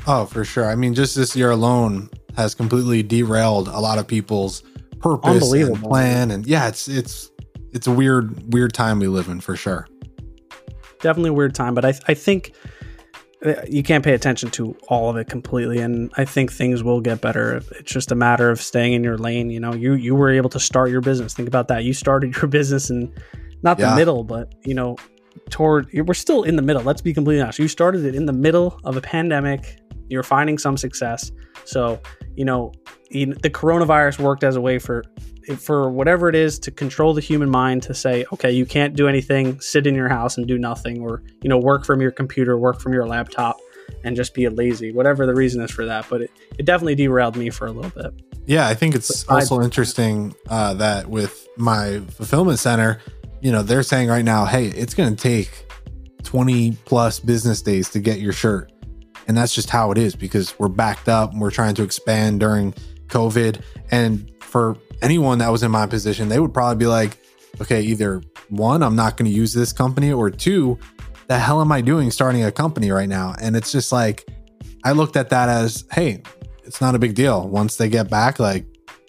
Oh, 0.07 0.25
for 0.25 0.45
sure. 0.45 0.69
I 0.69 0.75
mean, 0.75 0.93
just 0.93 1.15
this 1.15 1.35
year 1.35 1.51
alone 1.51 2.09
has 2.37 2.55
completely 2.55 3.03
derailed 3.03 3.67
a 3.67 3.79
lot 3.79 3.97
of 3.97 4.07
people's 4.07 4.63
purpose 4.99 5.51
and 5.51 5.81
plan. 5.81 6.31
And 6.31 6.45
yeah, 6.45 6.67
it's 6.67 6.87
it's 6.87 7.31
it's 7.71 7.87
a 7.87 7.91
weird, 7.91 8.53
weird 8.53 8.73
time 8.73 8.99
we 8.99 9.07
live 9.07 9.27
in 9.27 9.41
for 9.41 9.55
sure. 9.55 9.87
Definitely 11.01 11.31
a 11.31 11.33
weird 11.33 11.53
time, 11.53 11.73
but 11.73 11.85
I 11.85 11.93
I 12.07 12.13
think 12.13 12.53
Uh, 13.43 13.53
you 13.67 13.83
can't 13.83 14.03
pay 14.03 14.13
attention 14.13 14.49
to 14.49 14.75
all 14.87 15.09
of 15.09 15.17
it 15.17 15.27
completely 15.27 15.79
and 15.79 16.09
i 16.15 16.23
think 16.23 16.51
things 16.51 16.83
will 16.83 17.01
get 17.01 17.19
better. 17.21 17.61
It's 17.71 17.91
just 17.91 18.11
a 18.11 18.15
matter 18.15 18.49
of 18.49 18.61
staying 18.61 18.93
in 18.93 19.03
your 19.03 19.17
lane 19.17 19.49
you 19.49 19.59
know? 19.59 19.73
You 19.73 19.93
you 19.93 20.15
were 20.15 20.29
able 20.29 20.49
to 20.51 20.59
start 20.59 20.89
your 20.89 21.01
business. 21.01 21.33
Think 21.33 21.47
about 21.47 21.67
that. 21.67 21.83
You 21.83 21.93
started 21.93 22.35
your 22.35 22.47
business 22.59 22.89
in 22.89 23.13
not 23.61 23.77
the 23.77 23.83
yeah. 23.83 23.95
middle 23.95 24.23
but 24.23 24.53
you 24.63 24.73
know 24.73 24.95
toward 25.49 25.91
we're 25.93 26.13
still 26.13 26.43
in 26.43 26.55
the 26.55 26.61
middle. 26.61 26.83
Let's 26.83 27.01
be 27.01 27.13
completely 27.13 27.41
honest. 27.41 27.59
You 27.59 27.67
started 27.67 28.05
it 28.05 28.15
in 28.15 28.25
the 28.25 28.33
middle 28.33 28.79
of 28.83 28.97
a 28.97 29.01
pandemic. 29.01 29.79
You're 30.07 30.23
finding 30.23 30.57
some 30.57 30.77
success. 30.77 31.31
So 31.65 31.99
you 32.35 32.45
know 32.45 32.71
the 33.11 33.49
coronavirus 33.49 34.19
worked 34.19 34.43
as 34.43 34.55
a 34.55 34.61
way 34.61 34.79
for 34.79 35.03
for 35.57 35.89
whatever 35.91 36.27
it 36.27 36.35
is 36.35 36.57
to 36.57 36.71
control 36.71 37.13
the 37.13 37.21
human 37.21 37.49
mind 37.49 37.83
to 37.83 37.93
say, 37.93 38.25
okay, 38.33 38.51
you 38.51 38.65
can't 38.65 38.95
do 38.95 39.07
anything, 39.07 39.59
sit 39.59 39.85
in 39.85 39.93
your 39.93 40.09
house 40.09 40.37
and 40.37 40.47
do 40.47 40.57
nothing, 40.57 41.01
or 41.01 41.21
you 41.41 41.49
know, 41.49 41.57
work 41.57 41.85
from 41.85 42.01
your 42.01 42.11
computer, 42.11 42.57
work 42.57 42.81
from 42.81 42.93
your 42.93 43.05
laptop, 43.07 43.57
and 44.03 44.15
just 44.15 44.33
be 44.33 44.45
a 44.45 44.49
lazy. 44.49 44.91
Whatever 44.91 45.25
the 45.25 45.35
reason 45.35 45.61
is 45.61 45.71
for 45.71 45.85
that, 45.85 46.07
but 46.09 46.23
it, 46.23 46.31
it 46.57 46.65
definitely 46.65 46.95
derailed 46.95 47.35
me 47.35 47.49
for 47.49 47.67
a 47.67 47.71
little 47.71 47.91
bit. 47.91 48.13
Yeah, 48.45 48.67
I 48.67 48.73
think 48.73 48.95
it's 48.95 49.23
but 49.23 49.35
also 49.35 49.61
I, 49.61 49.63
interesting 49.63 50.33
uh, 50.49 50.73
that 50.75 51.07
with 51.07 51.47
my 51.57 51.99
fulfillment 52.11 52.59
center, 52.59 52.99
you 53.41 53.51
know, 53.51 53.61
they're 53.61 53.83
saying 53.83 54.09
right 54.09 54.25
now, 54.25 54.45
hey, 54.45 54.67
it's 54.67 54.93
going 54.93 55.15
to 55.15 55.21
take 55.21 55.65
20 56.23 56.73
plus 56.85 57.19
business 57.19 57.61
days 57.61 57.89
to 57.89 57.99
get 57.99 58.19
your 58.19 58.33
shirt. 58.33 58.71
And 59.27 59.37
that's 59.37 59.53
just 59.55 59.69
how 59.69 59.91
it 59.91 59.97
is 59.97 60.15
because 60.15 60.57
we're 60.59 60.67
backed 60.67 61.09
up 61.09 61.31
and 61.31 61.41
we're 61.41 61.51
trying 61.51 61.75
to 61.75 61.83
expand 61.83 62.39
during 62.39 62.73
COVID. 63.07 63.61
And 63.91 64.31
for 64.41 64.77
anyone 65.01 65.39
that 65.39 65.49
was 65.49 65.63
in 65.63 65.71
my 65.71 65.87
position, 65.87 66.29
they 66.29 66.39
would 66.39 66.53
probably 66.53 66.77
be 66.77 66.87
like, 66.87 67.17
okay, 67.61 67.81
either 67.81 68.21
one, 68.49 68.83
I'm 68.83 68.95
not 68.95 69.17
going 69.17 69.29
to 69.29 69.35
use 69.35 69.53
this 69.53 69.73
company, 69.73 70.11
or 70.11 70.29
two, 70.29 70.77
the 71.27 71.39
hell 71.39 71.61
am 71.61 71.71
I 71.71 71.81
doing 71.81 72.11
starting 72.11 72.43
a 72.43 72.51
company 72.51 72.91
right 72.91 73.09
now? 73.09 73.33
And 73.41 73.55
it's 73.55 73.71
just 73.71 73.91
like, 73.91 74.27
I 74.83 74.91
looked 74.91 75.15
at 75.15 75.29
that 75.29 75.49
as, 75.49 75.85
hey, 75.91 76.21
it's 76.63 76.81
not 76.81 76.95
a 76.95 76.99
big 76.99 77.15
deal. 77.15 77.47
Once 77.47 77.77
they 77.77 77.89
get 77.89 78.09
back, 78.09 78.39
like 78.39 78.65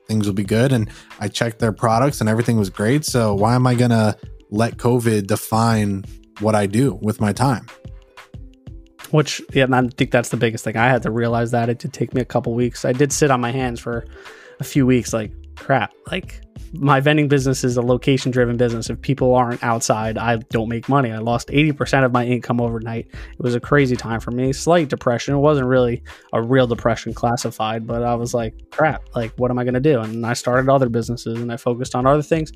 things 0.06 0.26
will 0.26 0.34
be 0.34 0.44
good. 0.44 0.72
And 0.72 0.90
I 1.20 1.28
checked 1.28 1.58
their 1.58 1.72
products 1.72 2.20
and 2.20 2.28
everything 2.30 2.56
was 2.58 2.70
great. 2.70 3.04
So 3.04 3.34
why 3.34 3.54
am 3.54 3.66
I 3.66 3.74
going 3.74 3.90
to 3.90 4.16
let 4.50 4.76
COVID 4.76 5.26
define 5.26 6.04
what 6.40 6.54
I 6.54 6.66
do 6.66 6.98
with 7.02 7.20
my 7.20 7.32
time? 7.32 7.66
Which, 9.16 9.40
yeah, 9.54 9.66
I 9.72 9.88
think 9.88 10.10
that's 10.10 10.28
the 10.28 10.36
biggest 10.36 10.64
thing. 10.64 10.76
I 10.76 10.88
had 10.88 11.02
to 11.04 11.10
realize 11.10 11.50
that 11.52 11.70
it 11.70 11.78
did 11.78 11.92
take 11.94 12.12
me 12.12 12.20
a 12.20 12.24
couple 12.24 12.52
weeks. 12.54 12.84
I 12.84 12.92
did 12.92 13.12
sit 13.12 13.30
on 13.30 13.40
my 13.40 13.50
hands 13.50 13.80
for 13.80 14.06
a 14.60 14.64
few 14.64 14.84
weeks, 14.84 15.12
like, 15.12 15.32
crap, 15.56 15.94
like 16.10 16.42
my 16.72 17.00
vending 17.00 17.28
business 17.28 17.64
is 17.64 17.76
a 17.76 17.82
location 17.82 18.30
driven 18.30 18.56
business. 18.56 18.90
If 18.90 19.00
people 19.00 19.34
aren't 19.34 19.62
outside, 19.62 20.18
I 20.18 20.36
don't 20.36 20.68
make 20.68 20.88
money. 20.88 21.12
I 21.12 21.18
lost 21.18 21.48
80% 21.48 22.04
of 22.04 22.12
my 22.12 22.26
income 22.26 22.60
overnight. 22.60 23.06
It 23.06 23.38
was 23.38 23.54
a 23.54 23.60
crazy 23.60 23.96
time 23.96 24.20
for 24.20 24.30
me. 24.30 24.52
Slight 24.52 24.88
depression. 24.88 25.34
It 25.34 25.38
wasn't 25.38 25.68
really 25.68 26.02
a 26.32 26.42
real 26.42 26.66
depression 26.66 27.14
classified, 27.14 27.86
but 27.86 28.02
I 28.02 28.14
was 28.14 28.34
like, 28.34 28.70
crap, 28.70 29.02
like, 29.14 29.32
what 29.36 29.50
am 29.50 29.58
I 29.58 29.64
going 29.64 29.74
to 29.74 29.80
do? 29.80 30.00
And 30.00 30.26
I 30.26 30.34
started 30.34 30.70
other 30.70 30.88
businesses 30.88 31.40
and 31.40 31.52
I 31.52 31.56
focused 31.56 31.94
on 31.94 32.06
other 32.06 32.22
things. 32.22 32.52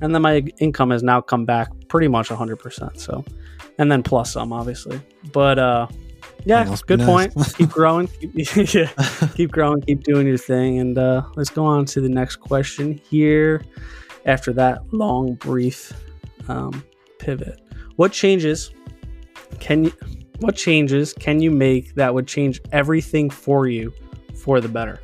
And 0.00 0.14
then 0.14 0.22
my 0.22 0.44
income 0.58 0.90
has 0.90 1.02
now 1.02 1.20
come 1.20 1.44
back 1.44 1.70
pretty 1.88 2.08
much 2.08 2.28
100%. 2.28 2.98
So, 2.98 3.24
and 3.78 3.90
then 3.90 4.02
plus 4.02 4.32
some, 4.32 4.52
obviously. 4.52 5.00
But, 5.32 5.58
uh, 5.58 5.88
yeah, 6.44 6.76
good 6.86 7.00
nice. 7.00 7.32
point. 7.34 7.54
keep 7.56 7.70
growing. 7.70 8.08
Keep, 8.08 8.56
yeah, 8.74 8.90
keep 9.34 9.50
growing. 9.50 9.80
Keep 9.82 10.04
doing 10.04 10.26
your 10.26 10.38
thing. 10.38 10.78
And 10.78 10.98
uh, 10.98 11.22
let's 11.36 11.50
go 11.50 11.64
on 11.64 11.84
to 11.86 12.00
the 12.00 12.08
next 12.08 12.36
question 12.36 13.00
here. 13.08 13.62
After 14.26 14.52
that 14.54 14.92
long, 14.92 15.34
brief 15.34 15.92
um, 16.48 16.84
pivot, 17.18 17.60
what 17.96 18.12
changes 18.12 18.70
can 19.60 19.84
you? 19.84 19.92
What 20.40 20.56
changes 20.56 21.12
can 21.12 21.40
you 21.40 21.50
make 21.50 21.94
that 21.94 22.12
would 22.12 22.26
change 22.26 22.60
everything 22.72 23.30
for 23.30 23.68
you 23.68 23.92
for 24.34 24.60
the 24.60 24.68
better? 24.68 25.00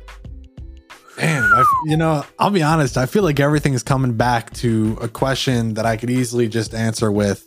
Man, 1.17 1.43
I, 1.43 1.63
you 1.85 1.97
know, 1.97 2.25
I'll 2.39 2.51
be 2.51 2.63
honest. 2.63 2.97
I 2.97 3.05
feel 3.05 3.23
like 3.23 3.39
everything 3.39 3.73
is 3.73 3.83
coming 3.83 4.13
back 4.13 4.51
to 4.55 4.97
a 5.01 5.07
question 5.07 5.75
that 5.75 5.85
I 5.85 5.97
could 5.97 6.09
easily 6.09 6.47
just 6.47 6.73
answer 6.73 7.11
with 7.11 7.45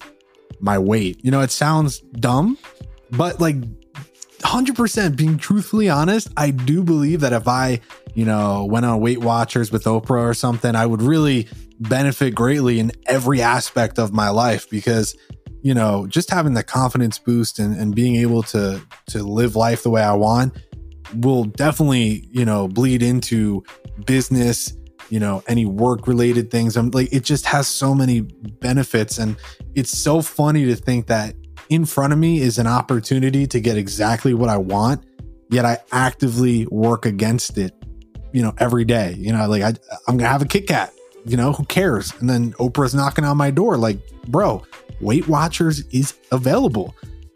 my 0.61 0.79
weight. 0.79 1.25
You 1.25 1.31
know, 1.31 1.41
it 1.41 1.51
sounds 1.51 2.01
dumb, 2.01 2.59
but 3.11 3.41
like 3.41 3.57
100% 4.45 5.17
being 5.17 5.39
truthfully 5.39 5.89
honest, 5.89 6.29
I 6.37 6.51
do 6.51 6.83
believe 6.83 7.21
that 7.21 7.33
if 7.33 7.49
I, 7.49 7.81
you 8.15 8.25
know, 8.25 8.67
went 8.67 8.85
on 8.85 9.01
Weight 9.01 9.21
Watchers 9.21 9.73
with 9.73 9.85
Oprah 9.85 10.23
or 10.23 10.35
something, 10.35 10.77
I 10.77 10.85
would 10.85 11.03
really 11.03 11.49
benefit 11.81 12.35
greatly 12.35 12.79
in 12.79 12.93
every 13.07 13.41
aspect 13.41 13.99
of 13.99 14.13
my 14.13 14.29
life 14.29 14.69
because, 14.69 15.17
you 15.63 15.73
know, 15.73 16.07
just 16.07 16.31
having 16.31 16.53
the 16.53 16.63
confidence 16.63 17.19
boost 17.19 17.59
and, 17.59 17.75
and 17.77 17.95
being 17.95 18.17
able 18.17 18.43
to 18.45 18.83
to 19.07 19.23
live 19.23 19.57
life 19.57 19.83
the 19.83 19.91
way 19.91 20.03
I 20.03 20.15
want 20.15 20.57
will 21.15 21.45
definitely, 21.45 22.29
you 22.31 22.45
know, 22.45 22.69
bleed 22.69 23.03
into 23.03 23.65
business, 24.05 24.75
you 25.09 25.21
know, 25.21 25.43
any 25.49 25.65
work 25.65 26.07
related 26.07 26.51
things. 26.51 26.77
I'm 26.77 26.91
like, 26.91 27.13
it 27.13 27.25
just 27.25 27.47
has 27.47 27.67
so 27.67 27.95
many 27.95 28.21
benefits. 28.21 29.19
And 29.19 29.37
it's 29.75 29.97
so 29.97 30.21
funny 30.21 30.67
to 30.67 30.77
think 30.77 31.07
that 31.07 31.35
in 31.75 31.85
front 31.85 32.13
of 32.13 32.19
me 32.19 32.41
is 32.41 32.59
an 32.59 32.67
opportunity 32.67 33.47
to 33.49 33.61
get 33.61 33.77
exactly 33.77 34.33
what 34.33 34.49
I 34.49 34.57
want, 34.57 35.05
yet 35.51 35.65
I 35.65 35.79
actively 35.93 36.67
work 36.67 37.05
against 37.05 37.59
it, 37.59 37.75
you 38.33 38.43
know, 38.43 38.55
every 38.59 38.85
day. 38.85 39.15
You 39.19 39.33
know, 39.33 39.49
like 39.49 39.63
I, 39.63 39.75
I'm 40.07 40.17
gonna 40.17 40.31
have 40.31 40.43
a 40.43 40.47
Kit 40.47 40.69
Kat. 40.69 40.93
You 41.27 41.37
know, 41.37 41.53
who 41.53 41.65
cares? 41.65 42.13
And 42.21 42.29
then 42.29 42.53
Oprah's 42.55 42.95
knocking 42.95 43.25
on 43.25 43.39
my 43.39 43.51
door, 43.51 43.79
like, 43.79 43.99
bro, 44.29 44.63
Weight 45.01 45.27
Watchers 45.27 45.81
is 45.89 46.15
available. 46.31 46.95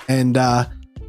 And 0.09 0.37
uh, 0.37 0.67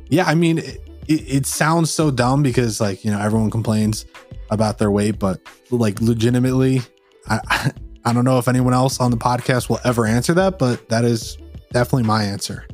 yeah, 0.08 0.26
I 0.26 0.36
mean, 0.36 0.60
it, 0.60 0.82
it 1.08 1.45
sounds 1.45 1.91
so 1.91 2.10
dumb 2.10 2.41
because 2.41 2.82
like 2.82 3.06
you 3.06 3.12
know 3.12 3.20
everyone 3.20 3.51
complains 3.51 4.06
about 4.49 4.78
their 4.78 4.91
weight, 4.91 5.20
but 5.20 5.39
like 5.72 6.01
legitimately, 6.01 6.82
I 7.28 7.72
I 8.06 8.14
don't 8.14 8.24
know 8.24 8.39
if 8.39 8.47
anyone 8.47 8.74
else 8.74 8.99
on 8.99 9.12
the 9.12 9.18
podcast 9.18 9.70
will 9.70 9.80
ever 9.84 10.06
answer 10.06 10.34
that, 10.36 10.58
but 10.58 10.88
that 10.89 11.06
is 11.06 11.38
definitely 11.72 12.04
my 12.04 12.24
answer. 12.24 12.66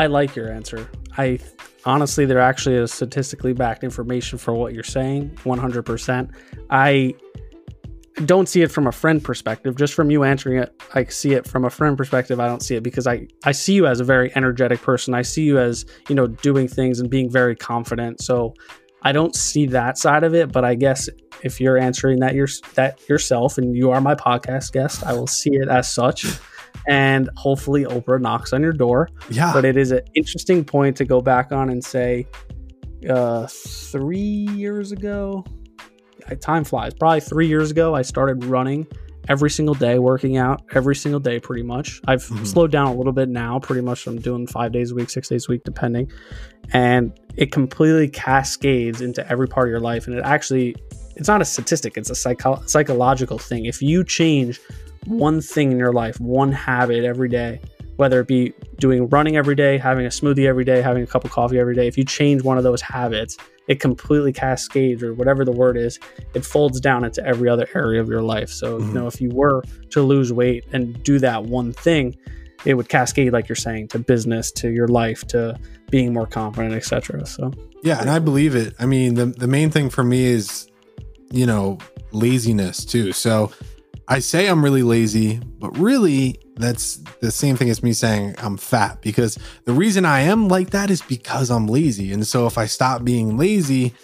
I 0.00 0.06
like 0.06 0.34
your 0.34 0.50
answer. 0.50 0.88
I 1.18 1.38
honestly, 1.84 2.24
there 2.24 2.38
actually 2.38 2.76
is 2.76 2.90
statistically 2.90 3.52
backed 3.52 3.84
information 3.84 4.38
for 4.38 4.54
what 4.54 4.72
you're 4.72 4.82
saying. 4.82 5.28
100%. 5.44 6.30
I 6.70 7.14
don't 8.24 8.48
see 8.48 8.62
it 8.62 8.70
from 8.70 8.86
a 8.86 8.92
friend 8.92 9.22
perspective. 9.22 9.76
Just 9.76 9.92
from 9.92 10.10
you 10.10 10.24
answering 10.24 10.56
it, 10.56 10.74
I 10.94 11.04
see 11.04 11.34
it 11.34 11.46
from 11.46 11.66
a 11.66 11.70
friend 11.70 11.98
perspective. 11.98 12.40
I 12.40 12.46
don't 12.46 12.62
see 12.62 12.76
it 12.76 12.82
because 12.82 13.06
I 13.06 13.28
I 13.44 13.52
see 13.52 13.74
you 13.74 13.86
as 13.86 14.00
a 14.00 14.04
very 14.04 14.34
energetic 14.34 14.80
person. 14.80 15.12
I 15.12 15.20
see 15.20 15.42
you 15.42 15.58
as 15.58 15.84
you 16.08 16.14
know 16.14 16.26
doing 16.26 16.66
things 16.66 16.98
and 16.98 17.10
being 17.10 17.30
very 17.30 17.54
confident. 17.54 18.22
So 18.22 18.54
I 19.02 19.12
don't 19.12 19.36
see 19.36 19.66
that 19.66 19.98
side 19.98 20.24
of 20.24 20.34
it. 20.34 20.50
But 20.50 20.64
I 20.64 20.76
guess 20.76 21.10
if 21.42 21.60
you're 21.60 21.76
answering 21.76 22.20
that 22.20 22.34
your 22.34 22.48
that 22.74 23.06
yourself 23.06 23.58
and 23.58 23.76
you 23.76 23.90
are 23.90 24.00
my 24.00 24.14
podcast 24.14 24.72
guest, 24.72 25.04
I 25.04 25.12
will 25.12 25.26
see 25.26 25.56
it 25.56 25.68
as 25.68 25.92
such. 25.92 26.24
And 26.88 27.28
hopefully 27.36 27.84
Oprah 27.84 28.20
knocks 28.20 28.52
on 28.52 28.62
your 28.62 28.72
door. 28.72 29.08
Yeah. 29.30 29.52
But 29.52 29.64
it 29.64 29.76
is 29.76 29.92
an 29.92 30.00
interesting 30.14 30.64
point 30.64 30.96
to 30.96 31.04
go 31.04 31.20
back 31.20 31.52
on 31.52 31.70
and 31.70 31.84
say, 31.84 32.26
uh, 33.08 33.46
three 33.46 34.18
years 34.18 34.92
ago, 34.92 35.44
time 36.40 36.64
flies. 36.64 36.94
Probably 36.94 37.20
three 37.20 37.46
years 37.46 37.70
ago, 37.70 37.94
I 37.94 38.02
started 38.02 38.44
running 38.44 38.86
every 39.28 39.50
single 39.50 39.74
day, 39.74 39.98
working 39.98 40.36
out 40.36 40.62
every 40.72 40.96
single 40.96 41.20
day, 41.20 41.38
pretty 41.38 41.62
much. 41.62 42.00
I've 42.06 42.22
mm-hmm. 42.22 42.44
slowed 42.44 42.72
down 42.72 42.88
a 42.88 42.94
little 42.94 43.12
bit 43.12 43.28
now. 43.28 43.58
Pretty 43.58 43.82
much, 43.82 44.06
I'm 44.06 44.20
doing 44.20 44.46
five 44.46 44.72
days 44.72 44.90
a 44.90 44.94
week, 44.94 45.10
six 45.10 45.28
days 45.28 45.48
a 45.48 45.52
week, 45.52 45.62
depending. 45.64 46.10
And 46.72 47.18
it 47.36 47.52
completely 47.52 48.08
cascades 48.08 49.00
into 49.00 49.26
every 49.30 49.48
part 49.48 49.68
of 49.68 49.70
your 49.70 49.80
life. 49.80 50.06
And 50.06 50.16
it 50.16 50.22
actually, 50.24 50.76
it's 51.16 51.28
not 51.28 51.40
a 51.40 51.44
statistic; 51.44 51.96
it's 51.96 52.10
a 52.10 52.14
psycho- 52.14 52.62
psychological 52.66 53.38
thing. 53.38 53.66
If 53.66 53.82
you 53.82 54.04
change 54.04 54.60
one 55.06 55.40
thing 55.40 55.72
in 55.72 55.78
your 55.78 55.92
life, 55.92 56.18
one 56.20 56.52
habit 56.52 57.04
every 57.04 57.28
day, 57.28 57.60
whether 57.96 58.20
it 58.20 58.28
be 58.28 58.52
doing 58.78 59.08
running 59.08 59.36
every 59.36 59.54
day, 59.54 59.76
having 59.78 60.06
a 60.06 60.08
smoothie 60.08 60.46
every 60.46 60.64
day, 60.64 60.80
having 60.80 61.02
a 61.02 61.06
cup 61.06 61.24
of 61.24 61.30
coffee 61.30 61.58
every 61.58 61.74
day, 61.74 61.86
if 61.86 61.98
you 61.98 62.04
change 62.04 62.42
one 62.42 62.56
of 62.56 62.64
those 62.64 62.80
habits, 62.80 63.36
it 63.68 63.78
completely 63.78 64.32
cascades 64.32 65.02
or 65.02 65.14
whatever 65.14 65.44
the 65.44 65.52
word 65.52 65.76
is, 65.76 65.98
it 66.34 66.44
folds 66.44 66.80
down 66.80 67.04
into 67.04 67.24
every 67.26 67.48
other 67.48 67.68
area 67.74 68.00
of 68.00 68.08
your 68.08 68.22
life. 68.22 68.48
So, 68.48 68.78
mm-hmm. 68.78 68.88
you 68.88 68.94
know, 68.94 69.06
if 69.06 69.20
you 69.20 69.30
were 69.30 69.62
to 69.90 70.02
lose 70.02 70.32
weight 70.32 70.64
and 70.72 71.02
do 71.02 71.18
that 71.18 71.44
one 71.44 71.72
thing, 71.72 72.16
it 72.64 72.74
would 72.74 72.88
cascade, 72.88 73.32
like 73.32 73.48
you're 73.48 73.56
saying, 73.56 73.88
to 73.88 73.98
business, 73.98 74.50
to 74.52 74.70
your 74.70 74.88
life, 74.88 75.26
to 75.28 75.58
being 75.90 76.12
more 76.12 76.26
confident, 76.26 76.74
etc. 76.74 77.26
So, 77.26 77.52
yeah, 77.82 78.00
and 78.00 78.10
I 78.10 78.18
believe 78.18 78.54
it. 78.54 78.74
I 78.78 78.86
mean, 78.86 79.14
the 79.14 79.26
the 79.26 79.46
main 79.46 79.70
thing 79.70 79.90
for 79.90 80.04
me 80.04 80.24
is, 80.24 80.70
you 81.30 81.46
know, 81.46 81.78
laziness 82.12 82.84
too. 82.84 83.12
So, 83.12 83.52
I 84.10 84.18
say 84.18 84.48
I'm 84.48 84.64
really 84.64 84.82
lazy, 84.82 85.40
but 85.60 85.70
really 85.78 86.36
that's 86.56 86.96
the 87.20 87.30
same 87.30 87.56
thing 87.56 87.70
as 87.70 87.80
me 87.80 87.92
saying 87.92 88.34
I'm 88.38 88.56
fat 88.56 89.00
because 89.02 89.38
the 89.66 89.72
reason 89.72 90.04
I 90.04 90.22
am 90.22 90.48
like 90.48 90.70
that 90.70 90.90
is 90.90 91.00
because 91.00 91.48
I'm 91.48 91.68
lazy. 91.68 92.12
And 92.12 92.26
so 92.26 92.48
if 92.48 92.58
I 92.58 92.66
stop 92.66 93.04
being 93.04 93.38
lazy, 93.38 93.94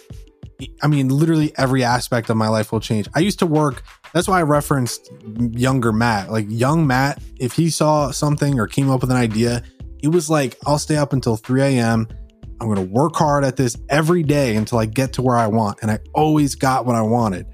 I 0.81 0.87
mean, 0.87 1.09
literally 1.09 1.51
every 1.57 1.83
aspect 1.83 2.29
of 2.29 2.37
my 2.37 2.47
life 2.47 2.71
will 2.71 2.79
change. 2.79 3.09
I 3.15 3.19
used 3.19 3.39
to 3.39 3.45
work, 3.45 3.83
that's 4.13 4.29
why 4.29 4.39
I 4.39 4.43
referenced 4.43 5.11
younger 5.51 5.91
Matt. 5.91 6.31
Like 6.31 6.45
young 6.47 6.87
Matt, 6.87 7.21
if 7.37 7.51
he 7.51 7.69
saw 7.69 8.09
something 8.11 8.57
or 8.61 8.65
came 8.65 8.89
up 8.89 9.01
with 9.01 9.11
an 9.11 9.17
idea, 9.17 9.61
it 10.01 10.07
was 10.07 10.29
like, 10.29 10.57
I'll 10.65 10.79
stay 10.79 10.95
up 10.95 11.11
until 11.11 11.35
3 11.35 11.61
a.m. 11.61 12.07
I'm 12.61 12.73
going 12.73 12.87
to 12.87 12.93
work 12.93 13.17
hard 13.17 13.43
at 13.43 13.57
this 13.57 13.75
every 13.89 14.23
day 14.23 14.55
until 14.55 14.77
I 14.77 14.85
get 14.85 15.11
to 15.13 15.21
where 15.21 15.35
I 15.35 15.47
want. 15.47 15.79
And 15.81 15.91
I 15.91 15.99
always 16.13 16.55
got 16.55 16.85
what 16.85 16.95
I 16.95 17.01
wanted. 17.01 17.45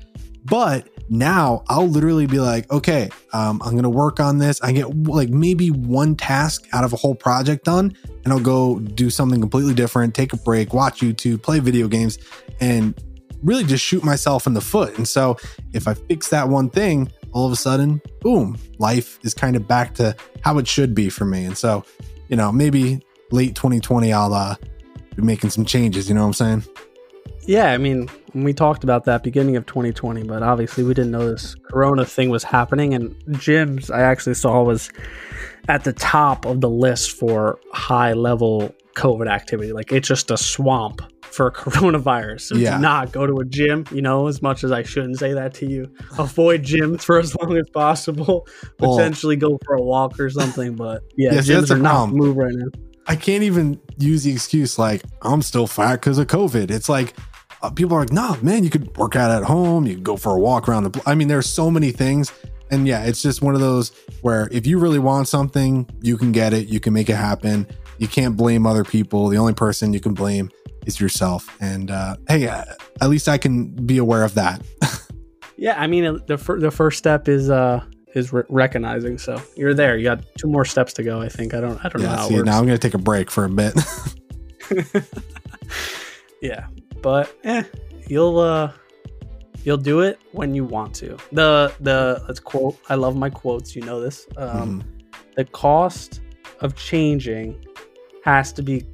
But 0.45 0.87
now 1.13 1.63
I'll 1.67 1.87
literally 1.87 2.25
be 2.25 2.39
like, 2.39 2.69
okay, 2.71 3.09
um, 3.33 3.61
I'm 3.63 3.75
gonna 3.75 3.89
work 3.89 4.19
on 4.19 4.37
this. 4.37 4.61
I 4.61 4.71
get 4.71 5.05
like 5.05 5.29
maybe 5.29 5.69
one 5.69 6.15
task 6.15 6.67
out 6.73 6.83
of 6.83 6.93
a 6.93 6.95
whole 6.95 7.15
project 7.15 7.65
done, 7.65 7.95
and 8.23 8.33
I'll 8.33 8.39
go 8.39 8.79
do 8.79 9.09
something 9.09 9.39
completely 9.39 9.73
different, 9.73 10.15
take 10.15 10.33
a 10.33 10.37
break, 10.37 10.73
watch 10.73 11.01
YouTube, 11.01 11.41
play 11.41 11.59
video 11.59 11.87
games, 11.87 12.17
and 12.59 12.93
really 13.43 13.63
just 13.63 13.83
shoot 13.83 14.03
myself 14.03 14.47
in 14.47 14.53
the 14.53 14.61
foot. 14.61 14.97
And 14.97 15.07
so 15.07 15.37
if 15.73 15.87
I 15.87 15.93
fix 15.93 16.29
that 16.29 16.47
one 16.47 16.69
thing, 16.69 17.11
all 17.31 17.45
of 17.45 17.51
a 17.51 17.57
sudden, 17.57 18.01
boom, 18.21 18.57
life 18.79 19.19
is 19.23 19.33
kind 19.33 19.55
of 19.55 19.67
back 19.67 19.93
to 19.95 20.15
how 20.41 20.57
it 20.57 20.67
should 20.67 20.95
be 20.95 21.09
for 21.09 21.25
me. 21.25 21.45
And 21.45 21.57
so, 21.57 21.83
you 22.29 22.35
know, 22.35 22.51
maybe 22.51 23.01
late 23.31 23.55
2020, 23.55 24.13
I'll 24.13 24.33
uh, 24.33 24.55
be 25.15 25.21
making 25.21 25.49
some 25.49 25.65
changes. 25.65 26.07
You 26.07 26.15
know 26.15 26.21
what 26.21 26.27
I'm 26.27 26.33
saying? 26.33 26.63
Yeah, 27.45 27.73
I 27.73 27.77
mean, 27.77 28.09
we 28.33 28.53
talked 28.53 28.83
about 28.83 29.05
that 29.05 29.23
beginning 29.23 29.55
of 29.55 29.65
2020, 29.65 30.23
but 30.23 30.41
obviously 30.41 30.83
we 30.83 30.93
didn't 30.93 31.11
know 31.11 31.29
this 31.29 31.55
Corona 31.69 32.05
thing 32.05 32.29
was 32.29 32.43
happening. 32.43 32.93
And 32.93 33.15
gyms, 33.27 33.91
I 33.91 34.01
actually 34.01 34.33
saw 34.33 34.63
was 34.63 34.91
at 35.67 35.83
the 35.83 35.93
top 35.93 36.45
of 36.45 36.61
the 36.61 36.69
list 36.69 37.11
for 37.11 37.59
high 37.71 38.13
level 38.13 38.73
COVID 38.95 39.29
activity. 39.29 39.71
Like 39.71 39.91
it's 39.91 40.07
just 40.07 40.31
a 40.31 40.37
swamp 40.37 41.01
for 41.21 41.51
coronavirus. 41.51 42.41
So 42.41 42.55
yeah. 42.55 42.75
do 42.75 42.81
not 42.81 43.11
go 43.11 43.27
to 43.27 43.35
a 43.35 43.45
gym, 43.45 43.85
you 43.91 44.01
know, 44.01 44.27
as 44.27 44.41
much 44.41 44.63
as 44.63 44.71
I 44.71 44.83
shouldn't 44.83 45.19
say 45.19 45.33
that 45.33 45.53
to 45.55 45.67
you. 45.67 45.91
Avoid 46.17 46.63
gyms 46.63 47.01
for 47.01 47.19
as 47.19 47.35
long 47.35 47.55
as 47.57 47.69
possible. 47.69 48.47
Potentially 48.77 49.35
go 49.35 49.59
for 49.65 49.75
a 49.75 49.81
walk 49.81 50.19
or 50.19 50.29
something. 50.29 50.75
But 50.75 51.03
yeah, 51.17 51.33
yes, 51.33 51.47
gyms 51.47 51.71
are 51.71 51.77
not 51.77 52.09
move 52.09 52.37
right 52.37 52.53
now. 52.53 52.67
I 53.05 53.15
can't 53.15 53.43
even 53.43 53.79
use 53.97 54.23
the 54.23 54.31
excuse 54.31 54.79
like 54.79 55.03
I'm 55.21 55.41
still 55.41 55.67
fat 55.67 55.97
because 55.97 56.17
of 56.17 56.27
COVID. 56.27 56.71
It's 56.71 56.87
like 56.87 57.13
people 57.71 57.95
are 57.95 58.01
like, 58.01 58.11
nah, 58.11 58.35
man, 58.41 58.63
you 58.63 58.69
could 58.69 58.95
work 58.97 59.15
out 59.15 59.31
at 59.31 59.43
home. 59.43 59.85
You 59.85 59.95
could 59.95 60.03
go 60.03 60.17
for 60.17 60.35
a 60.35 60.39
walk 60.39 60.67
around 60.67 60.83
the. 60.83 61.01
I 61.05 61.15
mean, 61.15 61.27
there's 61.27 61.49
so 61.49 61.71
many 61.71 61.91
things. 61.91 62.31
And 62.71 62.87
yeah, 62.87 63.03
it's 63.03 63.21
just 63.21 63.41
one 63.41 63.53
of 63.53 63.61
those 63.61 63.91
where 64.21 64.49
if 64.51 64.65
you 64.65 64.79
really 64.79 64.99
want 64.99 65.27
something, 65.27 65.87
you 66.01 66.17
can 66.17 66.31
get 66.31 66.53
it. 66.53 66.67
You 66.67 66.79
can 66.79 66.93
make 66.93 67.09
it 67.09 67.15
happen. 67.15 67.67
You 67.99 68.07
can't 68.07 68.35
blame 68.35 68.65
other 68.65 68.83
people. 68.83 69.27
The 69.27 69.37
only 69.37 69.53
person 69.53 69.93
you 69.93 69.99
can 69.99 70.13
blame 70.13 70.49
is 70.85 70.99
yourself. 70.99 71.55
And 71.61 71.91
uh, 71.91 72.17
hey, 72.27 72.47
uh, 72.47 72.63
at 73.01 73.09
least 73.09 73.29
I 73.29 73.37
can 73.37 73.69
be 73.69 73.97
aware 73.97 74.23
of 74.23 74.33
that. 74.35 74.61
yeah, 75.57 75.79
I 75.79 75.87
mean, 75.87 76.19
the 76.27 76.37
fir- 76.37 76.59
the 76.59 76.71
first 76.71 76.97
step 76.97 77.27
is 77.27 77.49
uh 77.49 77.83
is 78.15 78.33
re- 78.33 78.43
recognizing. 78.49 79.17
So 79.17 79.41
you're 79.55 79.73
there. 79.73 79.97
You 79.97 80.03
got 80.03 80.23
two 80.37 80.47
more 80.47 80.65
steps 80.65 80.93
to 80.93 81.03
go. 81.03 81.21
I 81.21 81.29
think. 81.29 81.53
I 81.53 81.61
don't. 81.61 81.83
I 81.83 81.89
don't 81.89 82.01
yeah, 82.01 82.09
know 82.09 82.15
how 82.15 82.27
see, 82.27 82.41
Now 82.41 82.57
I'm 82.57 82.65
gonna 82.65 82.77
take 82.77 82.93
a 82.93 82.99
break 82.99 83.29
for 83.29 83.45
a 83.45 83.49
bit. 83.49 83.73
yeah, 86.41 86.67
but 87.03 87.37
eh, 87.43 87.63
you'll 88.07 88.39
uh 88.39 88.71
you'll 89.63 89.77
do 89.77 89.99
it 89.99 90.19
when 90.31 90.55
you 90.55 90.65
want 90.65 90.95
to. 90.95 91.17
The 91.31 91.71
the 91.81 92.23
let's 92.27 92.39
quote. 92.39 92.79
I 92.89 92.95
love 92.95 93.15
my 93.15 93.29
quotes. 93.29 93.75
You 93.75 93.83
know 93.83 94.01
this. 94.01 94.25
Um, 94.37 94.81
mm. 94.81 95.13
The 95.35 95.45
cost 95.45 96.21
of 96.61 96.75
changing 96.75 97.63
has 98.23 98.51
to 98.53 98.63
be 98.63 98.85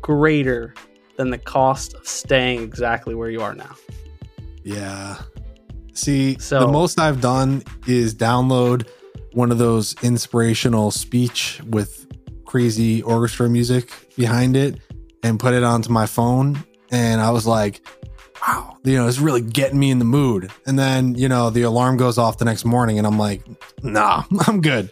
greater 0.00 0.74
than 1.16 1.30
the 1.30 1.38
cost 1.38 1.94
of 1.94 2.06
staying 2.06 2.62
exactly 2.62 3.14
where 3.14 3.30
you 3.30 3.40
are 3.40 3.54
now. 3.54 3.74
Yeah. 4.62 5.20
See, 5.92 6.38
so, 6.38 6.60
the 6.60 6.68
most 6.68 6.98
I've 7.00 7.20
done 7.20 7.62
is 7.86 8.14
download 8.14 8.86
one 9.32 9.50
of 9.50 9.58
those 9.58 9.94
inspirational 10.02 10.90
speech 10.90 11.60
with 11.66 12.06
crazy 12.44 13.02
orchestra 13.02 13.48
music 13.48 13.92
behind 14.16 14.56
it 14.56 14.80
and 15.22 15.38
put 15.38 15.54
it 15.54 15.62
onto 15.62 15.90
my 15.90 16.06
phone 16.06 16.64
and 16.90 17.20
I 17.20 17.30
was 17.30 17.46
like, 17.46 17.86
wow, 18.42 18.76
you 18.84 18.96
know, 18.96 19.06
it's 19.06 19.18
really 19.18 19.42
getting 19.42 19.78
me 19.78 19.90
in 19.90 19.98
the 19.98 20.04
mood. 20.04 20.50
And 20.66 20.78
then, 20.78 21.14
you 21.14 21.28
know, 21.28 21.50
the 21.50 21.62
alarm 21.62 21.96
goes 21.96 22.18
off 22.18 22.38
the 22.38 22.44
next 22.44 22.64
morning 22.64 22.98
and 22.98 23.06
I'm 23.06 23.18
like, 23.18 23.42
nah, 23.82 24.24
I'm 24.46 24.60
good. 24.60 24.90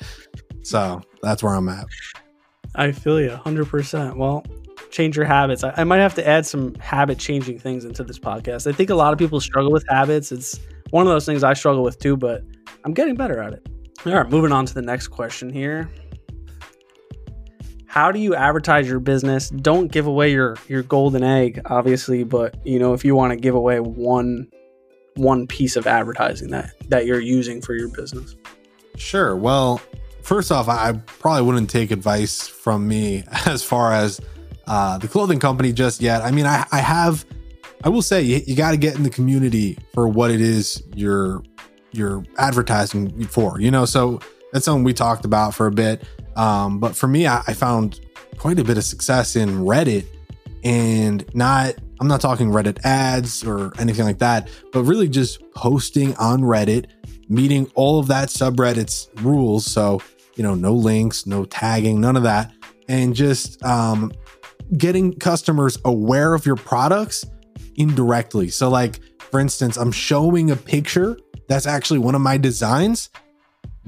So 0.63 1.03
that's 1.23 1.43
where 1.43 1.55
I'm 1.55 1.69
at. 1.69 1.87
I 2.75 2.93
feel 2.93 3.21
you 3.21 3.31
100%. 3.31 4.17
Well, 4.17 4.45
change 4.91 5.17
your 5.17 5.25
habits. 5.25 5.65
I, 5.65 5.75
I 5.77 5.85
might 5.85 5.99
have 5.99 6.15
to 6.15 6.27
add 6.27 6.47
some 6.47 6.75
habit 6.77 7.19
changing 7.19 7.59
things 7.59 7.85
into 7.85 8.05
this 8.05 8.19
podcast. 8.19 8.67
I 8.67 8.73
think 8.75 8.91
a 8.91 8.95
lot 8.95 9.13
of 9.13 9.19
people 9.19 9.41
struggle 9.41 9.73
with 9.73 9.85
habits. 9.89 10.31
It's 10.31 10.61
one 10.91 11.07
of 11.07 11.13
those 11.13 11.27
things 11.27 11.43
I 11.43 11.55
struggle 11.55 11.83
with 11.83 11.99
too, 11.99 12.17
but 12.17 12.43
I'm 12.85 12.95
getting 12.95 13.15
better 13.15 13.43
at 13.43 13.55
it. 13.55 13.67
All 14.07 14.13
right, 14.13 14.29
moving 14.29 14.53
on 14.53 14.65
to 14.67 14.75
the 14.75 14.83
next 14.83 15.09
question 15.09 15.51
here 15.51 15.91
how 17.89 18.13
do 18.13 18.21
you 18.21 18.35
advertise 18.35 18.87
your 18.87 19.01
business? 19.01 19.49
Don't 19.49 19.91
give 19.91 20.07
away 20.07 20.31
your 20.31 20.57
your 20.69 20.83
golden 20.83 21.25
egg 21.25 21.63
obviously 21.67 22.23
but 22.23 22.55
you 22.65 22.79
know 22.79 22.93
if 22.93 23.05
you 23.05 23.17
want 23.17 23.33
to 23.33 23.37
give 23.37 23.55
away 23.55 23.81
one 23.81 24.47
one 25.17 25.47
piece 25.49 25.75
of 25.75 25.87
advertising 25.87 26.51
that 26.51 26.71
that 26.91 27.07
you're 27.07 27.21
using 27.21 27.61
for 27.61 27.75
your 27.75 27.89
business. 27.89 28.37
Sure. 28.97 29.35
Well 29.35 29.81
first 30.23 30.53
off 30.53 30.69
i 30.69 30.93
probably 30.93 31.43
wouldn't 31.43 31.71
take 31.71 31.91
advice 31.91 32.47
from 32.47 32.87
me 32.87 33.25
as 33.47 33.65
far 33.65 33.95
as 33.95 34.21
uh, 34.67 34.99
the 34.99 35.09
clothing 35.09 35.41
company 35.41 35.73
just 35.73 36.03
yet. 36.03 36.21
I 36.23 36.31
mean 36.31 36.45
i, 36.45 36.67
I 36.71 36.81
have 36.81 37.25
i 37.83 37.89
will 37.89 38.03
say 38.03 38.21
you, 38.21 38.43
you 38.47 38.55
got 38.55 38.73
to 38.73 38.77
get 38.77 38.97
in 38.97 39.03
the 39.03 39.11
community 39.11 39.79
for 39.95 40.07
what 40.07 40.31
it 40.31 40.43
is 40.43 40.83
you're 40.95 41.43
you're 41.93 42.23
advertising 42.37 43.25
for 43.29 43.59
you 43.59 43.71
know? 43.71 43.87
So 43.87 44.21
that's 44.53 44.67
something 44.67 44.85
we 44.85 44.93
talked 44.93 45.25
about 45.25 45.55
for 45.55 45.67
a 45.67 45.73
bit 45.73 46.05
um, 46.39 46.79
but 46.79 46.97
for 46.97 47.09
me, 47.09 47.27
I, 47.27 47.43
I 47.47 47.53
found 47.53 48.01
quite 48.39 48.59
a 48.59 48.65
bit 48.65 48.79
of 48.79 48.85
success 48.85 49.37
in 49.37 49.49
Reddit 49.61 50.07
and 50.65 51.25
not 51.35 51.75
I'm 52.01 52.09
not 52.09 52.21
talking 52.21 52.51
Reddit 52.51 52.79
ads 52.85 53.45
or 53.45 53.73
anything 53.79 54.05
like 54.05 54.19
that, 54.19 54.49
but 54.73 54.85
really 54.85 55.09
just 55.09 55.43
posting 55.53 56.15
on 56.17 56.43
Reddit, 56.43 56.87
meeting 57.29 57.71
all 57.75 57.99
of 57.99 58.07
that 58.07 58.29
subreddit's 58.29 59.11
rules. 59.23 59.67
So, 59.67 60.01
you 60.37 60.45
know, 60.45 60.55
no 60.55 60.73
links, 60.73 61.27
no 61.27 61.45
tagging, 61.45 62.01
none 62.01 62.17
of 62.17 62.23
that. 62.23 62.53
And 62.89 63.15
just 63.15 63.63
um, 63.65 64.13
getting 64.77 65.13
customers 65.13 65.77
aware 65.85 66.35
of 66.35 66.47
your 66.47 66.57
products 66.57 67.25
indirectly. 67.77 68.49
So, 68.49 68.69
like 68.69 69.01
for 69.31 69.41
instance, 69.41 69.77
I'm 69.77 69.93
showing 69.93 70.51
a 70.51 70.57
picture 70.57 71.19
that's 71.49 71.67
actually 71.67 71.99
one 71.99 72.15
of 72.15 72.21
my 72.21 72.37
designs, 72.37 73.11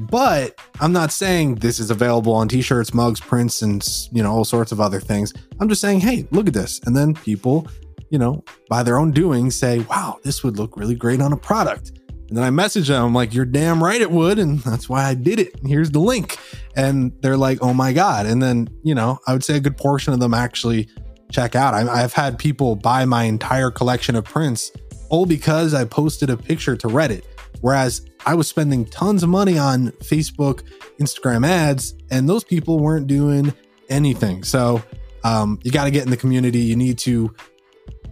but 0.09 0.59
I'm 0.81 0.93
not 0.93 1.13
saying 1.13 1.57
this 1.57 1.79
is 1.79 1.91
available 1.91 2.33
on 2.33 2.49
t-shirts, 2.49 2.95
mugs, 2.95 3.21
prints, 3.21 3.63
and 3.63 3.87
you 4.13 4.23
know 4.23 4.33
all 4.33 4.45
sorts 4.45 4.73
of 4.73 4.81
other 4.81 5.01
things. 5.01 5.33
I'm 5.61 5.69
just 5.69 5.81
saying, 5.81 6.01
hey, 6.01 6.27
look 6.31 6.47
at 6.47 6.55
this, 6.55 6.81
and 6.87 6.97
then 6.97 7.15
people, 7.15 7.67
you 8.11 8.19
know, 8.19 8.43
by 8.69 8.83
their 8.83 8.99
own 8.99 9.11
doing, 9.11 9.51
say, 9.51 9.81
wow, 9.81 10.19
this 10.23 10.43
would 10.43 10.59
look 10.59 10.77
really 10.77 10.95
great 10.95 11.21
on 11.21 11.33
a 11.33 11.37
product. 11.37 11.93
And 12.31 12.37
then 12.37 12.45
I 12.45 12.51
message 12.51 12.87
them, 12.87 13.05
I'm 13.05 13.13
like, 13.13 13.35
you're 13.35 13.45
damn 13.45 13.83
right 13.83 14.01
it 14.01 14.11
would. 14.11 14.39
And 14.39 14.61
that's 14.61 14.89
why 14.89 15.05
I 15.05 15.15
did 15.15 15.41
it. 15.41 15.53
Here's 15.67 15.91
the 15.91 15.99
link. 15.99 16.39
And 16.77 17.13
they're 17.23 17.37
like, 17.37 17.59
oh 17.61 17.75
my 17.75 17.93
God. 17.93 18.25
And 18.25 18.41
then, 18.41 18.69
you 18.85 18.95
know, 18.95 19.19
I 19.27 19.33
would 19.33 19.43
say 19.43 19.57
a 19.57 19.61
good 19.61 19.77
portion 19.77 20.13
of 20.13 20.21
them 20.21 20.33
actually 20.33 20.89
check 21.33 21.57
out. 21.57 21.75
I, 21.75 22.01
have 22.01 22.13
had 22.13 22.39
people 22.39 22.77
buy 22.77 23.05
my 23.05 23.25
entire 23.25 23.73
collection 23.73 24.15
of 24.15 24.25
prints 24.25 24.71
all 25.09 25.27
because 25.27 25.75
I 25.75 25.85
posted 25.85 26.31
a 26.31 26.37
picture 26.37 26.77
to 26.77 26.87
Reddit. 26.87 27.25
Whereas 27.63 28.07
I 28.27 28.35
was 28.35 28.49
spending 28.49 28.85
tons 28.85 29.23
of 29.23 29.29
money 29.29 29.59
on 29.59 29.93
Facebook, 29.93 30.63
Instagram 30.99 31.47
ads, 31.47 31.95
and 32.11 32.29
those 32.29 32.45
people 32.45 32.79
weren't 32.79 33.07
doing 33.07 33.53
anything. 33.89 34.45
So 34.45 34.83
um, 35.25 35.59
you 35.63 35.71
got 35.71 35.85
to 35.85 35.91
get 35.91 36.05
in 36.05 36.11
the 36.11 36.17
community. 36.17 36.61
You 36.61 36.77
need 36.77 36.99
to 36.99 37.35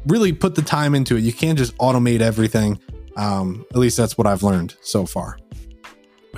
really 0.06 0.32
put 0.32 0.54
the 0.54 0.62
time 0.62 0.94
into 0.94 1.16
it. 1.16 1.20
You 1.20 1.32
can't 1.32 1.58
just 1.58 1.76
automate 1.78 2.20
everything. 2.20 2.80
Um, 3.16 3.66
at 3.70 3.76
least 3.76 3.96
that's 3.96 4.16
what 4.16 4.26
I've 4.26 4.42
learned 4.42 4.76
so 4.80 5.04
far. 5.04 5.38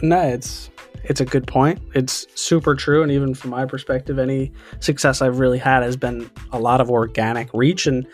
No, 0.02 0.20
it's 0.20 0.70
it's 1.04 1.20
a 1.20 1.24
good 1.24 1.46
point. 1.46 1.80
It's 1.94 2.26
super 2.34 2.74
true, 2.74 3.02
and 3.02 3.10
even 3.12 3.34
from 3.34 3.50
my 3.50 3.66
perspective, 3.66 4.18
any 4.18 4.52
success 4.80 5.22
I've 5.22 5.38
really 5.38 5.58
had 5.58 5.82
has 5.82 5.96
been 5.96 6.30
a 6.52 6.58
lot 6.58 6.80
of 6.80 6.90
organic 6.90 7.52
reach 7.52 7.86
and 7.86 8.06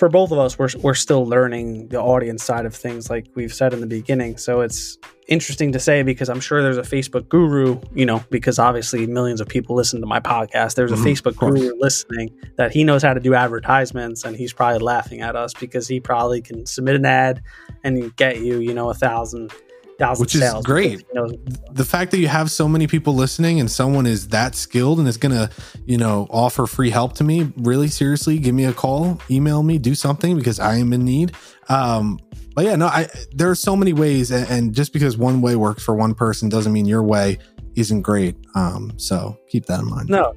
for 0.00 0.08
both 0.08 0.32
of 0.32 0.38
us, 0.38 0.58
we're, 0.58 0.70
we're 0.78 0.94
still 0.94 1.26
learning 1.26 1.88
the 1.88 2.00
audience 2.00 2.42
side 2.42 2.64
of 2.64 2.74
things, 2.74 3.10
like 3.10 3.26
we've 3.34 3.52
said 3.52 3.74
in 3.74 3.80
the 3.80 3.86
beginning. 3.86 4.38
So 4.38 4.62
it's 4.62 4.96
interesting 5.28 5.72
to 5.72 5.78
say 5.78 6.02
because 6.02 6.30
I'm 6.30 6.40
sure 6.40 6.62
there's 6.62 6.78
a 6.78 6.82
Facebook 6.82 7.28
guru, 7.28 7.78
you 7.94 8.06
know, 8.06 8.24
because 8.30 8.58
obviously 8.58 9.06
millions 9.06 9.42
of 9.42 9.48
people 9.48 9.76
listen 9.76 10.00
to 10.00 10.06
my 10.06 10.18
podcast. 10.18 10.74
There's 10.74 10.90
a 10.90 10.94
mm-hmm, 10.94 11.04
Facebook 11.04 11.36
guru 11.36 11.74
listening 11.78 12.34
that 12.56 12.72
he 12.72 12.82
knows 12.82 13.02
how 13.02 13.12
to 13.12 13.20
do 13.20 13.34
advertisements 13.34 14.24
and 14.24 14.34
he's 14.34 14.54
probably 14.54 14.78
laughing 14.78 15.20
at 15.20 15.36
us 15.36 15.52
because 15.52 15.86
he 15.86 16.00
probably 16.00 16.40
can 16.40 16.64
submit 16.64 16.96
an 16.96 17.04
ad 17.04 17.42
and 17.84 18.16
get 18.16 18.40
you, 18.40 18.60
you 18.60 18.72
know, 18.72 18.88
a 18.88 18.94
thousand 18.94 19.52
thousand 20.00 20.22
which 20.22 20.34
is 20.34 20.52
great. 20.64 21.04
You 21.12 21.14
know, 21.14 21.28
the 21.70 21.84
fact 21.84 22.10
that 22.10 22.18
you 22.18 22.28
have 22.28 22.50
so 22.50 22.68
many 22.68 22.86
people 22.86 23.14
listening 23.14 23.60
and 23.60 23.70
someone 23.70 24.06
is 24.06 24.28
that 24.28 24.54
skilled 24.54 24.98
and 24.98 25.06
is 25.06 25.16
gonna, 25.16 25.50
you 25.86 25.98
know, 25.98 26.26
offer 26.30 26.66
free 26.66 26.90
help 26.90 27.14
to 27.14 27.24
me. 27.24 27.52
Really, 27.56 27.88
seriously, 27.88 28.38
give 28.38 28.54
me 28.54 28.64
a 28.64 28.72
call, 28.72 29.20
email 29.30 29.62
me, 29.62 29.78
do 29.78 29.94
something 29.94 30.36
because 30.36 30.58
I 30.58 30.76
am 30.76 30.92
in 30.92 31.04
need. 31.04 31.32
Um, 31.68 32.18
but 32.54 32.64
yeah, 32.64 32.76
no, 32.76 32.86
I 32.86 33.08
there 33.32 33.50
are 33.50 33.54
so 33.54 33.76
many 33.76 33.92
ways, 33.92 34.30
and, 34.30 34.48
and 34.50 34.74
just 34.74 34.92
because 34.92 35.16
one 35.16 35.40
way 35.40 35.54
works 35.54 35.84
for 35.84 35.94
one 35.94 36.14
person 36.14 36.48
doesn't 36.48 36.72
mean 36.72 36.86
your 36.86 37.02
way 37.02 37.38
isn't 37.76 38.02
great. 38.02 38.36
Um, 38.54 38.92
so 38.96 39.38
keep 39.48 39.66
that 39.66 39.80
in 39.80 39.88
mind. 39.88 40.08
No, 40.08 40.34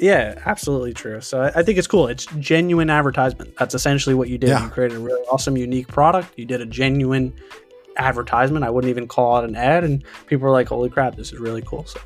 yeah, 0.00 0.40
absolutely 0.46 0.94
true. 0.94 1.20
So 1.20 1.42
I, 1.42 1.60
I, 1.60 1.62
think 1.62 1.78
it's 1.78 1.86
cool. 1.86 2.08
It's 2.08 2.26
genuine 2.38 2.88
advertisement. 2.88 3.54
That's 3.58 3.74
essentially 3.74 4.14
what 4.14 4.30
you 4.30 4.38
did. 4.38 4.48
Yeah. 4.48 4.64
You 4.64 4.70
created 4.70 4.96
a 4.96 5.00
really 5.00 5.20
awesome, 5.30 5.56
unique 5.56 5.88
product. 5.88 6.38
You 6.38 6.46
did 6.46 6.62
a 6.62 6.66
genuine 6.66 7.34
advertisement. 7.96 8.64
I 8.64 8.70
wouldn't 8.70 8.90
even 8.90 9.06
call 9.06 9.38
it 9.38 9.48
an 9.48 9.56
ad. 9.56 9.84
And 9.84 10.04
people 10.26 10.44
were 10.44 10.52
like, 10.52 10.68
holy 10.68 10.90
crap, 10.90 11.16
this 11.16 11.32
is 11.32 11.38
really 11.38 11.62
cool. 11.62 11.84
So, 11.86 12.00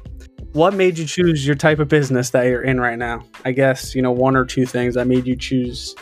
what 0.53 0.73
made 0.75 0.99
you 0.99 1.05
choose 1.05 1.45
your 1.45 1.57
type 1.57 1.81
of 1.81 1.89
business 1.89 2.31
that 2.31 2.45
you're 2.45 2.63
in 2.63 2.81
right 2.81 2.99
now? 2.99 3.25
I 3.45 3.53
guess, 3.53 3.95
you 3.95 4.03
know, 4.03 4.13
one 4.13 4.37
or 4.37 4.45
two 4.45 4.67
things 4.67 4.95
that 4.95 5.07
made 5.07 5.27
you 5.27 5.37
choose 5.37 5.97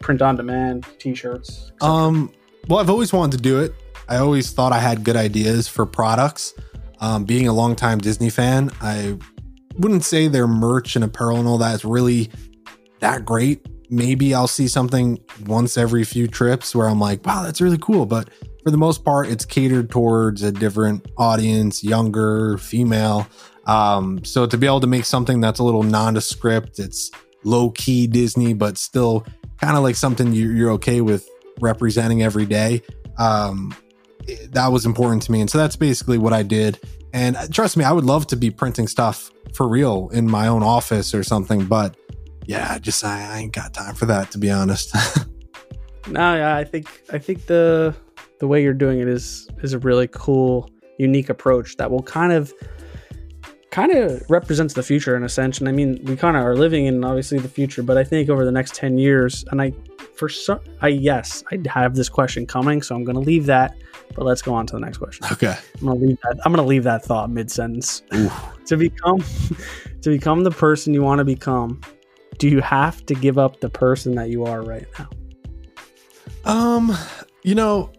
print 0.00 0.22
on 0.22 0.36
demand, 0.36 0.86
t 0.98 1.14
shirts. 1.14 1.72
Um, 1.80 2.32
well, 2.68 2.78
I've 2.78 2.90
always 2.90 3.12
wanted 3.12 3.36
to 3.36 3.42
do 3.42 3.60
it. 3.60 3.74
I 4.08 4.16
always 4.16 4.50
thought 4.50 4.72
I 4.72 4.78
had 4.78 5.04
good 5.04 5.16
ideas 5.16 5.68
for 5.68 5.84
products. 5.84 6.54
Um, 7.00 7.24
being 7.24 7.46
a 7.46 7.52
longtime 7.52 7.98
Disney 7.98 8.30
fan, 8.30 8.70
I 8.80 9.18
wouldn't 9.76 10.04
say 10.04 10.26
their 10.26 10.46
merch 10.46 10.96
and 10.96 11.04
apparel 11.04 11.38
and 11.38 11.46
all 11.46 11.58
that 11.58 11.74
is 11.74 11.84
really 11.84 12.30
that 13.00 13.24
great. 13.24 13.66
Maybe 13.90 14.34
I'll 14.34 14.48
see 14.48 14.68
something 14.68 15.18
once 15.46 15.78
every 15.78 16.04
few 16.04 16.26
trips 16.26 16.74
where 16.74 16.88
I'm 16.88 17.00
like, 17.00 17.24
wow, 17.24 17.42
that's 17.42 17.60
really 17.60 17.78
cool. 17.78 18.06
But 18.06 18.28
for 18.68 18.72
the 18.72 18.76
most 18.76 19.02
part, 19.02 19.28
it's 19.28 19.46
catered 19.46 19.88
towards 19.88 20.42
a 20.42 20.52
different 20.52 21.10
audience, 21.16 21.82
younger, 21.82 22.58
female. 22.58 23.26
Um, 23.64 24.22
so 24.26 24.44
to 24.44 24.58
be 24.58 24.66
able 24.66 24.80
to 24.80 24.86
make 24.86 25.06
something 25.06 25.40
that's 25.40 25.58
a 25.58 25.64
little 25.64 25.82
nondescript, 25.82 26.78
it's 26.78 27.10
low 27.44 27.70
key 27.70 28.06
Disney, 28.06 28.52
but 28.52 28.76
still 28.76 29.24
kind 29.58 29.78
of 29.78 29.82
like 29.82 29.94
something 29.94 30.34
you're, 30.34 30.72
okay 30.72 31.00
with 31.00 31.26
representing 31.60 32.22
every 32.22 32.44
day. 32.44 32.82
Um, 33.16 33.74
that 34.50 34.70
was 34.70 34.84
important 34.84 35.22
to 35.22 35.32
me. 35.32 35.40
And 35.40 35.48
so 35.48 35.56
that's 35.56 35.76
basically 35.76 36.18
what 36.18 36.34
I 36.34 36.42
did. 36.42 36.78
And 37.14 37.36
uh, 37.36 37.46
trust 37.50 37.78
me, 37.78 37.84
I 37.84 37.92
would 37.92 38.04
love 38.04 38.26
to 38.26 38.36
be 38.36 38.50
printing 38.50 38.86
stuff 38.86 39.30
for 39.54 39.66
real 39.66 40.10
in 40.12 40.30
my 40.30 40.48
own 40.48 40.62
office 40.62 41.14
or 41.14 41.22
something. 41.22 41.64
But 41.64 41.96
yeah, 42.44 42.76
just 42.76 43.02
I, 43.02 43.32
I 43.32 43.38
ain't 43.38 43.54
got 43.54 43.72
time 43.72 43.94
for 43.94 44.04
that, 44.04 44.30
to 44.32 44.38
be 44.38 44.50
honest. 44.50 44.94
no, 46.06 46.34
yeah, 46.34 46.54
I 46.54 46.64
think 46.64 46.86
I 47.10 47.16
think 47.16 47.46
the 47.46 47.94
the 48.40 48.46
way 48.46 48.62
you're 48.62 48.74
doing 48.74 49.00
it 49.00 49.08
is 49.08 49.48
is 49.62 49.72
a 49.72 49.78
really 49.78 50.08
cool, 50.08 50.70
unique 50.98 51.28
approach 51.28 51.76
that 51.76 51.90
will 51.90 52.02
kind 52.02 52.32
of 52.32 52.52
kind 53.70 53.92
of 53.92 54.22
represents 54.30 54.74
the 54.74 54.82
future 54.82 55.16
in 55.16 55.22
a 55.22 55.28
sense. 55.28 55.58
And 55.58 55.68
I 55.68 55.72
mean, 55.72 56.00
we 56.04 56.16
kind 56.16 56.36
of 56.36 56.42
are 56.44 56.56
living 56.56 56.86
in 56.86 57.04
obviously 57.04 57.38
the 57.38 57.48
future, 57.48 57.82
but 57.82 57.98
I 57.98 58.04
think 58.04 58.30
over 58.30 58.44
the 58.44 58.52
next 58.52 58.74
10 58.74 58.98
years, 58.98 59.44
and 59.50 59.60
I, 59.60 59.72
for 60.14 60.28
some, 60.28 60.60
I, 60.80 60.88
yes, 60.88 61.44
I 61.52 61.58
have 61.68 61.94
this 61.94 62.08
question 62.08 62.46
coming, 62.46 62.82
so 62.82 62.94
I'm 62.94 63.04
going 63.04 63.14
to 63.14 63.20
leave 63.20 63.46
that, 63.46 63.76
but 64.14 64.24
let's 64.24 64.40
go 64.40 64.54
on 64.54 64.66
to 64.68 64.72
the 64.74 64.80
next 64.80 64.98
question. 64.98 65.26
Okay. 65.30 65.54
I'm 65.80 65.86
going 65.86 66.00
to 66.00 66.06
leave 66.06 66.18
that, 66.22 66.40
I'm 66.44 66.52
going 66.52 66.64
to 66.64 66.68
leave 66.68 66.84
that 66.84 67.04
thought 67.04 67.30
mid 67.30 67.50
sentence. 67.50 68.02
to 68.66 68.76
become, 68.76 69.22
to 70.02 70.10
become 70.10 70.44
the 70.44 70.50
person 70.50 70.94
you 70.94 71.02
want 71.02 71.18
to 71.18 71.24
become, 71.24 71.80
do 72.38 72.48
you 72.48 72.60
have 72.60 73.04
to 73.06 73.14
give 73.14 73.36
up 73.36 73.60
the 73.60 73.68
person 73.68 74.14
that 74.14 74.30
you 74.30 74.44
are 74.44 74.62
right 74.62 74.86
now? 74.98 75.10
Um, 76.44 76.96
you 77.42 77.54
know, 77.54 77.92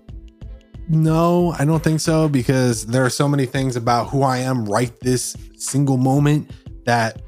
no, 0.89 1.53
I 1.57 1.65
don't 1.65 1.83
think 1.83 1.99
so 1.99 2.27
because 2.27 2.87
there 2.87 3.05
are 3.05 3.09
so 3.11 3.27
many 3.27 3.45
things 3.45 3.75
about 3.75 4.09
who 4.09 4.23
I 4.23 4.39
am 4.39 4.65
right 4.65 4.91
this 5.01 5.35
single 5.55 5.97
moment 5.97 6.49
that 6.85 7.21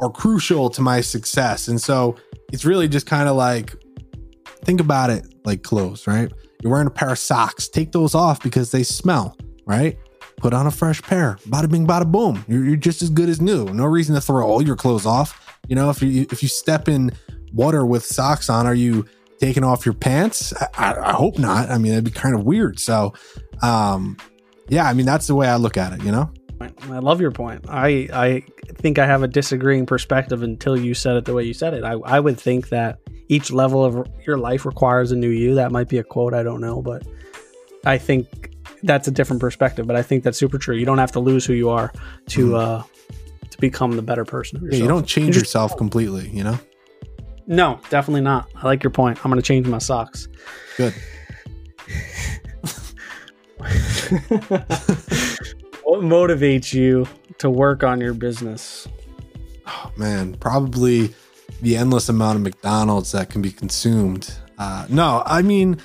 are 0.00 0.10
crucial 0.10 0.70
to 0.70 0.80
my 0.80 1.00
success. 1.00 1.66
And 1.66 1.80
so 1.80 2.16
it's 2.52 2.64
really 2.64 2.88
just 2.88 3.06
kind 3.06 3.28
of 3.28 3.34
like 3.34 3.74
think 4.64 4.80
about 4.80 5.10
it 5.10 5.26
like 5.44 5.64
clothes, 5.64 6.06
right? 6.06 6.32
You're 6.62 6.70
wearing 6.70 6.86
a 6.86 6.90
pair 6.90 7.10
of 7.10 7.18
socks, 7.18 7.68
take 7.68 7.90
those 7.90 8.14
off 8.14 8.42
because 8.42 8.70
they 8.70 8.84
smell, 8.84 9.36
right? 9.66 9.98
Put 10.36 10.54
on 10.54 10.68
a 10.68 10.70
fresh 10.70 11.02
pair. 11.02 11.36
Bada 11.48 11.68
bing, 11.68 11.86
bada 11.86 12.10
boom. 12.10 12.44
You're, 12.46 12.64
you're 12.64 12.76
just 12.76 13.02
as 13.02 13.10
good 13.10 13.28
as 13.28 13.40
new. 13.40 13.64
No 13.66 13.86
reason 13.86 14.14
to 14.14 14.20
throw 14.20 14.46
all 14.46 14.62
your 14.62 14.76
clothes 14.76 15.04
off. 15.04 15.58
You 15.68 15.74
know, 15.74 15.90
if 15.90 16.00
you 16.00 16.26
if 16.30 16.42
you 16.42 16.48
step 16.48 16.88
in 16.88 17.10
water 17.52 17.84
with 17.84 18.04
socks 18.04 18.48
on, 18.48 18.66
are 18.66 18.74
you 18.74 19.04
taking 19.40 19.64
off 19.64 19.84
your 19.84 19.94
pants? 19.94 20.52
I, 20.76 20.94
I, 20.94 21.12
hope 21.12 21.38
not. 21.38 21.70
I 21.70 21.78
mean, 21.78 21.92
it'd 21.92 22.04
be 22.04 22.10
kind 22.10 22.34
of 22.34 22.44
weird. 22.44 22.78
So, 22.78 23.14
um, 23.62 24.16
yeah, 24.68 24.86
I 24.86 24.92
mean, 24.92 25.06
that's 25.06 25.26
the 25.26 25.34
way 25.34 25.48
I 25.48 25.56
look 25.56 25.76
at 25.76 25.92
it, 25.92 26.02
you 26.02 26.12
know? 26.12 26.30
I 26.60 26.98
love 26.98 27.22
your 27.22 27.30
point. 27.30 27.64
I, 27.68 28.08
I 28.12 28.42
think 28.74 28.98
I 28.98 29.06
have 29.06 29.22
a 29.22 29.28
disagreeing 29.28 29.86
perspective 29.86 30.42
until 30.42 30.78
you 30.78 30.92
said 30.92 31.16
it 31.16 31.24
the 31.24 31.32
way 31.32 31.42
you 31.44 31.54
said 31.54 31.72
it. 31.72 31.84
I, 31.84 31.92
I 31.92 32.20
would 32.20 32.38
think 32.38 32.68
that 32.68 32.98
each 33.28 33.50
level 33.50 33.82
of 33.82 34.06
your 34.26 34.36
life 34.36 34.66
requires 34.66 35.10
a 35.10 35.16
new 35.16 35.30
you. 35.30 35.54
That 35.54 35.72
might 35.72 35.88
be 35.88 35.96
a 35.96 36.04
quote. 36.04 36.34
I 36.34 36.42
don't 36.42 36.60
know, 36.60 36.82
but 36.82 37.02
I 37.86 37.96
think 37.96 38.54
that's 38.82 39.08
a 39.08 39.10
different 39.10 39.40
perspective. 39.40 39.86
But 39.86 39.96
I 39.96 40.02
think 40.02 40.22
that's 40.22 40.36
super 40.36 40.58
true. 40.58 40.76
You 40.76 40.84
don't 40.84 40.98
have 40.98 41.12
to 41.12 41.20
lose 41.20 41.46
who 41.46 41.54
you 41.54 41.70
are 41.70 41.92
to, 42.28 42.48
mm-hmm. 42.48 42.54
uh, 42.54 42.82
to 43.48 43.58
become 43.58 43.96
the 43.96 44.02
better 44.02 44.26
person 44.26 44.58
of 44.58 44.62
yourself. 44.64 44.78
Yeah, 44.78 44.82
you 44.82 44.88
don't 44.88 45.06
change 45.06 45.36
yourself 45.36 45.78
completely, 45.78 46.28
you 46.28 46.44
know? 46.44 46.58
No, 47.50 47.80
definitely 47.90 48.20
not. 48.20 48.48
I 48.54 48.64
like 48.64 48.84
your 48.84 48.92
point. 48.92 49.18
I'm 49.24 49.30
going 49.30 49.42
to 49.42 49.46
change 49.46 49.66
my 49.66 49.78
socks. 49.78 50.28
Good. 50.76 50.94
what 55.82 56.00
motivates 56.00 56.72
you 56.72 57.08
to 57.38 57.50
work 57.50 57.82
on 57.82 58.00
your 58.00 58.14
business? 58.14 58.86
Oh, 59.66 59.90
man, 59.96 60.36
probably 60.36 61.12
the 61.60 61.76
endless 61.76 62.08
amount 62.08 62.36
of 62.36 62.42
McDonald's 62.42 63.10
that 63.10 63.30
can 63.30 63.42
be 63.42 63.50
consumed. 63.50 64.32
Uh, 64.56 64.86
no, 64.88 65.24
I 65.26 65.42
mean, 65.42 65.80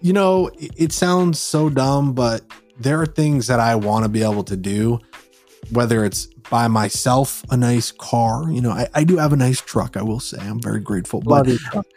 you 0.00 0.14
know, 0.14 0.46
it, 0.58 0.70
it 0.78 0.92
sounds 0.92 1.38
so 1.38 1.68
dumb, 1.68 2.14
but 2.14 2.40
there 2.80 2.98
are 3.02 3.06
things 3.06 3.48
that 3.48 3.60
I 3.60 3.74
want 3.74 4.06
to 4.06 4.08
be 4.08 4.22
able 4.22 4.44
to 4.44 4.56
do, 4.56 4.98
whether 5.72 6.06
it's 6.06 6.28
buy 6.52 6.68
myself 6.68 7.42
a 7.48 7.56
nice 7.56 7.90
car. 7.90 8.52
You 8.52 8.60
know, 8.60 8.72
I, 8.72 8.86
I 8.92 9.04
do 9.04 9.16
have 9.16 9.32
a 9.32 9.36
nice 9.36 9.58
truck. 9.58 9.96
I 9.96 10.02
will 10.02 10.20
say 10.20 10.36
I'm 10.38 10.60
very 10.60 10.80
grateful. 10.80 11.22
But 11.22 11.46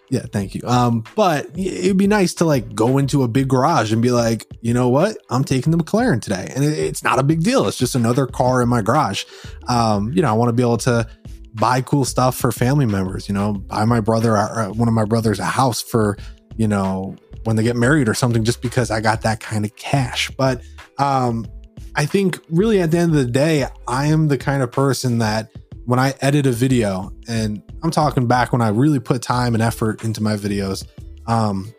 yeah, 0.10 0.22
thank 0.32 0.56
you. 0.56 0.62
Um, 0.66 1.03
but 1.14 1.49
it'd 1.60 1.97
be 1.97 2.08
nice 2.08 2.34
to 2.36 2.45
like 2.45 2.74
go 2.74 2.97
into 2.97 3.24
a 3.24 3.28
big 3.28 3.49
garage 3.49 3.91
and 3.91 4.01
be 4.01 4.12
like, 4.12 4.47
you 4.62 4.74
know 4.74 4.88
what, 4.88 5.18
I'm 5.30 5.43
taking 5.43 5.72
the 5.72 5.78
McLaren 5.78 6.22
today, 6.22 6.53
and 6.56 6.64
it, 6.64 6.80
it's 6.80 7.03
not 7.03 7.20
a 7.20 7.24
big 7.24 7.43
deal. 7.43 7.68
It's 7.68 7.78
just 7.78 7.95
another 7.95 8.28
car 8.28 8.62
in 8.62 8.70
my 8.70 8.82
garage. 8.82 9.26
Um, 9.68 10.14
you 10.14 10.22
know, 10.22 10.30
I 10.30 10.34
want 10.34 10.47
to 10.47 10.53
be 10.53 10.64
able 10.64 10.78
to 10.78 11.06
buy 11.53 11.82
cool 11.82 12.06
stuff 12.06 12.38
for 12.38 12.53
family 12.53 12.86
members. 12.86 13.28
You 13.28 13.36
know, 13.36 13.53
buy 13.53 13.84
my 13.84 13.99
brother, 13.99 14.38
uh, 14.38 14.70
one 14.70 14.88
of 14.88 14.93
my 14.93 15.06
brothers, 15.06 15.38
a 15.38 15.43
house 15.43 15.82
for 15.82 16.18
you 16.58 16.68
know, 16.70 17.16
when 17.43 17.58
they 17.58 17.64
get 17.64 17.76
married 17.76 18.08
or 18.08 18.14
something, 18.14 18.45
just 18.45 18.62
because 18.62 18.89
I 18.89 19.01
got 19.01 19.22
that 19.24 19.41
kind 19.41 19.66
of 19.66 19.76
cash. 19.76 20.32
But 20.32 20.62
um, 20.97 21.45
I 21.96 22.06
think 22.06 22.39
really 22.50 22.82
at 22.82 22.91
the 22.91 22.98
end 22.98 23.16
of 23.16 23.18
the 23.18 23.32
day, 23.32 23.66
I 23.88 24.08
am 24.08 24.28
the 24.28 24.38
kind 24.38 24.62
of 24.62 24.72
person 24.72 25.20
that 25.20 25.50
when 25.86 26.00
I 26.00 26.14
edit 26.22 26.46
a 26.46 26.52
video, 26.52 27.12
and 27.28 27.62
I'm 27.84 27.91
talking 27.91 28.28
back 28.28 28.52
when 28.52 28.62
I 28.62 28.70
really 28.70 29.00
put 29.00 29.22
time 29.22 29.54
and 29.54 29.62
effort 29.62 30.04
into 30.04 30.22
my 30.22 30.36
videos, 30.36 30.86
um, 31.28 31.74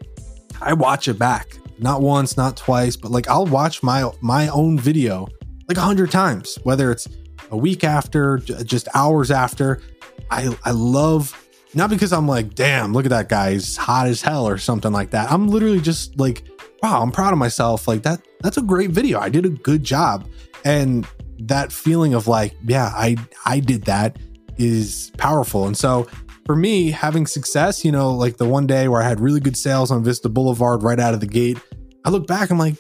I 0.61 0.73
watch 0.73 1.09
it 1.09 1.19
back. 1.19 1.59
Not 1.79 2.01
once, 2.01 2.37
not 2.37 2.57
twice, 2.57 2.97
but 2.97 3.11
like 3.11 3.29
I'll 3.29 3.47
watch 3.47 3.83
my 3.83 4.11
my 4.23 4.49
own 4.49 4.79
video 4.79 5.29
like 5.69 5.77
a 5.77 5.83
hundred 5.83 6.11
times, 6.11 6.59
whether 6.63 6.91
it's 6.91 7.07
a 7.51 7.57
week 7.57 7.85
after, 7.85 8.39
just 8.39 8.89
hours 8.95 9.31
after. 9.31 9.83
I 10.31 10.57
I 10.65 10.71
love 10.71 11.37
not 11.75 11.91
because 11.91 12.13
I'm 12.13 12.27
like, 12.27 12.55
damn, 12.55 12.95
look 12.95 13.05
at 13.05 13.11
that 13.11 13.29
guy, 13.29 13.53
he's 13.53 13.77
hot 13.77 14.07
as 14.07 14.23
hell 14.23 14.49
or 14.49 14.57
something 14.57 14.93
like 14.93 15.11
that. 15.11 15.31
I'm 15.31 15.49
literally 15.49 15.81
just 15.81 16.19
like, 16.19 16.45
wow, 16.83 17.03
I'm 17.03 17.11
proud 17.11 17.33
of 17.33 17.39
myself. 17.39 17.89
Like 17.89 18.03
that, 18.03 18.21
that's 18.41 18.57
a 18.57 18.63
great 18.63 18.91
video. 18.91 19.19
I 19.19 19.29
did 19.29 19.45
a 19.45 19.51
good 19.51 19.85
job. 19.85 20.29
And 20.65 21.07
that 21.39 21.73
feeling 21.73 22.15
of 22.15 22.27
like, 22.27 22.57
yeah, 22.65 22.91
I 22.95 23.17
I 23.45 23.61
did 23.61 23.85
that 23.85 24.19
is 24.57 25.13
powerful. 25.19 25.67
And 25.67 25.77
so 25.77 26.07
for 26.47 26.57
me, 26.57 26.91
having 26.91 27.27
success, 27.27 27.85
you 27.85 27.93
know, 27.93 28.11
like 28.13 28.37
the 28.37 28.47
one 28.47 28.67
day 28.67 28.89
where 28.89 29.03
I 29.03 29.09
had 29.09 29.21
really 29.21 29.41
good 29.41 29.57
sales 29.57 29.91
on 29.91 30.03
Vista 30.03 30.29
Boulevard 30.29 30.83
right 30.83 30.99
out 30.99 31.13
of 31.13 31.21
the 31.21 31.27
gate, 31.27 31.59
I 32.05 32.11
look 32.11 32.27
back, 32.27 32.51
I'm 32.51 32.59
like, 32.59 32.77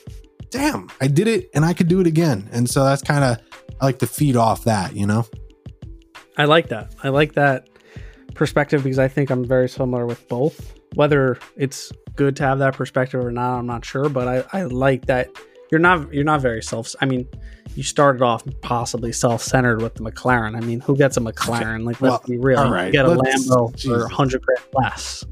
damn, 0.51 0.89
I 1.01 1.09
did 1.09 1.29
it 1.29 1.51
and 1.55 1.65
I 1.65 1.75
could 1.75 1.89
do 1.89 2.01
it 2.01 2.07
again. 2.07 2.49
And 2.53 2.69
so 2.71 2.85
that's 2.85 3.03
kind 3.03 3.25
of 3.25 3.39
I 3.81 3.85
like 3.85 3.99
to 3.99 4.07
feed 4.07 4.37
off 4.37 4.65
that, 4.65 4.95
you 4.95 5.07
know? 5.07 5.27
I 6.39 6.45
like 6.45 6.69
that. 6.69 6.95
I 7.03 7.09
like 7.09 7.35
that 7.35 7.69
perspective 8.35 8.85
because 8.85 8.99
I 8.99 9.09
think 9.09 9.31
I'm 9.31 9.45
very 9.45 9.69
similar 9.69 10.07
with 10.07 10.27
both. 10.29 10.75
Whether 10.97 11.39
it's 11.57 11.93
good 12.17 12.35
to 12.37 12.43
have 12.43 12.59
that 12.59 12.75
perspective 12.75 13.25
or 13.25 13.31
not, 13.31 13.59
I'm 13.59 13.67
not 13.67 13.85
sure, 13.85 14.09
but 14.09 14.27
I, 14.27 14.45
I 14.53 14.65
like 14.65 15.07
that 15.07 15.31
you're 15.71 15.81
not 15.81 16.13
you're 16.13 16.25
not 16.25 16.41
very 16.41 16.63
self 16.63 16.95
I 17.01 17.07
mean, 17.07 17.29
you 17.75 17.83
started 17.83 18.23
off 18.23 18.43
possibly 18.63 19.13
self-centered 19.13 19.83
with 19.83 19.95
the 19.95 20.03
McLaren. 20.03 20.57
I 20.57 20.61
mean, 20.61 20.81
who 20.81 20.97
gets 20.97 21.17
a 21.17 21.21
McLaren? 21.21 21.85
Like, 21.85 22.01
let's 22.01 22.25
be 22.27 22.39
real. 22.39 22.59
All 22.59 22.71
right, 22.71 22.87
you 22.87 22.93
get 22.93 23.05
a 23.05 23.09
Lambo 23.09 23.73
Jesus. 23.75 23.91
for 23.91 23.99
100 24.01 24.43
grand 24.43 24.61
less. 24.73 25.25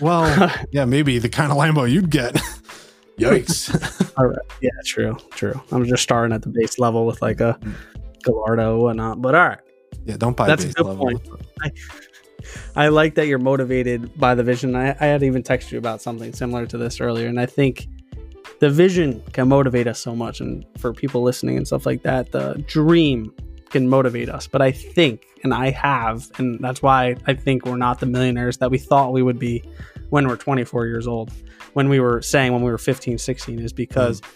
Well, 0.00 0.52
yeah, 0.72 0.84
maybe 0.84 1.18
the 1.18 1.28
kind 1.28 1.52
of 1.52 1.58
Lambo 1.58 1.90
you'd 1.90 2.10
get. 2.10 2.34
Yikes. 3.18 4.12
All 4.18 4.26
right. 4.26 4.38
Yeah, 4.60 4.70
true. 4.84 5.16
True. 5.30 5.60
I'm 5.70 5.84
just 5.84 6.02
starting 6.02 6.34
at 6.34 6.42
the 6.42 6.48
base 6.48 6.80
level 6.80 7.06
with 7.06 7.22
like 7.22 7.40
a 7.40 7.58
Gallardo 8.24 8.74
and 8.74 8.82
whatnot. 8.82 9.22
But 9.22 9.36
all 9.36 9.48
right. 9.48 9.58
Yeah, 10.04 10.16
don't 10.16 10.36
buy 10.36 10.48
That's 10.48 10.64
a 10.64 10.72
good 10.72 10.84
level. 10.84 11.06
point. 11.06 11.22
I, 11.62 11.70
I, 12.76 12.88
like 12.88 13.14
that 13.16 13.26
you're 13.26 13.38
motivated 13.38 14.18
by 14.18 14.34
the 14.34 14.42
vision. 14.42 14.74
I, 14.76 14.90
I 14.90 15.06
had 15.06 15.22
even 15.22 15.42
texted 15.42 15.72
you 15.72 15.78
about 15.78 16.02
something 16.02 16.32
similar 16.32 16.66
to 16.66 16.78
this 16.78 17.00
earlier. 17.00 17.28
And 17.28 17.40
I 17.40 17.46
think 17.46 17.88
the 18.60 18.70
vision 18.70 19.22
can 19.32 19.48
motivate 19.48 19.86
us 19.86 20.00
so 20.00 20.14
much. 20.14 20.40
And 20.40 20.64
for 20.78 20.92
people 20.92 21.22
listening 21.22 21.56
and 21.56 21.66
stuff 21.66 21.86
like 21.86 22.02
that, 22.02 22.32
the 22.32 22.62
dream 22.66 23.32
can 23.70 23.88
motivate 23.88 24.28
us. 24.28 24.46
But 24.46 24.62
I 24.62 24.72
think, 24.72 25.24
and 25.42 25.52
I 25.52 25.70
have, 25.70 26.30
and 26.38 26.58
that's 26.60 26.80
why 26.80 27.16
I 27.26 27.34
think 27.34 27.66
we're 27.66 27.76
not 27.76 28.00
the 28.00 28.06
millionaires 28.06 28.58
that 28.58 28.70
we 28.70 28.78
thought 28.78 29.12
we 29.12 29.22
would 29.22 29.38
be 29.38 29.64
when 30.10 30.28
we're 30.28 30.36
24 30.36 30.86
years 30.86 31.06
old 31.06 31.32
when 31.74 31.88
we 31.88 32.00
were 32.00 32.22
saying 32.22 32.52
when 32.52 32.62
we 32.62 32.70
were 32.70 32.78
15 32.78 33.18
16 33.18 33.58
is 33.60 33.72
because 33.72 34.20
mm. 34.20 34.26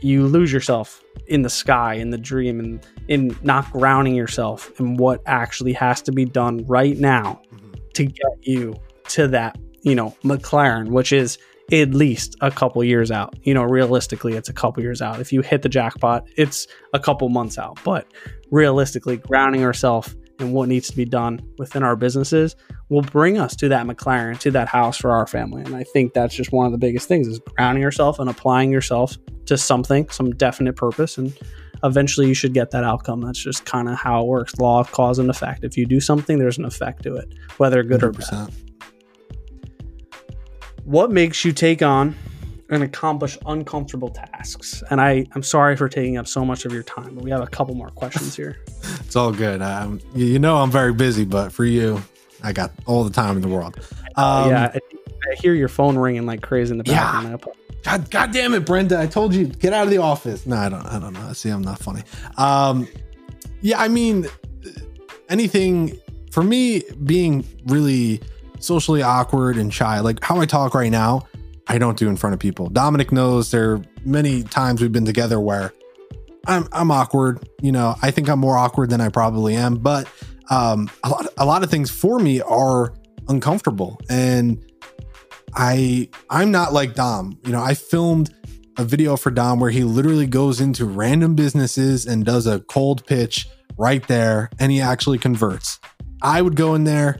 you 0.00 0.26
lose 0.26 0.52
yourself 0.52 1.02
in 1.26 1.42
the 1.42 1.50
sky 1.50 1.94
in 1.94 2.10
the 2.10 2.18
dream 2.18 2.58
and 2.58 2.86
in 3.08 3.36
not 3.42 3.70
grounding 3.72 4.14
yourself 4.14 4.72
in 4.80 4.96
what 4.96 5.20
actually 5.26 5.72
has 5.72 6.00
to 6.02 6.12
be 6.12 6.24
done 6.24 6.64
right 6.66 6.96
now. 6.98 7.42
To 7.96 8.04
get 8.04 8.38
you 8.42 8.74
to 9.08 9.26
that 9.28 9.56
you 9.82 9.94
know 9.94 10.14
mclaren 10.22 10.90
which 10.90 11.12
is 11.12 11.38
at 11.72 11.90
least 11.90 12.36
a 12.42 12.50
couple 12.50 12.82
years 12.84 13.10
out 13.10 13.34
you 13.42 13.54
know 13.54 13.62
realistically 13.62 14.34
it's 14.34 14.48
a 14.48 14.52
couple 14.52 14.82
years 14.82 15.00
out 15.00 15.20
if 15.20 15.32
you 15.32 15.40
hit 15.40 15.62
the 15.62 15.68
jackpot 15.68 16.24
it's 16.36 16.66
a 16.92 17.00
couple 17.00 17.28
months 17.28 17.58
out 17.58 17.78
but 17.84 18.06
realistically 18.50 19.16
grounding 19.16 19.64
ourselves 19.64 20.14
and 20.38 20.52
what 20.52 20.68
needs 20.68 20.88
to 20.88 20.96
be 20.96 21.04
done 21.04 21.40
within 21.58 21.82
our 21.82 21.96
businesses 21.96 22.56
will 22.88 23.02
bring 23.02 23.38
us 23.38 23.56
to 23.56 23.68
that 23.68 23.86
McLaren, 23.86 24.38
to 24.40 24.50
that 24.50 24.68
house 24.68 24.98
for 24.98 25.10
our 25.12 25.26
family. 25.26 25.62
And 25.62 25.74
I 25.74 25.82
think 25.82 26.12
that's 26.12 26.34
just 26.34 26.52
one 26.52 26.66
of 26.66 26.72
the 26.72 26.78
biggest 26.78 27.08
things 27.08 27.26
is 27.26 27.38
grounding 27.38 27.82
yourself 27.82 28.18
and 28.18 28.28
applying 28.28 28.70
yourself 28.70 29.16
to 29.46 29.56
something, 29.56 30.08
some 30.10 30.32
definite 30.32 30.76
purpose. 30.76 31.16
And 31.18 31.36
eventually 31.86 32.28
you 32.28 32.34
should 32.34 32.54
get 32.54 32.70
that 32.72 32.84
outcome. 32.84 33.20
That's 33.20 33.38
just 33.38 33.64
kind 33.64 33.88
of 33.88 33.96
how 33.96 34.22
it 34.22 34.26
works. 34.26 34.56
Law 34.58 34.80
of 34.80 34.90
cause 34.92 35.18
and 35.18 35.30
effect. 35.30 35.64
If 35.64 35.76
you 35.76 35.86
do 35.86 36.00
something, 36.00 36.38
there's 36.38 36.58
an 36.58 36.64
effect 36.64 37.02
to 37.04 37.16
it, 37.16 37.32
whether 37.58 37.82
good 37.82 38.00
100%. 38.00 38.06
or 38.06 38.12
bad. 38.12 38.54
What 40.84 41.10
makes 41.10 41.44
you 41.44 41.52
take 41.52 41.82
on 41.82 42.14
and 42.68 42.82
accomplish 42.82 43.38
uncomfortable 43.46 44.08
tasks. 44.08 44.82
And 44.90 45.00
I, 45.00 45.26
I'm 45.34 45.42
sorry 45.42 45.76
for 45.76 45.88
taking 45.88 46.16
up 46.16 46.26
so 46.26 46.44
much 46.44 46.64
of 46.64 46.72
your 46.72 46.82
time, 46.82 47.14
but 47.14 47.24
we 47.24 47.30
have 47.30 47.40
a 47.40 47.46
couple 47.46 47.74
more 47.74 47.90
questions 47.90 48.34
here. 48.34 48.56
it's 49.00 49.16
all 49.16 49.32
good. 49.32 49.62
Um, 49.62 50.00
you 50.14 50.38
know, 50.38 50.56
I'm 50.56 50.70
very 50.70 50.92
busy, 50.92 51.24
but 51.24 51.52
for 51.52 51.64
you, 51.64 52.02
I 52.42 52.52
got 52.52 52.72
all 52.86 53.04
the 53.04 53.10
time 53.10 53.36
in 53.36 53.42
the 53.42 53.48
world. 53.48 53.78
Um, 54.16 54.50
yeah, 54.50 54.72
I, 54.74 54.80
I, 55.30 55.34
hear 55.40 55.54
your 55.54 55.68
phone 55.68 55.96
ringing 55.96 56.26
like 56.26 56.42
crazy 56.42 56.72
in 56.72 56.78
the 56.78 56.84
background. 56.84 57.40
Yeah. 57.46 57.52
God, 57.86 58.10
God 58.10 58.32
damn 58.32 58.52
it, 58.52 58.66
Brenda! 58.66 58.98
I 58.98 59.06
told 59.06 59.32
you 59.32 59.46
get 59.46 59.72
out 59.72 59.84
of 59.84 59.90
the 59.90 59.98
office. 59.98 60.44
No, 60.44 60.56
I 60.56 60.68
don't. 60.68 60.84
I 60.86 60.98
don't 60.98 61.12
know. 61.12 61.32
See, 61.32 61.50
I'm 61.50 61.62
not 61.62 61.78
funny. 61.78 62.02
Um, 62.36 62.88
yeah, 63.60 63.80
I 63.80 63.86
mean, 63.86 64.26
anything 65.28 65.96
for 66.32 66.42
me 66.42 66.82
being 67.04 67.46
really 67.66 68.20
socially 68.58 69.02
awkward 69.02 69.56
and 69.56 69.72
shy, 69.72 70.00
like 70.00 70.22
how 70.24 70.40
I 70.40 70.46
talk 70.46 70.74
right 70.74 70.90
now 70.90 71.28
I 71.68 71.78
don't 71.78 71.96
do 71.96 72.08
in 72.08 72.16
front 72.16 72.34
of 72.34 72.40
people. 72.40 72.68
Dominic 72.70 73.12
knows 73.12 73.52
there 73.52 73.74
are 73.74 73.82
many 74.04 74.42
times 74.42 74.80
we've 74.80 74.90
been 74.90 75.04
together 75.04 75.38
where 75.38 75.72
I'm 76.48 76.66
I'm 76.72 76.90
awkward. 76.90 77.48
You 77.62 77.70
know, 77.70 77.94
I 78.02 78.10
think 78.10 78.28
I'm 78.28 78.40
more 78.40 78.56
awkward 78.56 78.90
than 78.90 79.00
I 79.00 79.10
probably 79.10 79.54
am, 79.54 79.76
but 79.76 80.08
um, 80.50 80.90
a 81.04 81.08
lot 81.08 81.28
a 81.38 81.46
lot 81.46 81.62
of 81.62 81.70
things 81.70 81.90
for 81.90 82.18
me 82.18 82.40
are 82.40 82.94
uncomfortable, 83.28 84.00
and 84.08 84.60
I 85.56 86.08
I'm 86.30 86.50
not 86.50 86.72
like 86.72 86.94
Dom. 86.94 87.38
You 87.44 87.52
know, 87.52 87.62
I 87.62 87.74
filmed 87.74 88.34
a 88.78 88.84
video 88.84 89.16
for 89.16 89.30
Dom 89.30 89.58
where 89.58 89.70
he 89.70 89.84
literally 89.84 90.26
goes 90.26 90.60
into 90.60 90.84
random 90.84 91.34
businesses 91.34 92.06
and 92.06 92.24
does 92.24 92.46
a 92.46 92.60
cold 92.60 93.06
pitch 93.06 93.48
right 93.78 94.06
there, 94.06 94.50
and 94.58 94.70
he 94.70 94.80
actually 94.80 95.18
converts. 95.18 95.80
I 96.22 96.42
would 96.42 96.56
go 96.56 96.74
in 96.74 96.84
there, 96.84 97.18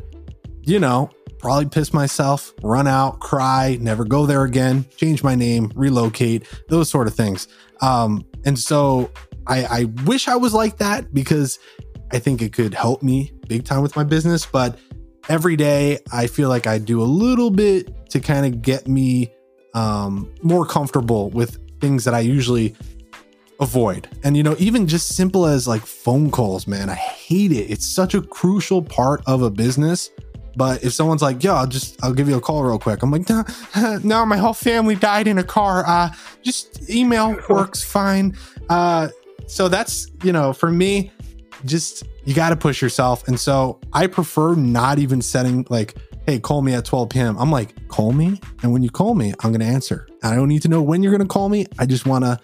you 0.62 0.78
know, 0.78 1.10
probably 1.38 1.66
piss 1.66 1.92
myself, 1.92 2.52
run 2.62 2.86
out, 2.86 3.20
cry, 3.20 3.78
never 3.80 4.04
go 4.04 4.26
there 4.26 4.44
again, 4.44 4.84
change 4.96 5.22
my 5.22 5.34
name, 5.34 5.72
relocate, 5.74 6.46
those 6.68 6.90
sort 6.90 7.06
of 7.06 7.14
things. 7.14 7.48
Um, 7.80 8.24
and 8.44 8.58
so 8.58 9.10
I, 9.46 9.64
I 9.64 9.84
wish 10.04 10.28
I 10.28 10.36
was 10.36 10.54
like 10.54 10.78
that 10.78 11.12
because 11.12 11.58
I 12.12 12.18
think 12.18 12.42
it 12.42 12.52
could 12.52 12.74
help 12.74 13.02
me 13.02 13.32
big 13.48 13.64
time 13.64 13.82
with 13.82 13.96
my 13.96 14.04
business. 14.04 14.46
But 14.46 14.78
every 15.28 15.56
day 15.56 15.98
I 16.12 16.26
feel 16.26 16.48
like 16.48 16.66
I 16.66 16.78
do 16.78 17.02
a 17.02 17.04
little 17.04 17.50
bit 17.50 18.10
to 18.10 18.20
kind 18.20 18.46
of 18.46 18.62
get 18.62 18.88
me 18.88 19.32
um, 19.74 20.32
more 20.42 20.64
comfortable 20.64 21.30
with 21.30 21.58
things 21.80 22.04
that 22.04 22.14
I 22.14 22.20
usually 22.20 22.74
avoid. 23.60 24.08
And 24.22 24.36
you 24.36 24.42
know, 24.42 24.56
even 24.58 24.86
just 24.86 25.16
simple 25.16 25.46
as 25.46 25.66
like 25.66 25.84
phone 25.84 26.30
calls, 26.30 26.66
man, 26.66 26.88
I 26.88 26.94
hate 26.94 27.52
it. 27.52 27.70
It's 27.70 27.86
such 27.86 28.14
a 28.14 28.22
crucial 28.22 28.82
part 28.82 29.22
of 29.26 29.42
a 29.42 29.50
business 29.50 30.10
but 30.56 30.82
if 30.82 30.94
someone's 30.94 31.20
like, 31.20 31.44
"Yo, 31.44 31.54
I'll 31.54 31.66
just 31.66 32.02
I'll 32.02 32.14
give 32.14 32.28
you 32.28 32.36
a 32.36 32.40
call 32.40 32.64
real 32.64 32.78
quick," 32.78 33.02
I'm 33.02 33.10
like, 33.10 33.28
"No, 33.28 33.44
no, 34.02 34.24
my 34.24 34.38
whole 34.38 34.54
family 34.54 34.96
died 34.96 35.28
in 35.28 35.38
a 35.38 35.44
car. 35.44 35.84
Uh, 35.86 36.10
just 36.42 36.88
email 36.88 37.36
works 37.50 37.84
fine." 37.84 38.34
Uh, 38.70 39.08
so 39.46 39.68
that's 39.68 40.10
you 40.24 40.32
know, 40.32 40.54
for 40.54 40.72
me, 40.72 41.12
just 41.64 42.04
you 42.24 42.34
got 42.34 42.50
to 42.50 42.56
push 42.56 42.82
yourself, 42.82 43.26
and 43.28 43.38
so 43.38 43.80
I 43.92 44.06
prefer 44.06 44.54
not 44.54 44.98
even 44.98 45.22
setting 45.22 45.66
like, 45.70 45.94
"Hey, 46.26 46.38
call 46.38 46.62
me 46.62 46.74
at 46.74 46.84
12 46.84 47.08
p.m." 47.08 47.36
I'm 47.38 47.50
like, 47.50 47.88
"Call 47.88 48.12
me," 48.12 48.40
and 48.62 48.72
when 48.72 48.82
you 48.82 48.90
call 48.90 49.14
me, 49.14 49.32
I'm 49.40 49.52
gonna 49.52 49.64
answer. 49.64 50.06
I 50.22 50.34
don't 50.34 50.48
need 50.48 50.62
to 50.62 50.68
know 50.68 50.82
when 50.82 51.02
you're 51.02 51.12
gonna 51.12 51.26
call 51.26 51.48
me. 51.48 51.66
I 51.78 51.86
just 51.86 52.06
want 52.06 52.24
to, 52.24 52.38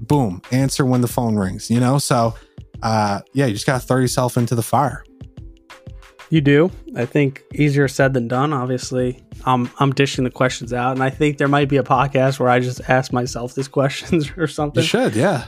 boom, 0.00 0.42
answer 0.50 0.84
when 0.84 1.00
the 1.00 1.08
phone 1.08 1.36
rings. 1.36 1.70
You 1.70 1.80
know, 1.80 1.98
so 1.98 2.34
uh, 2.82 3.20
yeah, 3.32 3.46
you 3.46 3.54
just 3.54 3.66
gotta 3.66 3.84
throw 3.84 3.98
yourself 3.98 4.36
into 4.36 4.54
the 4.54 4.62
fire. 4.62 5.04
You 6.30 6.40
do. 6.40 6.70
I 6.96 7.06
think 7.06 7.44
easier 7.54 7.86
said 7.86 8.12
than 8.14 8.28
done. 8.28 8.52
Obviously, 8.52 9.22
I'm 9.44 9.70
I'm 9.78 9.92
dishing 9.92 10.24
the 10.24 10.30
questions 10.30 10.72
out, 10.72 10.92
and 10.92 11.02
I 11.02 11.10
think 11.10 11.38
there 11.38 11.48
might 11.48 11.68
be 11.68 11.76
a 11.76 11.82
podcast 11.82 12.40
where 12.40 12.48
I 12.48 12.60
just 12.60 12.80
ask 12.88 13.12
myself 13.12 13.54
these 13.54 13.68
questions 13.80 14.30
or 14.36 14.46
something. 14.46 14.82
You 14.82 14.88
should, 14.88 15.14
yeah. 15.14 15.44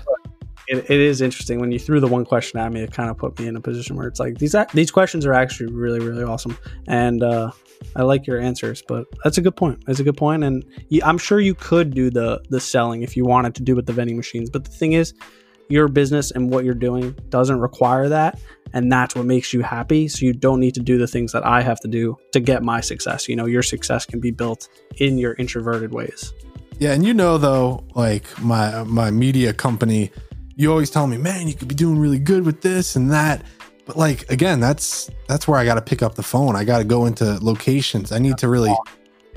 It, 0.68 0.90
it 0.90 1.00
is 1.00 1.20
interesting 1.20 1.60
when 1.60 1.70
you 1.72 1.78
threw 1.78 2.00
the 2.00 2.08
one 2.08 2.24
question 2.24 2.58
at 2.58 2.72
me. 2.72 2.82
It 2.82 2.92
kind 2.92 3.10
of 3.10 3.16
put 3.16 3.38
me 3.38 3.46
in 3.46 3.56
a 3.56 3.60
position 3.60 3.96
where 3.96 4.08
it's 4.08 4.20
like 4.20 4.38
these 4.38 4.54
these 4.74 4.90
questions 4.90 5.24
are 5.26 5.32
actually 5.32 5.72
really 5.72 6.00
really 6.00 6.24
awesome, 6.24 6.56
and 6.86 7.22
uh, 7.22 7.50
I 7.94 8.02
like 8.02 8.26
your 8.26 8.40
answers. 8.40 8.82
But 8.86 9.06
that's 9.22 9.38
a 9.38 9.42
good 9.42 9.56
point. 9.56 9.84
That's 9.86 10.00
a 10.00 10.04
good 10.04 10.16
point, 10.16 10.44
and 10.44 10.64
I'm 11.04 11.18
sure 11.18 11.40
you 11.40 11.54
could 11.54 11.94
do 11.94 12.10
the 12.10 12.42
the 12.50 12.60
selling 12.60 13.02
if 13.02 13.16
you 13.16 13.24
wanted 13.24 13.54
to 13.56 13.62
do 13.62 13.76
with 13.76 13.86
the 13.86 13.92
vending 13.92 14.16
machines. 14.16 14.50
But 14.50 14.64
the 14.64 14.70
thing 14.70 14.92
is, 14.92 15.14
your 15.68 15.88
business 15.88 16.30
and 16.30 16.50
what 16.50 16.64
you're 16.64 16.74
doing 16.74 17.12
doesn't 17.28 17.60
require 17.60 18.08
that 18.08 18.40
and 18.72 18.90
that's 18.90 19.14
what 19.14 19.26
makes 19.26 19.52
you 19.52 19.62
happy 19.62 20.08
so 20.08 20.24
you 20.24 20.32
don't 20.32 20.60
need 20.60 20.74
to 20.74 20.80
do 20.80 20.98
the 20.98 21.06
things 21.06 21.32
that 21.32 21.44
i 21.44 21.60
have 21.60 21.80
to 21.80 21.88
do 21.88 22.16
to 22.32 22.38
get 22.38 22.62
my 22.62 22.80
success 22.80 23.28
you 23.28 23.34
know 23.34 23.46
your 23.46 23.62
success 23.62 24.06
can 24.06 24.20
be 24.20 24.30
built 24.30 24.68
in 24.98 25.18
your 25.18 25.34
introverted 25.34 25.92
ways 25.92 26.32
Yeah, 26.78 26.92
and 26.92 27.06
you 27.06 27.14
know 27.14 27.38
though, 27.38 27.84
like 27.94 28.26
my 28.38 28.84
my 28.84 29.10
media 29.10 29.54
company, 29.54 30.10
you 30.56 30.70
always 30.70 30.90
tell 30.90 31.06
me, 31.06 31.16
man, 31.18 31.46
you 31.48 31.54
could 31.54 31.68
be 31.68 31.74
doing 31.74 31.98
really 31.98 32.18
good 32.18 32.44
with 32.44 32.60
this 32.62 32.96
and 32.96 33.10
that. 33.12 33.44
But 33.84 33.96
like 33.96 34.28
again, 34.30 34.58
that's 34.58 35.10
that's 35.28 35.46
where 35.46 35.58
I 35.58 35.64
got 35.64 35.74
to 35.76 35.82
pick 35.82 36.02
up 36.02 36.14
the 36.16 36.22
phone. 36.22 36.56
I 36.56 36.64
got 36.64 36.78
to 36.78 36.84
go 36.84 37.06
into 37.06 37.38
locations. 37.44 38.10
I 38.10 38.18
need 38.18 38.36
to 38.38 38.48
really, 38.48 38.74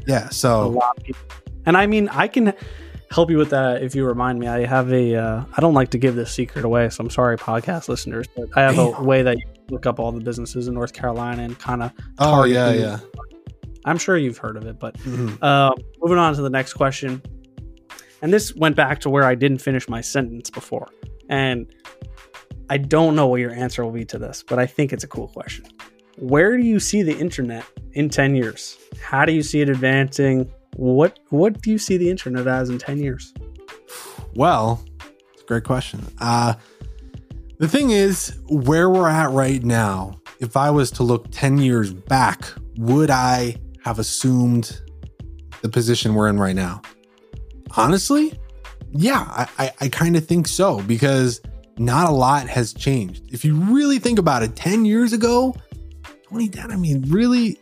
yeah. 0.08 0.30
So 0.30 0.70
lot 0.70 0.98
of 0.98 1.04
people. 1.04 1.22
And 1.68 1.78
I 1.78 1.86
mean, 1.86 2.10
I 2.10 2.28
can 2.28 2.54
help 3.12 3.30
you 3.30 3.38
with 3.38 3.50
that 3.52 3.84
if 3.84 3.94
you 3.94 4.06
remind 4.06 4.40
me. 4.40 4.48
I 4.48 4.66
have 4.66 4.92
a. 4.92 5.16
Uh, 5.16 5.44
I 5.56 5.62
don't 5.62 5.76
like 5.76 5.90
to 5.92 6.00
give 6.00 6.16
this 6.16 6.32
secret 6.32 6.66
away, 6.66 6.90
so 6.90 7.04
I'm 7.04 7.10
sorry, 7.12 7.38
podcast 7.38 7.90
listeners, 7.90 8.26
but 8.36 8.48
I 8.56 8.62
have 8.62 8.80
a 8.80 8.90
way 9.04 9.22
that 9.22 9.38
you 9.38 9.46
look 9.70 9.86
up 9.86 10.00
all 10.00 10.12
the 10.12 10.20
businesses 10.22 10.68
in 10.68 10.74
North 10.74 10.94
Carolina 10.94 11.44
and 11.44 11.60
kind 11.60 11.84
of. 11.84 11.92
oh 12.18 12.46
yeah, 12.46 12.72
them. 12.72 12.80
yeah. 12.82 13.00
I'm 13.86 13.98
sure 13.98 14.18
you've 14.18 14.38
heard 14.38 14.58
of 14.58 14.66
it, 14.66 14.80
but 14.80 14.98
Mhm. 15.00 15.38
uh, 15.42 15.72
moving 16.02 16.18
on 16.18 16.34
to 16.36 16.42
the 16.42 16.50
next 16.50 16.74
question. 16.74 17.22
And 18.22 18.34
this 18.34 18.56
went 18.56 18.76
back 18.76 19.00
to 19.02 19.10
where 19.10 19.24
I 19.24 19.36
didn't 19.36 19.60
finish 19.60 19.88
my 19.88 20.02
sentence 20.02 20.50
before, 20.50 20.90
and 21.30 21.68
I 22.70 22.78
don't 22.78 23.16
know 23.16 23.28
what 23.28 23.40
your 23.40 23.52
answer 23.52 23.84
will 23.84 23.92
be 23.92 24.06
to 24.06 24.18
this, 24.18 24.44
but 24.44 24.60
I 24.60 24.66
think 24.66 24.94
it's 24.94 25.04
a 25.04 25.08
cool 25.08 25.28
question. 25.28 25.66
Where 26.18 26.58
do 26.58 26.64
you 26.64 26.80
see 26.80 27.02
the 27.02 27.18
internet 27.18 27.66
in 27.94 28.10
10 28.10 28.36
years? 28.36 28.78
How 29.02 29.26
do 29.26 29.32
you 29.32 29.42
see 29.42 29.62
it 29.62 29.70
advancing? 29.70 30.52
What 30.76 31.20
what 31.30 31.62
do 31.62 31.72
you 31.72 31.78
see 31.78 31.98
the 31.98 32.10
internet 32.10 32.46
as 32.48 32.70
in 32.70 32.78
10 32.78 33.00
years? 33.00 33.34
Well, 34.36 34.84
it's 35.34 35.42
a 35.42 35.46
great 35.46 35.64
question. 35.64 36.06
Uh, 36.20 36.56
the 37.58 37.68
thing 37.68 37.90
is, 37.90 38.38
where 38.48 38.90
we're 38.90 39.10
at 39.10 39.32
right 39.32 39.64
now, 39.64 40.20
if 40.40 40.56
I 40.56 40.70
was 40.70 40.92
to 40.92 41.04
look 41.04 41.32
10 41.32 41.58
years 41.58 41.92
back, 41.94 42.46
would 42.78 43.10
I 43.10 43.56
have 43.84 44.00
assumed 44.00 44.82
the 45.62 45.70
position 45.70 46.14
we're 46.14 46.30
in 46.30 46.40
right 46.40 46.56
now? 46.56 46.82
Honestly, 47.78 48.38
yeah, 48.92 49.22
I, 49.30 49.48
I, 49.58 49.72
I 49.82 49.90
kind 49.90 50.16
of 50.16 50.26
think 50.26 50.48
so 50.48 50.82
because 50.82 51.42
not 51.78 52.10
a 52.10 52.12
lot 52.12 52.48
has 52.48 52.74
changed. 52.74 53.32
If 53.32 53.46
you 53.46 53.56
really 53.56 54.00
think 54.00 54.20
about 54.20 54.44
it, 54.44 54.56
10 54.56 54.86
years 54.86 55.14
ago, 55.14 55.56
2010, 56.24 56.72
I 56.72 56.76
mean, 56.76 57.04
really, 57.08 57.60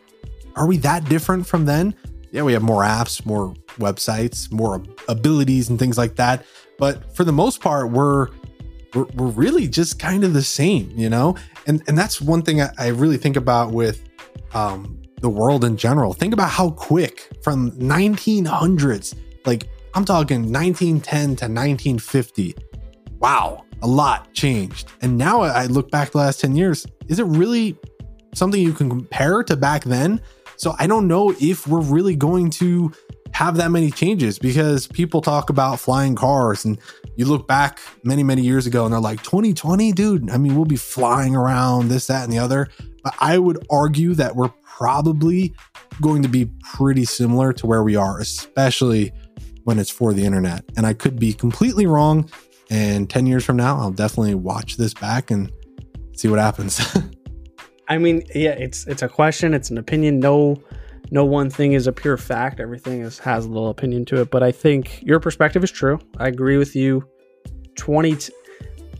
are 0.55 0.67
we 0.67 0.77
that 0.77 1.07
different 1.07 1.45
from 1.45 1.65
then? 1.65 1.93
Yeah, 2.31 2.43
we 2.43 2.53
have 2.53 2.63
more 2.63 2.83
apps, 2.83 3.25
more 3.25 3.53
websites, 3.77 4.51
more 4.51 4.83
abilities 5.07 5.69
and 5.69 5.79
things 5.79 5.97
like 5.97 6.15
that. 6.15 6.45
But 6.77 7.15
for 7.15 7.23
the 7.23 7.31
most 7.31 7.61
part, 7.61 7.91
we're 7.91 8.27
we're, 8.93 9.05
we're 9.15 9.27
really 9.27 9.67
just 9.67 9.99
kind 9.99 10.23
of 10.23 10.33
the 10.33 10.41
same, 10.41 10.91
you 10.95 11.09
know? 11.09 11.35
And 11.67 11.83
and 11.87 11.97
that's 11.97 12.21
one 12.21 12.41
thing 12.41 12.61
I, 12.61 12.69
I 12.77 12.87
really 12.87 13.17
think 13.17 13.35
about 13.35 13.71
with 13.71 14.03
um, 14.53 15.01
the 15.21 15.29
world 15.29 15.63
in 15.63 15.77
general. 15.77 16.13
Think 16.13 16.33
about 16.33 16.49
how 16.49 16.71
quick 16.71 17.29
from 17.41 17.71
1900s, 17.71 19.15
like 19.45 19.67
I'm 19.97 20.05
talking 20.05 20.53
1910 20.53 21.19
to 21.21 21.45
1950. 21.45 22.53
Wow, 23.17 23.65
a 23.81 23.87
lot 23.87 24.31
changed. 24.31 24.91
And 25.01 25.17
now 25.17 25.41
I 25.41 25.65
look 25.65 25.89
back 25.89 26.11
the 26.11 26.19
last 26.19 26.39
10 26.39 26.55
years, 26.55 26.85
is 27.07 27.17
it 27.17 27.23
really 27.23 27.75
something 28.35 28.61
you 28.61 28.73
can 28.73 28.89
compare 28.89 29.41
to 29.41 29.55
back 29.55 29.85
then? 29.85 30.21
So 30.55 30.75
I 30.77 30.85
don't 30.85 31.07
know 31.07 31.33
if 31.41 31.65
we're 31.65 31.81
really 31.81 32.15
going 32.15 32.51
to 32.51 32.93
have 33.33 33.57
that 33.57 33.71
many 33.71 33.89
changes 33.89 34.37
because 34.37 34.85
people 34.85 35.19
talk 35.19 35.49
about 35.49 35.79
flying 35.79 36.13
cars 36.13 36.63
and 36.63 36.77
you 37.15 37.25
look 37.25 37.47
back 37.47 37.79
many, 38.03 38.21
many 38.21 38.43
years 38.43 38.67
ago 38.67 38.85
and 38.85 38.93
they're 38.93 38.99
like, 38.99 39.23
2020, 39.23 39.93
dude, 39.93 40.29
I 40.29 40.37
mean, 40.37 40.55
we'll 40.55 40.65
be 40.65 40.75
flying 40.75 41.35
around 41.35 41.87
this, 41.87 42.05
that, 42.05 42.23
and 42.23 42.31
the 42.31 42.37
other. 42.37 42.67
But 43.03 43.15
I 43.19 43.39
would 43.39 43.65
argue 43.71 44.13
that 44.13 44.35
we're 44.35 44.53
probably 44.63 45.55
going 46.03 46.21
to 46.21 46.29
be 46.29 46.51
pretty 46.75 47.05
similar 47.05 47.51
to 47.53 47.65
where 47.65 47.81
we 47.81 47.95
are, 47.95 48.19
especially 48.19 49.11
when 49.67 49.79
it's 49.79 49.89
for 49.89 50.13
the 50.13 50.23
internet. 50.23 50.63
And 50.77 50.85
I 50.85 50.93
could 50.93 51.19
be 51.19 51.33
completely 51.33 51.85
wrong. 51.87 52.29
And 52.69 53.09
10 53.09 53.27
years 53.27 53.43
from 53.43 53.57
now, 53.57 53.77
I'll 53.77 53.91
definitely 53.91 54.33
watch 54.33 54.77
this 54.77 54.93
back 54.93 55.29
and 55.29 55.51
see 56.13 56.29
what 56.29 56.39
happens. 56.39 56.79
I 57.89 57.97
mean, 57.97 58.23
yeah, 58.33 58.51
it's 58.51 58.87
it's 58.87 59.01
a 59.01 59.09
question, 59.09 59.53
it's 59.53 59.69
an 59.69 59.77
opinion. 59.77 60.21
No 60.21 60.55
no 61.11 61.25
one 61.25 61.49
thing 61.49 61.73
is 61.73 61.85
a 61.85 61.91
pure 61.91 62.15
fact. 62.15 62.61
Everything 62.61 63.01
is 63.01 63.19
has 63.19 63.45
a 63.45 63.49
little 63.49 63.69
opinion 63.69 64.05
to 64.05 64.21
it, 64.21 64.31
but 64.31 64.41
I 64.41 64.53
think 64.53 65.03
your 65.03 65.19
perspective 65.19 65.65
is 65.65 65.71
true. 65.71 65.99
I 66.17 66.29
agree 66.29 66.57
with 66.57 66.73
you. 66.73 67.05
20 67.75 68.15
t- 68.15 68.33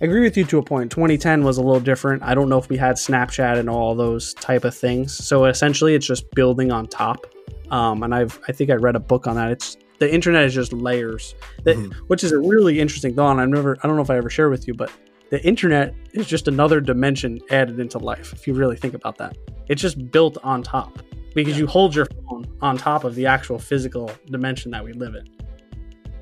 I 0.02 0.06
agree 0.06 0.22
with 0.22 0.36
you 0.36 0.44
to 0.46 0.58
a 0.58 0.64
point. 0.64 0.92
2010 0.92 1.46
was 1.46 1.58
a 1.58 1.62
little 1.62 1.80
different. 1.80 2.24
I 2.24 2.36
don't 2.36 2.50
know 2.50 2.58
if 2.58 2.68
we 2.68 2.76
had 2.76 2.98
Snapchat 2.98 3.58
and 3.58 3.70
all 3.70 3.96
those 3.96 4.34
type 4.34 4.66
of 4.66 4.76
things. 4.76 5.14
So 5.14 5.46
essentially, 5.46 5.96
it's 5.96 6.06
just 6.06 6.30
building 6.32 6.74
on 6.74 6.88
top. 6.88 7.26
Um, 7.72 8.04
and 8.04 8.14
I've 8.14 8.38
I 8.50 8.52
think 8.52 8.70
I 8.70 8.76
read 8.76 8.98
a 8.98 9.00
book 9.00 9.28
on 9.28 9.36
that. 9.38 9.52
It's 9.52 9.78
the 10.00 10.14
internet 10.14 10.46
is 10.46 10.54
just 10.54 10.74
layers, 10.74 11.34
that, 11.64 11.78
Mhm. 11.78 11.94
which 12.08 12.24
is 12.24 12.32
a 12.32 12.40
really 12.40 12.80
interesting 12.80 13.16
thought. 13.16 13.40
I've 13.40 13.50
never 13.50 13.78
I 13.84 13.88
don't 13.88 13.96
know 13.96 14.02
if 14.04 14.10
I 14.10 14.18
ever 14.18 14.30
shared 14.30 14.52
with 14.52 14.68
you, 14.68 14.74
but 14.74 14.92
the 15.30 15.44
internet 15.46 15.94
is 16.14 16.26
just 16.28 16.48
another 16.48 16.80
dimension 16.80 17.40
added 17.50 17.80
into 17.80 17.98
life. 17.98 18.32
If 18.34 18.48
you 18.48 18.54
really 18.54 18.78
think 18.78 18.94
about 18.94 19.18
that, 19.18 19.38
it's 19.68 19.82
just 19.82 20.12
built 20.12 20.38
on 20.44 20.64
top 20.64 21.00
because 21.36 21.58
you 21.58 21.68
hold 21.68 21.96
your 21.96 22.06
phone 22.28 22.46
on 22.62 22.78
top 22.78 23.04
of 23.04 23.16
the 23.16 23.26
actual 23.26 23.60
physical 23.60 24.10
dimension 24.30 24.72
that 24.72 24.84
we 24.84 24.94
live 24.94 25.16
in. 25.16 25.28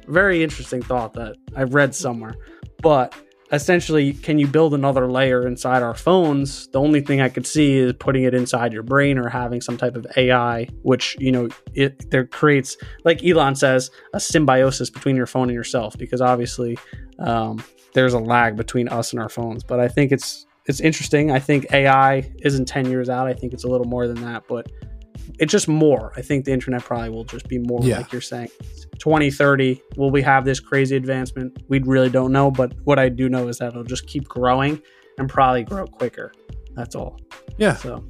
Very 0.07 0.43
interesting 0.43 0.81
thought 0.81 1.13
that 1.13 1.35
I've 1.55 1.73
read 1.73 1.93
somewhere, 1.95 2.35
but 2.81 3.13
essentially 3.55 4.13
can 4.13 4.37
you 4.37 4.47
build 4.47 4.73
another 4.73 5.09
layer 5.09 5.47
inside 5.47 5.81
our 5.81 5.95
phones? 5.95 6.67
The 6.67 6.79
only 6.79 7.01
thing 7.01 7.21
i 7.21 7.29
could 7.29 7.47
see 7.47 7.77
is 7.77 7.93
putting 7.93 8.23
it 8.23 8.33
inside 8.33 8.73
your 8.73 8.83
brain 8.83 9.17
or 9.17 9.29
having 9.29 9.61
some 9.61 9.77
type 9.77 9.95
of 9.95 10.05
ai 10.17 10.67
which 10.83 11.15
you 11.19 11.31
know 11.31 11.49
it 11.73 12.09
there 12.11 12.25
creates 12.25 12.77
like 13.03 13.23
elon 13.23 13.55
says 13.55 13.89
a 14.13 14.19
symbiosis 14.19 14.89
between 14.89 15.15
your 15.15 15.25
phone 15.25 15.49
and 15.49 15.55
yourself 15.55 15.97
because 15.97 16.21
obviously 16.21 16.77
um, 17.19 17.63
there's 17.93 18.13
a 18.13 18.19
lag 18.19 18.57
between 18.57 18.89
us 18.89 19.13
and 19.13 19.21
our 19.21 19.29
phones. 19.29 19.63
But 19.63 19.79
i 19.79 19.87
think 19.87 20.11
it's 20.11 20.45
it's 20.67 20.79
interesting. 20.79 21.31
I 21.31 21.39
think 21.39 21.71
ai 21.73 22.31
isn't 22.39 22.65
10 22.65 22.89
years 22.89 23.07
out. 23.07 23.27
I 23.27 23.33
think 23.33 23.53
it's 23.53 23.63
a 23.63 23.67
little 23.67 23.87
more 23.87 24.07
than 24.07 24.21
that 24.21 24.43
but 24.47 24.71
it's 25.39 25.51
just 25.51 25.67
more. 25.67 26.11
I 26.15 26.21
think 26.21 26.45
the 26.45 26.51
internet 26.53 26.83
probably 26.83 27.09
will 27.09 27.23
just 27.25 27.47
be 27.47 27.57
more 27.59 27.79
Yeah. 27.83 27.97
like 27.97 28.11
you're 28.11 28.21
saying. 28.21 28.49
2030 28.99 29.81
will 29.97 30.09
we 30.11 30.21
have 30.21 30.45
this 30.45 30.59
crazy 30.59 30.95
advancement? 30.95 31.61
We 31.67 31.79
really 31.79 32.09
don't 32.09 32.31
know 32.31 32.49
but 32.49 32.73
what 32.85 32.97
i 32.97 33.09
do 33.09 33.27
know 33.29 33.47
is 33.49 33.57
that 33.57 33.67
it'll 33.69 33.83
just 33.83 34.07
keep 34.07 34.27
growing 34.27 34.81
and 35.17 35.29
probably 35.29 35.63
grow 35.63 35.85
quicker. 35.85 36.31
That's 36.75 36.95
all. 36.95 37.19
Yeah, 37.57 37.75
so 37.75 38.03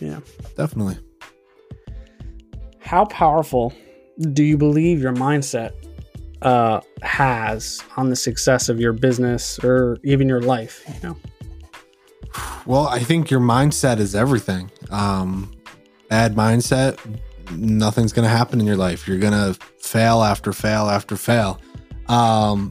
yeah. 0.00 0.20
Definitely. 0.56 0.98
how 2.80 3.04
powerful 3.06 3.72
do 4.32 4.42
you 4.44 4.56
believe 4.58 5.00
your 5.00 5.12
mindset 5.14 5.72
uh, 6.42 6.80
has 7.02 7.82
on 7.96 8.10
the 8.10 8.16
success 8.16 8.68
of 8.68 8.80
your 8.80 8.92
business 8.92 9.58
or 9.64 9.96
even 10.04 10.28
your 10.28 10.40
life 10.42 10.84
you 10.88 11.08
know? 11.08 11.16
Well, 12.66 12.86
I 12.86 13.00
think 13.00 13.30
your 13.30 13.40
mindset 13.40 13.98
is 13.98 14.14
everything. 14.14 14.70
Um, 14.90 15.52
bad 16.12 16.34
mindset, 16.34 16.98
nothing's 17.52 18.12
going 18.12 18.24
to 18.24 18.28
happen 18.28 18.60
in 18.60 18.66
your 18.66 18.76
life. 18.76 19.08
You're 19.08 19.18
going 19.18 19.32
to 19.32 19.58
fail 19.78 20.22
after 20.22 20.52
fail 20.52 20.90
after 20.90 21.16
fail. 21.16 21.58
Um, 22.06 22.70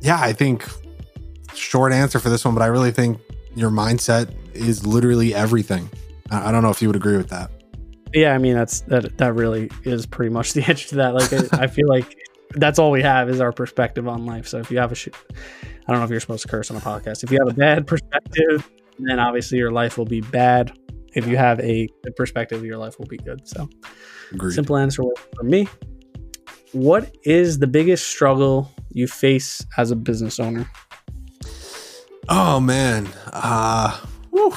yeah, 0.00 0.18
I 0.20 0.32
think 0.32 0.66
short 1.54 1.92
answer 1.92 2.18
for 2.18 2.30
this 2.30 2.44
one, 2.44 2.52
but 2.52 2.62
I 2.62 2.66
really 2.66 2.90
think 2.90 3.20
your 3.54 3.70
mindset 3.70 4.34
is 4.54 4.84
literally 4.84 5.32
everything. 5.32 5.88
I, 6.32 6.50
don't 6.50 6.64
know 6.64 6.70
if 6.70 6.82
you 6.82 6.88
would 6.88 6.96
agree 6.96 7.16
with 7.16 7.28
that. 7.28 7.52
yeah 8.12 8.34
i 8.34 8.38
mean 8.38 8.54
that's 8.54 8.80
that 8.82 9.18
that 9.18 9.34
really 9.34 9.70
is 9.84 10.04
pretty 10.04 10.32
much 10.32 10.52
the 10.54 10.62
answer 10.68 10.88
to 10.88 10.94
that 10.96 11.14
like 11.14 11.32
I, 11.32 11.64
I 11.64 11.66
feel 11.68 11.86
like 11.88 12.16
that's 12.56 12.80
all 12.80 12.90
we 12.90 13.02
have 13.02 13.28
is 13.28 13.40
our 13.40 13.52
perspective 13.52 14.08
on 14.08 14.26
life 14.26 14.48
so 14.48 14.58
if 14.58 14.70
you 14.70 14.78
have 14.78 14.90
a 14.90 14.96
sh- 14.96 15.08
i 15.32 15.92
don't 15.92 15.98
know 15.98 16.04
if 16.04 16.10
you're 16.10 16.18
supposed 16.18 16.42
to 16.42 16.48
curse 16.48 16.72
on 16.72 16.76
a 16.76 16.80
podcast 16.80 17.22
if 17.22 17.30
you 17.30 17.38
have 17.38 17.48
a 17.48 17.54
bad 17.54 17.86
perspective 17.86 18.68
then 18.98 19.20
obviously 19.20 19.58
your 19.58 19.70
life 19.70 19.96
will 19.96 20.06
be 20.06 20.22
bad 20.22 20.76
if 21.14 21.26
you 21.26 21.36
have 21.36 21.60
a 21.60 21.88
good 22.02 22.16
perspective 22.16 22.64
your 22.64 22.78
life 22.78 22.98
will 22.98 23.06
be 23.06 23.18
good 23.18 23.46
so 23.46 23.68
Agreed. 24.32 24.54
Simple 24.54 24.76
answer 24.76 25.02
for 25.36 25.42
me. 25.42 25.68
What 26.72 27.16
is 27.22 27.58
the 27.58 27.66
biggest 27.66 28.06
struggle 28.06 28.70
you 28.90 29.06
face 29.06 29.64
as 29.76 29.90
a 29.90 29.96
business 29.96 30.40
owner? 30.40 30.68
Oh 32.28 32.58
man, 32.58 33.08
uh, 33.32 33.96
whew. 34.30 34.54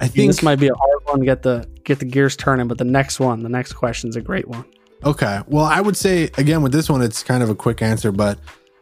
I 0.00 0.08
think 0.08 0.28
this 0.28 0.42
might 0.42 0.58
be 0.58 0.68
a 0.68 0.74
hard 0.74 1.00
one 1.04 1.20
to 1.20 1.24
get 1.24 1.42
the 1.42 1.66
get 1.84 2.00
the 2.00 2.04
gears 2.04 2.36
turning, 2.36 2.68
but 2.68 2.78
the 2.78 2.84
next 2.84 3.20
one, 3.20 3.42
the 3.42 3.48
next 3.48 3.74
question 3.74 4.10
is 4.10 4.16
a 4.16 4.20
great 4.20 4.48
one. 4.48 4.64
Okay. 5.04 5.40
Well, 5.46 5.64
I 5.64 5.80
would 5.80 5.96
say 5.96 6.30
again 6.36 6.62
with 6.62 6.72
this 6.72 6.90
one, 6.90 7.00
it's 7.00 7.22
kind 7.22 7.42
of 7.42 7.48
a 7.48 7.54
quick 7.54 7.80
answer, 7.80 8.12
but 8.12 8.38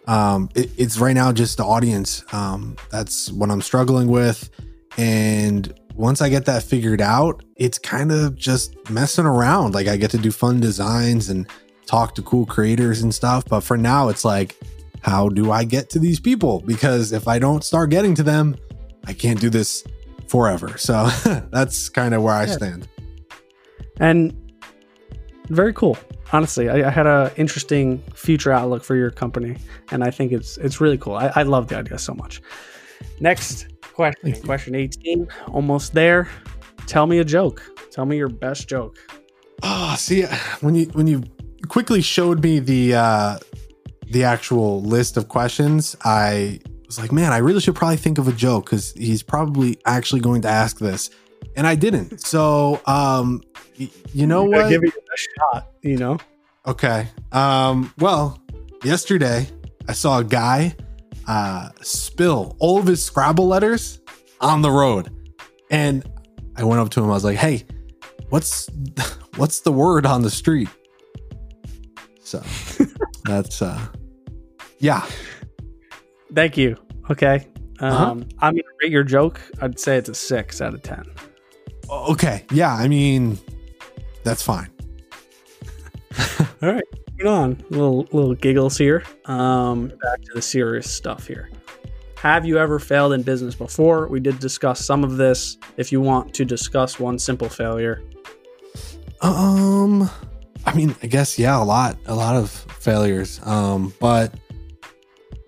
um, 0.06 0.48
it, 0.54 0.70
it's 0.76 0.98
right 0.98 1.12
now 1.12 1.30
just 1.30 1.58
the 1.58 1.64
audience. 1.64 2.24
Um, 2.32 2.76
that's 2.90 3.30
what 3.30 3.50
I'm 3.50 3.62
struggling 3.62 4.08
with, 4.08 4.50
and 4.96 5.72
once 5.94 6.20
I 6.22 6.28
get 6.28 6.44
that 6.46 6.62
figured 6.62 7.00
out, 7.00 7.44
it's 7.56 7.78
kind 7.78 8.10
of 8.12 8.34
just 8.36 8.74
messing 8.90 9.26
around. 9.26 9.74
Like 9.74 9.88
I 9.88 9.96
get 9.96 10.10
to 10.12 10.18
do 10.18 10.30
fun 10.32 10.60
designs 10.60 11.28
and 11.28 11.46
talk 11.86 12.14
to 12.14 12.22
cool 12.22 12.46
creators 12.46 13.02
and 13.02 13.14
stuff. 13.14 13.44
But 13.48 13.60
for 13.60 13.76
now, 13.76 14.08
it's 14.08 14.24
like 14.24 14.58
how 15.02 15.28
do 15.28 15.50
I 15.50 15.64
get 15.64 15.90
to 15.90 15.98
these 15.98 16.20
people? 16.20 16.60
Because 16.60 17.12
if 17.12 17.26
I 17.26 17.38
don't 17.38 17.64
start 17.64 17.90
getting 17.90 18.14
to 18.14 18.22
them, 18.22 18.56
I 19.06 19.12
can't 19.12 19.40
do 19.40 19.50
this 19.50 19.84
forever. 20.28 20.78
So 20.78 21.06
that's 21.50 21.88
kind 21.88 22.14
of 22.14 22.22
where 22.22 22.34
I 22.34 22.44
Yeah. 22.46 22.52
stand. 22.52 22.88
and 24.00 24.32
very 25.48 25.72
cool 25.74 25.98
honestly 26.32 26.70
I, 26.70 26.86
I 26.88 26.90
had 26.90 27.06
a 27.06 27.30
interesting 27.36 27.98
future 28.14 28.52
outlook 28.52 28.84
for 28.84 28.94
your 28.96 29.10
company 29.10 29.56
and 29.90 30.02
i 30.02 30.10
think 30.10 30.32
it's 30.32 30.56
it's 30.58 30.80
really 30.80 30.96
cool 30.96 31.14
i, 31.14 31.30
I 31.34 31.42
love 31.42 31.68
the 31.68 31.76
idea 31.76 31.98
so 31.98 32.14
much 32.14 32.40
next 33.20 33.66
question 33.94 34.32
question 34.42 34.74
18 34.74 35.28
almost 35.52 35.92
there 35.94 36.28
tell 36.86 37.06
me 37.06 37.18
a 37.18 37.24
joke 37.24 37.62
tell 37.90 38.04
me 38.06 38.16
your 38.16 38.28
best 38.28 38.68
joke 38.68 38.96
Oh, 39.64 39.94
see, 39.96 40.22
when 40.60 40.74
you 40.74 40.86
when 40.86 41.06
you 41.06 41.22
quickly 41.68 42.02
showed 42.02 42.42
me 42.42 42.58
the 42.58 42.94
uh 42.96 43.38
the 44.10 44.24
actual 44.24 44.82
list 44.82 45.16
of 45.16 45.28
questions, 45.28 45.96
I 46.04 46.58
was 46.86 46.98
like, 46.98 47.12
man, 47.12 47.32
I 47.32 47.36
really 47.38 47.60
should 47.60 47.76
probably 47.76 47.96
think 47.96 48.18
of 48.18 48.26
a 48.26 48.32
joke 48.32 48.64
because 48.66 48.92
he's 48.94 49.22
probably 49.22 49.78
actually 49.86 50.20
going 50.20 50.42
to 50.42 50.48
ask 50.48 50.78
this, 50.80 51.10
and 51.54 51.64
I 51.64 51.76
didn't. 51.76 52.20
So, 52.26 52.80
um, 52.86 53.40
y- 53.78 53.88
you 54.12 54.26
know 54.26 54.42
what? 54.42 54.68
give 54.68 54.82
it 54.82 54.92
a 54.94 55.16
shot 55.16 55.68
you 55.82 55.96
know 55.96 56.18
Okay. 56.66 57.06
Um, 57.30 57.92
well, 57.98 58.42
yesterday 58.82 59.46
I 59.88 59.92
saw 59.92 60.18
a 60.18 60.24
guy 60.24 60.74
uh 61.28 61.68
spill 61.80 62.56
all 62.58 62.78
of 62.78 62.86
his 62.86 63.04
Scrabble 63.04 63.46
letters 63.46 64.00
on 64.40 64.62
the 64.62 64.70
road. 64.70 65.10
And 65.70 66.04
I 66.56 66.64
went 66.64 66.80
up 66.80 66.90
to 66.90 67.00
him, 67.02 67.06
I 67.10 67.14
was 67.14 67.24
like, 67.24 67.38
hey, 67.38 67.64
what's 68.28 68.68
what's 69.36 69.60
the 69.60 69.72
word 69.72 70.04
on 70.06 70.22
the 70.22 70.30
street? 70.30 70.68
So 72.20 72.42
that's 73.24 73.62
uh 73.62 73.78
yeah. 74.78 75.06
thank 76.34 76.56
you 76.56 76.76
okay 77.10 77.46
um 77.80 77.92
Uh-huh. 77.92 78.10
i'm 78.40 78.54
gonna 78.54 78.62
rate 78.82 78.90
your 78.90 79.04
joke 79.04 79.40
i'd 79.60 79.78
say 79.78 79.96
it's 79.96 80.08
a 80.08 80.14
six 80.14 80.60
out 80.60 80.74
of 80.74 80.82
ten 80.82 81.04
Okay. 81.90 82.44
Yeah, 82.50 82.72
I 82.74 82.88
mean 82.88 83.38
that's 84.24 84.42
fine. 84.42 84.70
All 86.62 86.72
right, 86.72 86.84
on. 87.26 87.64
Little 87.70 88.08
little 88.12 88.34
giggles 88.34 88.78
here. 88.78 89.04
Um, 89.26 89.88
back 89.88 90.22
to 90.22 90.30
the 90.34 90.42
serious 90.42 90.90
stuff 90.90 91.26
here. 91.26 91.50
Have 92.16 92.46
you 92.46 92.58
ever 92.58 92.78
failed 92.78 93.12
in 93.14 93.22
business 93.22 93.54
before? 93.54 94.06
We 94.06 94.20
did 94.20 94.38
discuss 94.38 94.84
some 94.84 95.02
of 95.02 95.16
this. 95.16 95.58
If 95.76 95.90
you 95.90 96.00
want 96.00 96.34
to 96.34 96.44
discuss 96.44 97.00
one 97.00 97.18
simple 97.18 97.48
failure, 97.48 98.02
Um, 99.22 100.10
I 100.66 100.74
mean, 100.74 100.94
I 101.02 101.06
guess 101.06 101.38
yeah, 101.38 101.60
a 101.60 101.64
lot, 101.64 101.96
a 102.06 102.14
lot 102.14 102.36
of 102.36 102.50
failures. 102.50 103.40
Um, 103.44 103.94
but 104.00 104.34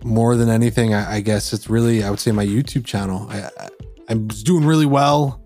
more 0.03 0.35
than 0.35 0.49
anything, 0.49 0.93
I, 0.93 1.15
I 1.15 1.19
guess 1.21 1.51
it's 1.51 1.69
really, 1.69 2.03
I 2.03 2.09
would 2.09 2.19
say, 2.19 2.31
my 2.31 2.45
YouTube 2.45 2.85
channel. 2.85 3.27
I, 3.29 3.43
I, 3.43 3.69
I 4.09 4.13
was 4.15 4.43
doing 4.43 4.65
really 4.65 4.85
well 4.85 5.41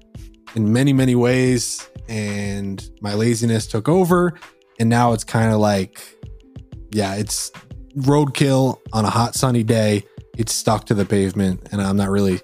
in 0.56 0.72
many, 0.74 0.94
many 0.94 1.16
ways, 1.16 1.90
and 2.08 2.88
my 3.02 3.14
laziness 3.14 3.68
took 3.68 3.88
over, 3.88 4.34
and 4.80 4.90
now 4.90 5.14
it's 5.14 5.24
kind 5.24 5.52
of 5.52 5.60
like, 5.60 6.19
yeah, 6.92 7.16
it's 7.16 7.52
roadkill 7.96 8.80
on 8.94 9.06
a 9.06 9.10
hot 9.10 9.36
sunny 9.36 9.64
day. 9.64 10.04
It's 10.38 10.54
stuck 10.54 10.86
to 10.86 10.94
the 10.94 11.06
pavement, 11.06 11.70
and 11.72 11.82
I'm 11.82 11.98
not 11.98 12.10
really 12.10 12.42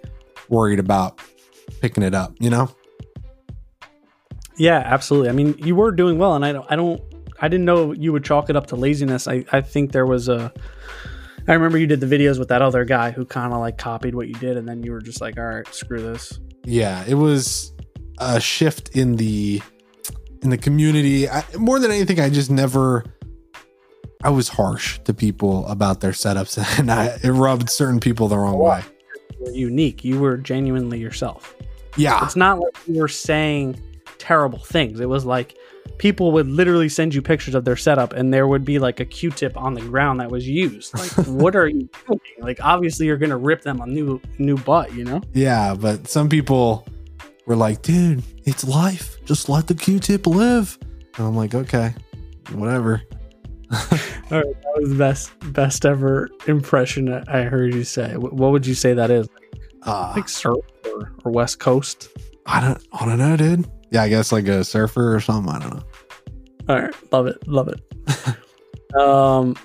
worried 0.50 0.80
about 0.80 1.20
picking 1.82 2.04
it 2.04 2.14
up. 2.14 2.34
You 2.40 2.50
know? 2.50 2.70
yeah, 4.58 4.82
absolutely. 4.86 5.30
I 5.30 5.34
mean, 5.34 5.56
you 5.58 5.76
were 5.76 5.92
doing 5.92 6.18
well, 6.18 6.36
and 6.36 6.46
I 6.46 6.52
don't, 6.52 6.66
I 6.70 6.76
don't, 6.76 7.02
I 7.42 7.48
didn't 7.48 7.66
know 7.66 7.94
you 7.94 8.12
would 8.12 8.24
chalk 8.24 8.50
it 8.50 8.56
up 8.56 8.68
to 8.68 8.76
laziness. 8.76 9.28
I, 9.28 9.46
I 9.52 9.62
think 9.62 9.92
there 9.92 10.06
was 10.06 10.28
a. 10.28 10.52
I 11.48 11.54
remember 11.54 11.78
you 11.78 11.86
did 11.86 12.00
the 12.00 12.08
videos 12.08 12.40
with 12.40 12.48
that 12.48 12.64
other 12.64 12.86
guy 12.86 13.12
who 13.12 13.24
kind 13.24 13.54
of 13.54 13.60
like 13.60 13.78
copied 13.78 14.16
what 14.16 14.28
you 14.28 14.34
did, 14.36 14.58
and 14.58 14.68
then 14.68 14.84
you 14.84 14.92
were 14.92 15.02
just 15.02 15.22
like, 15.22 15.38
"All 15.38 15.46
right, 15.46 15.68
screw 15.74 16.02
this." 16.02 16.40
yeah 16.66 17.04
it 17.08 17.14
was 17.14 17.74
a 18.18 18.40
shift 18.42 18.90
in 18.96 19.16
the 19.16 19.62
in 20.42 20.50
the 20.50 20.58
community 20.58 21.30
I, 21.30 21.44
more 21.58 21.80
than 21.80 21.92
anything 21.92 22.20
i 22.20 22.30
just 22.30 22.50
never 22.50 23.04
i 24.24 24.30
was 24.30 24.48
harsh 24.50 25.00
to 25.00 25.14
people 25.14 25.68
about 25.68 26.02
their 26.02 26.12
setups 26.12 26.58
and 26.80 26.92
I, 26.92 27.18
it 27.24 27.30
rubbed 27.30 27.70
certain 27.70 28.00
people 28.00 28.28
the 28.28 28.38
wrong 28.38 28.58
way 28.58 28.82
You 29.40 29.46
were 29.46 29.52
unique. 29.52 30.04
You 30.04 30.20
were 30.20 30.38
genuinely 30.38 31.00
yourself. 31.00 31.56
yeah 31.98 32.24
It's 32.24 32.36
not 32.36 32.60
like 32.60 32.76
you 32.88 33.00
were 33.02 33.08
saying 33.08 33.80
terrible 34.18 34.60
things. 34.60 35.00
It 35.00 35.10
was 35.10 35.26
like 35.26 35.56
people 35.98 36.32
would 36.32 36.48
literally 36.48 36.90
send 36.90 37.14
you 37.14 37.22
pictures 37.22 37.54
of 37.54 37.64
their 37.66 37.76
setup 37.76 38.14
and 38.14 38.34
there 38.34 38.48
would 38.48 38.66
be 38.66 38.80
like 38.80 39.00
a 39.00 39.06
Q-tip 39.06 39.56
on 39.58 39.74
the 39.74 39.82
ground 39.82 40.20
that 40.20 40.32
was 40.32 40.48
used. 40.48 40.94
Like, 40.98 41.12
what 41.28 41.56
are 41.56 41.68
you 41.68 41.88
doing? 42.08 42.20
Like, 42.40 42.60
obviously 42.64 43.06
you're 43.06 43.18
gonna 43.18 43.38
rip 43.38 43.62
them 43.62 43.82
a 43.82 43.86
new 43.86 44.20
new 44.40 44.58
butt, 44.58 44.94
you 44.94 45.04
know? 45.04 45.22
yeah 45.34 45.76
but 45.76 46.08
some 46.08 46.28
people 46.30 46.88
were 47.46 47.56
like 47.56 47.82
dude 47.82 48.24
it's 48.46 48.64
life 48.64 49.24
just 49.26 49.50
let 49.50 49.68
the 49.68 49.76
q-tip 49.76 50.26
live 50.26 50.78
and 51.18 51.28
i'm 51.28 51.36
like 51.36 51.54
okay 51.54 51.94
whatever 52.54 53.02
All 54.32 54.38
right, 54.38 54.62
that 54.62 54.74
was 54.78 54.90
the 54.90 54.96
best 54.96 55.32
best 55.54 55.86
ever 55.86 56.30
impression 56.48 57.12
I 57.28 57.44
heard 57.44 57.74
you 57.74 57.84
say. 57.84 58.16
What 58.18 58.52
would 58.52 58.66
you 58.68 58.76
say 58.76 58.94
that 58.94 59.10
is? 59.12 59.28
uh, 59.84 60.14
Like 60.16 60.30
surf 60.30 60.58
or, 60.86 61.12
or 61.24 61.32
West 61.32 61.60
Coast? 61.60 62.10
i 62.48 62.62
don't 62.62 62.80
i 62.94 63.06
don't 63.08 63.18
know 63.18 63.36
dude 63.36 63.68
yeah 63.90 64.04
i 64.04 64.08
guess 64.10 64.32
like 64.32 64.48
a 64.48 64.64
surfer 64.64 65.16
or 65.16 65.20
something 65.20 65.52
i 65.52 65.58
don't 65.58 65.74
know 65.78 65.84
All 66.70 66.80
right, 66.80 66.94
love 67.12 67.26
it, 67.26 67.48
love 67.48 67.68
it. 67.70 68.96
um, 69.00 69.56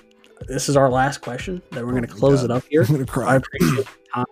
this 0.47 0.67
is 0.67 0.75
our 0.75 0.89
last 0.89 1.19
question. 1.21 1.61
that 1.71 1.85
we're 1.85 1.91
Oh 1.91 1.95
gonna 1.95 2.07
close 2.07 2.39
God. 2.41 2.45
it 2.45 2.51
up 2.57 2.63
here. 2.69 2.81
i'm 2.87 3.05
gonna 3.05 3.27
I 3.27 3.35
appreciate 3.35 3.85
the 3.85 3.87
time. 4.13 4.25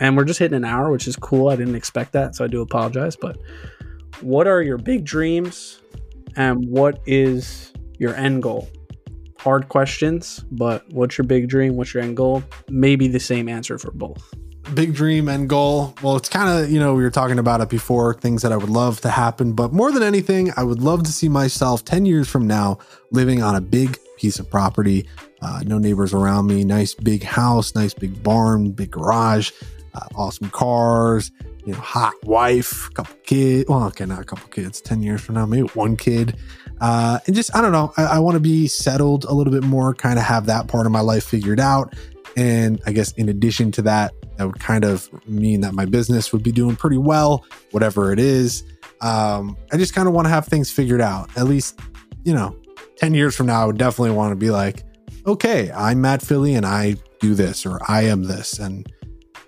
And 0.00 0.16
we're 0.16 0.24
just 0.24 0.38
hitting 0.38 0.56
an 0.56 0.64
hour, 0.64 0.90
which 0.90 1.06
is 1.08 1.16
cool. 1.16 1.48
I 1.48 1.56
didn't 1.56 1.74
expect 1.74 2.12
that, 2.12 2.34
so 2.34 2.44
I 2.44 2.48
do 2.48 2.60
apologize. 2.60 3.14
But 3.16 3.36
what 4.20 4.46
are 4.48 4.62
your 4.62 4.78
big 4.78 5.04
dreams 5.04 5.80
and 6.36 6.64
what 6.68 7.00
is 7.06 7.72
your 7.98 8.14
end 8.16 8.42
goal? 8.42 8.68
Hard 9.42 9.68
questions, 9.68 10.44
but 10.52 10.88
what's 10.92 11.18
your 11.18 11.26
big 11.26 11.48
dream? 11.48 11.76
What's 11.76 11.92
your 11.94 12.02
end 12.02 12.16
goal? 12.16 12.44
Maybe 12.68 13.08
the 13.08 13.18
same 13.20 13.48
answer 13.48 13.76
for 13.76 13.90
both. 13.90 14.22
big 14.74 14.94
dream 14.94 15.28
and 15.28 15.48
goal. 15.48 15.94
Well, 16.00 16.16
it's 16.16 16.28
kind 16.28 16.48
of, 16.48 16.70
you 16.70 16.78
know, 16.78 16.94
we 16.94 17.02
were 17.02 17.10
talking 17.10 17.38
about 17.40 17.60
it 17.60 17.68
before, 17.68 18.14
things 18.14 18.42
that 18.42 18.52
I 18.52 18.56
would 18.56 18.70
love 18.70 19.00
to 19.00 19.10
happen. 19.10 19.52
But 19.52 19.72
more 19.72 19.90
than 19.90 20.02
anything, 20.04 20.52
I 20.56 20.62
would 20.62 20.80
love 20.80 21.02
to 21.02 21.12
see 21.12 21.28
myself 21.28 21.84
10 21.84 22.06
years 22.06 22.28
from 22.28 22.46
now 22.46 22.78
living 23.10 23.42
on 23.42 23.56
a 23.56 23.60
big 23.60 23.98
piece 24.16 24.38
of 24.38 24.48
property, 24.48 25.08
uh, 25.42 25.62
no 25.66 25.78
neighbors 25.78 26.14
around 26.14 26.46
me, 26.46 26.62
nice 26.64 26.94
big 26.94 27.24
house, 27.24 27.74
nice 27.74 27.92
big 27.92 28.22
barn, 28.22 28.70
big 28.70 28.92
garage, 28.92 29.50
uh, 29.94 30.06
awesome 30.14 30.48
cars, 30.50 31.32
you 31.66 31.72
know, 31.72 31.80
hot 31.80 32.14
wife, 32.22 32.88
couple 32.94 33.16
kids. 33.24 33.68
Well, 33.68 33.82
okay, 33.88 34.06
not 34.06 34.20
a 34.20 34.24
couple 34.24 34.48
kids, 34.50 34.80
10 34.80 35.02
years 35.02 35.20
from 35.20 35.34
now, 35.34 35.46
maybe 35.46 35.66
one 35.74 35.96
kid. 35.96 36.36
Uh, 36.82 37.20
and 37.26 37.36
just, 37.36 37.54
I 37.54 37.60
don't 37.60 37.70
know, 37.70 37.92
I, 37.96 38.04
I 38.04 38.18
want 38.18 38.34
to 38.34 38.40
be 38.40 38.66
settled 38.66 39.24
a 39.24 39.32
little 39.32 39.52
bit 39.52 39.62
more, 39.62 39.94
kind 39.94 40.18
of 40.18 40.24
have 40.24 40.46
that 40.46 40.66
part 40.66 40.84
of 40.84 40.90
my 40.90 41.00
life 41.00 41.22
figured 41.22 41.60
out. 41.60 41.94
And 42.36 42.82
I 42.84 42.92
guess 42.92 43.12
in 43.12 43.28
addition 43.28 43.70
to 43.72 43.82
that, 43.82 44.12
that 44.36 44.46
would 44.48 44.58
kind 44.58 44.84
of 44.84 45.08
mean 45.28 45.60
that 45.60 45.74
my 45.74 45.84
business 45.84 46.32
would 46.32 46.42
be 46.42 46.50
doing 46.50 46.74
pretty 46.74 46.96
well, 46.96 47.44
whatever 47.70 48.12
it 48.12 48.18
is. 48.18 48.64
Um, 49.00 49.56
I 49.72 49.76
just 49.76 49.94
kind 49.94 50.08
of 50.08 50.14
want 50.14 50.26
to 50.26 50.30
have 50.30 50.46
things 50.46 50.72
figured 50.72 51.00
out. 51.00 51.30
At 51.36 51.44
least, 51.44 51.78
you 52.24 52.34
know, 52.34 52.56
10 52.96 53.14
years 53.14 53.36
from 53.36 53.46
now, 53.46 53.62
I 53.62 53.66
would 53.66 53.78
definitely 53.78 54.16
want 54.16 54.32
to 54.32 54.36
be 54.36 54.50
like, 54.50 54.82
okay, 55.24 55.70
I'm 55.70 56.00
Matt 56.00 56.20
Philie 56.20 56.56
and 56.56 56.66
I 56.66 56.96
do 57.20 57.36
this 57.36 57.64
or 57.64 57.78
I 57.86 58.02
am 58.06 58.24
this. 58.24 58.58
And 58.58 58.92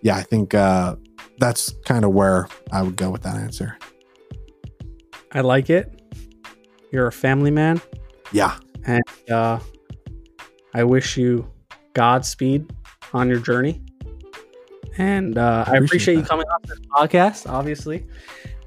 yeah, 0.02 0.14
I 0.14 0.22
think 0.22 0.54
uh, 0.54 0.94
that's 1.38 1.72
kind 1.84 2.04
of 2.04 2.12
where 2.12 2.46
I 2.70 2.82
would 2.82 2.94
go 2.94 3.10
with 3.10 3.22
that 3.22 3.34
answer. 3.34 3.76
I 5.32 5.40
like 5.40 5.68
it. 5.68 5.93
You're 6.94 7.08
a 7.08 7.12
family 7.12 7.50
man, 7.50 7.82
Yeah. 8.30 8.56
and 8.86 9.02
uh, 9.28 9.58
I 10.72 10.84
wish 10.84 11.16
you 11.16 11.44
Godspeed 11.92 12.72
on 13.12 13.28
your 13.28 13.40
journey. 13.40 13.82
And 14.96 15.36
uh, 15.36 15.64
I 15.66 15.72
Appreciate 15.72 15.84
appreciate 15.86 16.14
you 16.18 16.22
coming 16.22 16.46
on 16.46 16.60
this 16.68 16.78
podcast. 16.92 17.50
Obviously, 17.50 18.06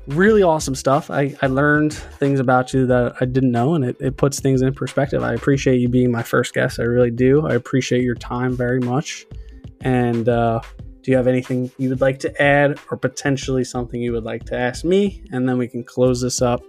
really 0.08 0.44
awesome 0.44 0.76
stuff. 0.76 1.10
I, 1.10 1.38
I 1.42 1.48
learned 1.48 1.94
things 1.94 2.42
about 2.42 2.74
you 2.74 2.86
that 2.88 3.16
I 3.22 3.24
didn't 3.26 3.54
know, 3.54 3.76
and 3.76 3.86
it, 3.86 3.96
it 4.02 4.18
puts 4.18 4.42
things 4.42 4.62
in 4.62 4.74
perspective. 4.74 5.24
I 5.24 5.34
appreciate 5.34 5.78
you 5.80 5.88
being 5.88 6.12
my 6.12 6.24
first 6.24 6.54
guest. 6.54 6.82
I 6.82 6.84
really 6.84 7.12
do. 7.12 7.48
I 7.48 7.54
appreciate 7.54 8.04
your 8.04 8.16
time 8.16 8.58
very 8.58 8.82
much. 8.82 9.26
And 9.80 10.28
uh, 10.28 10.60
do 11.02 11.12
you 11.12 11.16
have 11.16 11.28
anything 11.28 11.72
you 11.78 11.88
would 11.88 12.02
like 12.02 12.20
to 12.20 12.42
add, 12.42 12.78
or 12.92 12.98
potentially 12.98 13.64
something 13.64 14.02
you 14.02 14.12
would 14.12 14.26
like 14.26 14.44
to 14.48 14.58
ask 14.58 14.84
me? 14.84 15.24
And 15.32 15.48
then 15.48 15.58
we 15.58 15.70
can 15.70 15.86
close 15.86 16.20
this 16.20 16.42
up, 16.42 16.62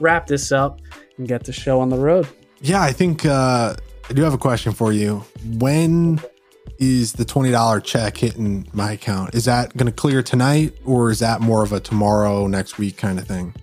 wrap 0.00 0.26
this 0.26 0.52
up, 0.52 0.80
and 1.18 1.26
get 1.28 1.44
the 1.44 1.52
show 1.52 1.80
on 1.80 1.88
the 1.88 1.96
road. 1.98 2.28
Yeah, 2.60 2.82
I 2.82 2.92
think 2.92 3.24
uh, 3.26 3.74
I 4.08 4.12
do 4.12 4.22
have 4.22 4.34
a 4.34 4.38
question 4.38 4.72
for 4.72 4.92
you. 4.92 5.24
When 5.58 6.20
is 6.78 7.12
the 7.14 7.24
$20 7.24 7.84
check 7.84 8.16
hitting 8.18 8.66
my 8.72 8.92
account? 8.92 9.34
Is 9.34 9.44
that 9.46 9.74
going 9.76 9.86
to 9.86 9.92
clear 9.92 10.22
tonight 10.22 10.74
or 10.84 11.10
is 11.10 11.18
that 11.20 11.40
more 11.40 11.62
of 11.62 11.72
a 11.72 11.80
tomorrow, 11.80 12.46
next 12.46 12.76
week 12.78 12.96
kind 12.98 13.18
of 13.18 13.26
thing? 13.26 13.54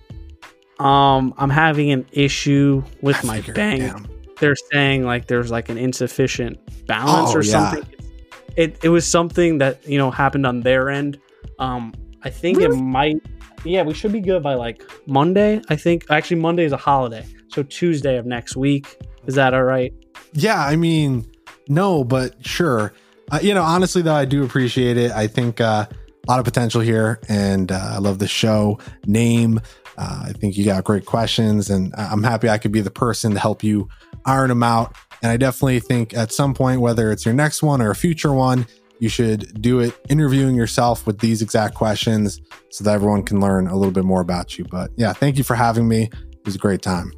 Um, 0.80 1.32
I'm 1.38 1.50
having 1.50 1.92
an 1.92 2.06
issue 2.12 2.82
with 3.02 3.16
I 3.24 3.26
my 3.26 3.36
figured, 3.36 3.56
bank. 3.56 3.80
damn. 3.82 4.08
They're 4.40 4.56
saying 4.72 5.04
like 5.04 5.28
there's 5.28 5.50
like 5.52 5.68
an 5.68 5.78
insufficient 5.78 6.58
balance 6.86 7.30
Oh, 7.30 7.38
or 7.38 7.42
yeah. 7.44 7.70
something. 7.70 7.94
It 8.56 8.78
it 8.82 8.88
was 8.88 9.06
something 9.06 9.58
that 9.58 9.86
you 9.88 9.96
know 9.98 10.10
happened 10.10 10.44
on 10.46 10.60
their 10.62 10.90
end. 10.90 11.20
Um, 11.60 11.94
I 12.24 12.30
think 12.30 12.58
Really? 12.58 12.76
it 12.76 12.80
might. 12.80 13.22
Yeah, 13.64 13.82
we 13.82 13.94
should 13.94 14.12
be 14.12 14.20
good 14.20 14.42
by 14.42 14.54
like 14.54 14.82
Monday. 15.06 15.62
I 15.68 15.76
think 15.76 16.04
actually 16.10 16.40
Monday 16.40 16.64
is 16.64 16.72
a 16.72 16.76
holiday, 16.76 17.26
so 17.48 17.62
Tuesday 17.62 18.18
of 18.18 18.26
next 18.26 18.56
week. 18.56 18.98
Is 19.26 19.34
that 19.36 19.54
all 19.54 19.64
right? 19.64 19.92
Yeah, 20.34 20.62
I 20.62 20.76
mean, 20.76 21.30
no, 21.68 22.04
but 22.04 22.34
sure. 22.44 22.92
Uh, 23.30 23.38
you 23.42 23.54
know, 23.54 23.62
honestly, 23.62 24.02
though, 24.02 24.14
I 24.14 24.26
do 24.26 24.44
appreciate 24.44 24.98
it. 24.98 25.12
I 25.12 25.26
think 25.26 25.60
uh, 25.60 25.86
a 25.88 26.30
lot 26.30 26.38
of 26.38 26.44
potential 26.44 26.82
here, 26.82 27.20
and 27.28 27.72
uh, 27.72 27.92
I 27.92 27.98
love 27.98 28.18
the 28.18 28.28
show 28.28 28.78
name. 29.06 29.60
Uh, 29.96 30.24
I 30.26 30.32
think 30.32 30.58
you 30.58 30.64
got 30.64 30.84
great 30.84 31.06
questions, 31.06 31.70
and 31.70 31.94
I'm 31.96 32.22
happy 32.22 32.48
I 32.48 32.58
could 32.58 32.72
be 32.72 32.80
the 32.80 32.90
person 32.90 33.32
to 33.32 33.40
help 33.40 33.62
you 33.62 33.88
iron 34.26 34.48
them 34.48 34.62
out. 34.62 34.94
And 35.22 35.32
I 35.32 35.36
definitely 35.36 35.80
think 35.80 36.14
at 36.14 36.32
some 36.32 36.52
point, 36.52 36.80
whether 36.80 37.10
it's 37.10 37.24
your 37.24 37.34
next 37.34 37.62
one 37.62 37.80
or 37.80 37.90
a 37.90 37.94
future 37.94 38.32
one, 38.32 38.66
you 39.00 39.08
should 39.08 39.60
do 39.60 39.80
it 39.80 39.92
interviewing 40.08 40.54
yourself 40.54 41.06
with 41.06 41.18
these 41.18 41.42
exact 41.42 41.74
questions 41.74 42.40
so 42.70 42.84
that 42.84 42.92
everyone 42.94 43.22
can 43.22 43.40
learn 43.40 43.66
a 43.66 43.76
little 43.76 43.92
bit 43.92 44.04
more 44.04 44.20
about 44.20 44.56
you. 44.58 44.64
But 44.70 44.90
yeah, 44.96 45.12
thank 45.12 45.36
you 45.38 45.44
for 45.44 45.54
having 45.54 45.86
me. 45.88 46.04
It 46.12 46.44
was 46.44 46.54
a 46.54 46.58
great 46.58 46.82
time. 46.82 47.12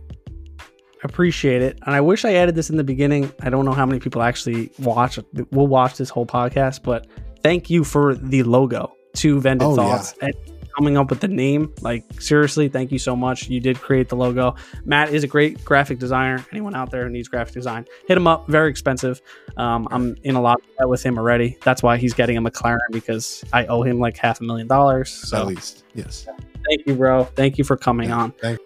appreciate 1.05 1.63
it 1.63 1.79
and 1.87 1.95
i 1.95 2.01
wish 2.01 2.25
i 2.25 2.33
added 2.35 2.55
this 2.55 2.69
in 2.71 2.77
the 2.77 2.83
beginning 2.85 3.31
i 3.43 3.51
don't 3.51 3.65
know 3.65 3.73
how 3.73 3.87
many 3.87 4.01
people 4.01 4.23
actually 4.23 4.71
watch 4.81 5.19
will 5.53 5.67
watch 5.69 5.97
this 5.99 6.09
whole 6.09 6.27
podcast 6.27 6.83
but 6.83 7.07
thank 7.43 7.71
you 7.71 7.85
for 7.85 8.15
the 8.17 8.43
logo 8.43 8.93
to 9.15 9.41
vended 9.41 9.65
Oh, 9.67 9.77
thoughts 9.77 10.15
and 10.21 10.35
coming 10.77 10.97
up 10.97 11.11
with 11.11 11.21
the 11.21 11.29
name. 11.29 11.73
Like 11.81 12.05
seriously 12.21 12.69
thank 12.69 12.93
you 12.93 12.99
so 12.99 13.17
much. 13.17 13.49
You 13.49 13.61
did 13.61 13.81
create 13.81 14.09
the 14.09 14.17
logo. 14.17 14.55
Matt 14.85 15.13
is 15.13 15.25
a 15.25 15.27
great 15.27 15.65
graphic 15.65 15.99
designer. 15.99 16.45
Anyone 16.53 16.75
out 16.75 16.91
there 16.91 17.05
who 17.05 17.11
needs 17.11 17.29
graphic 17.29 17.55
design 17.55 17.87
hit 18.07 18.17
him 18.17 18.27
up. 18.27 18.47
Very 18.49 18.71
expensive. 18.71 19.21
Um, 19.57 19.89
i'm 19.91 20.17
in 20.23 20.35
a 20.35 20.41
lot 20.41 20.61
of 20.81 20.89
with 20.89 21.03
him 21.03 21.19
already. 21.19 21.57
That's 21.63 21.83
why 21.83 21.97
he's 21.97 22.15
getting 22.15 22.37
a 22.37 22.43
mclaren 22.43 22.79
because 22.91 23.45
i 23.53 23.65
owe 23.67 23.83
him 23.83 23.99
like 23.99 24.17
half 24.17 24.41
a 24.41 24.45
million 24.45 24.67
dollars. 24.67 25.33
At 25.33 25.47
least, 25.47 25.85
yes. 25.95 26.27
thank 26.69 26.87
you 26.87 26.95
bro. 26.95 27.25
Thank 27.25 27.59
you 27.59 27.65
for 27.65 27.77
coming 27.77 28.11
Yeah, 28.11 28.19
on. 28.19 28.33
Thank 28.33 28.61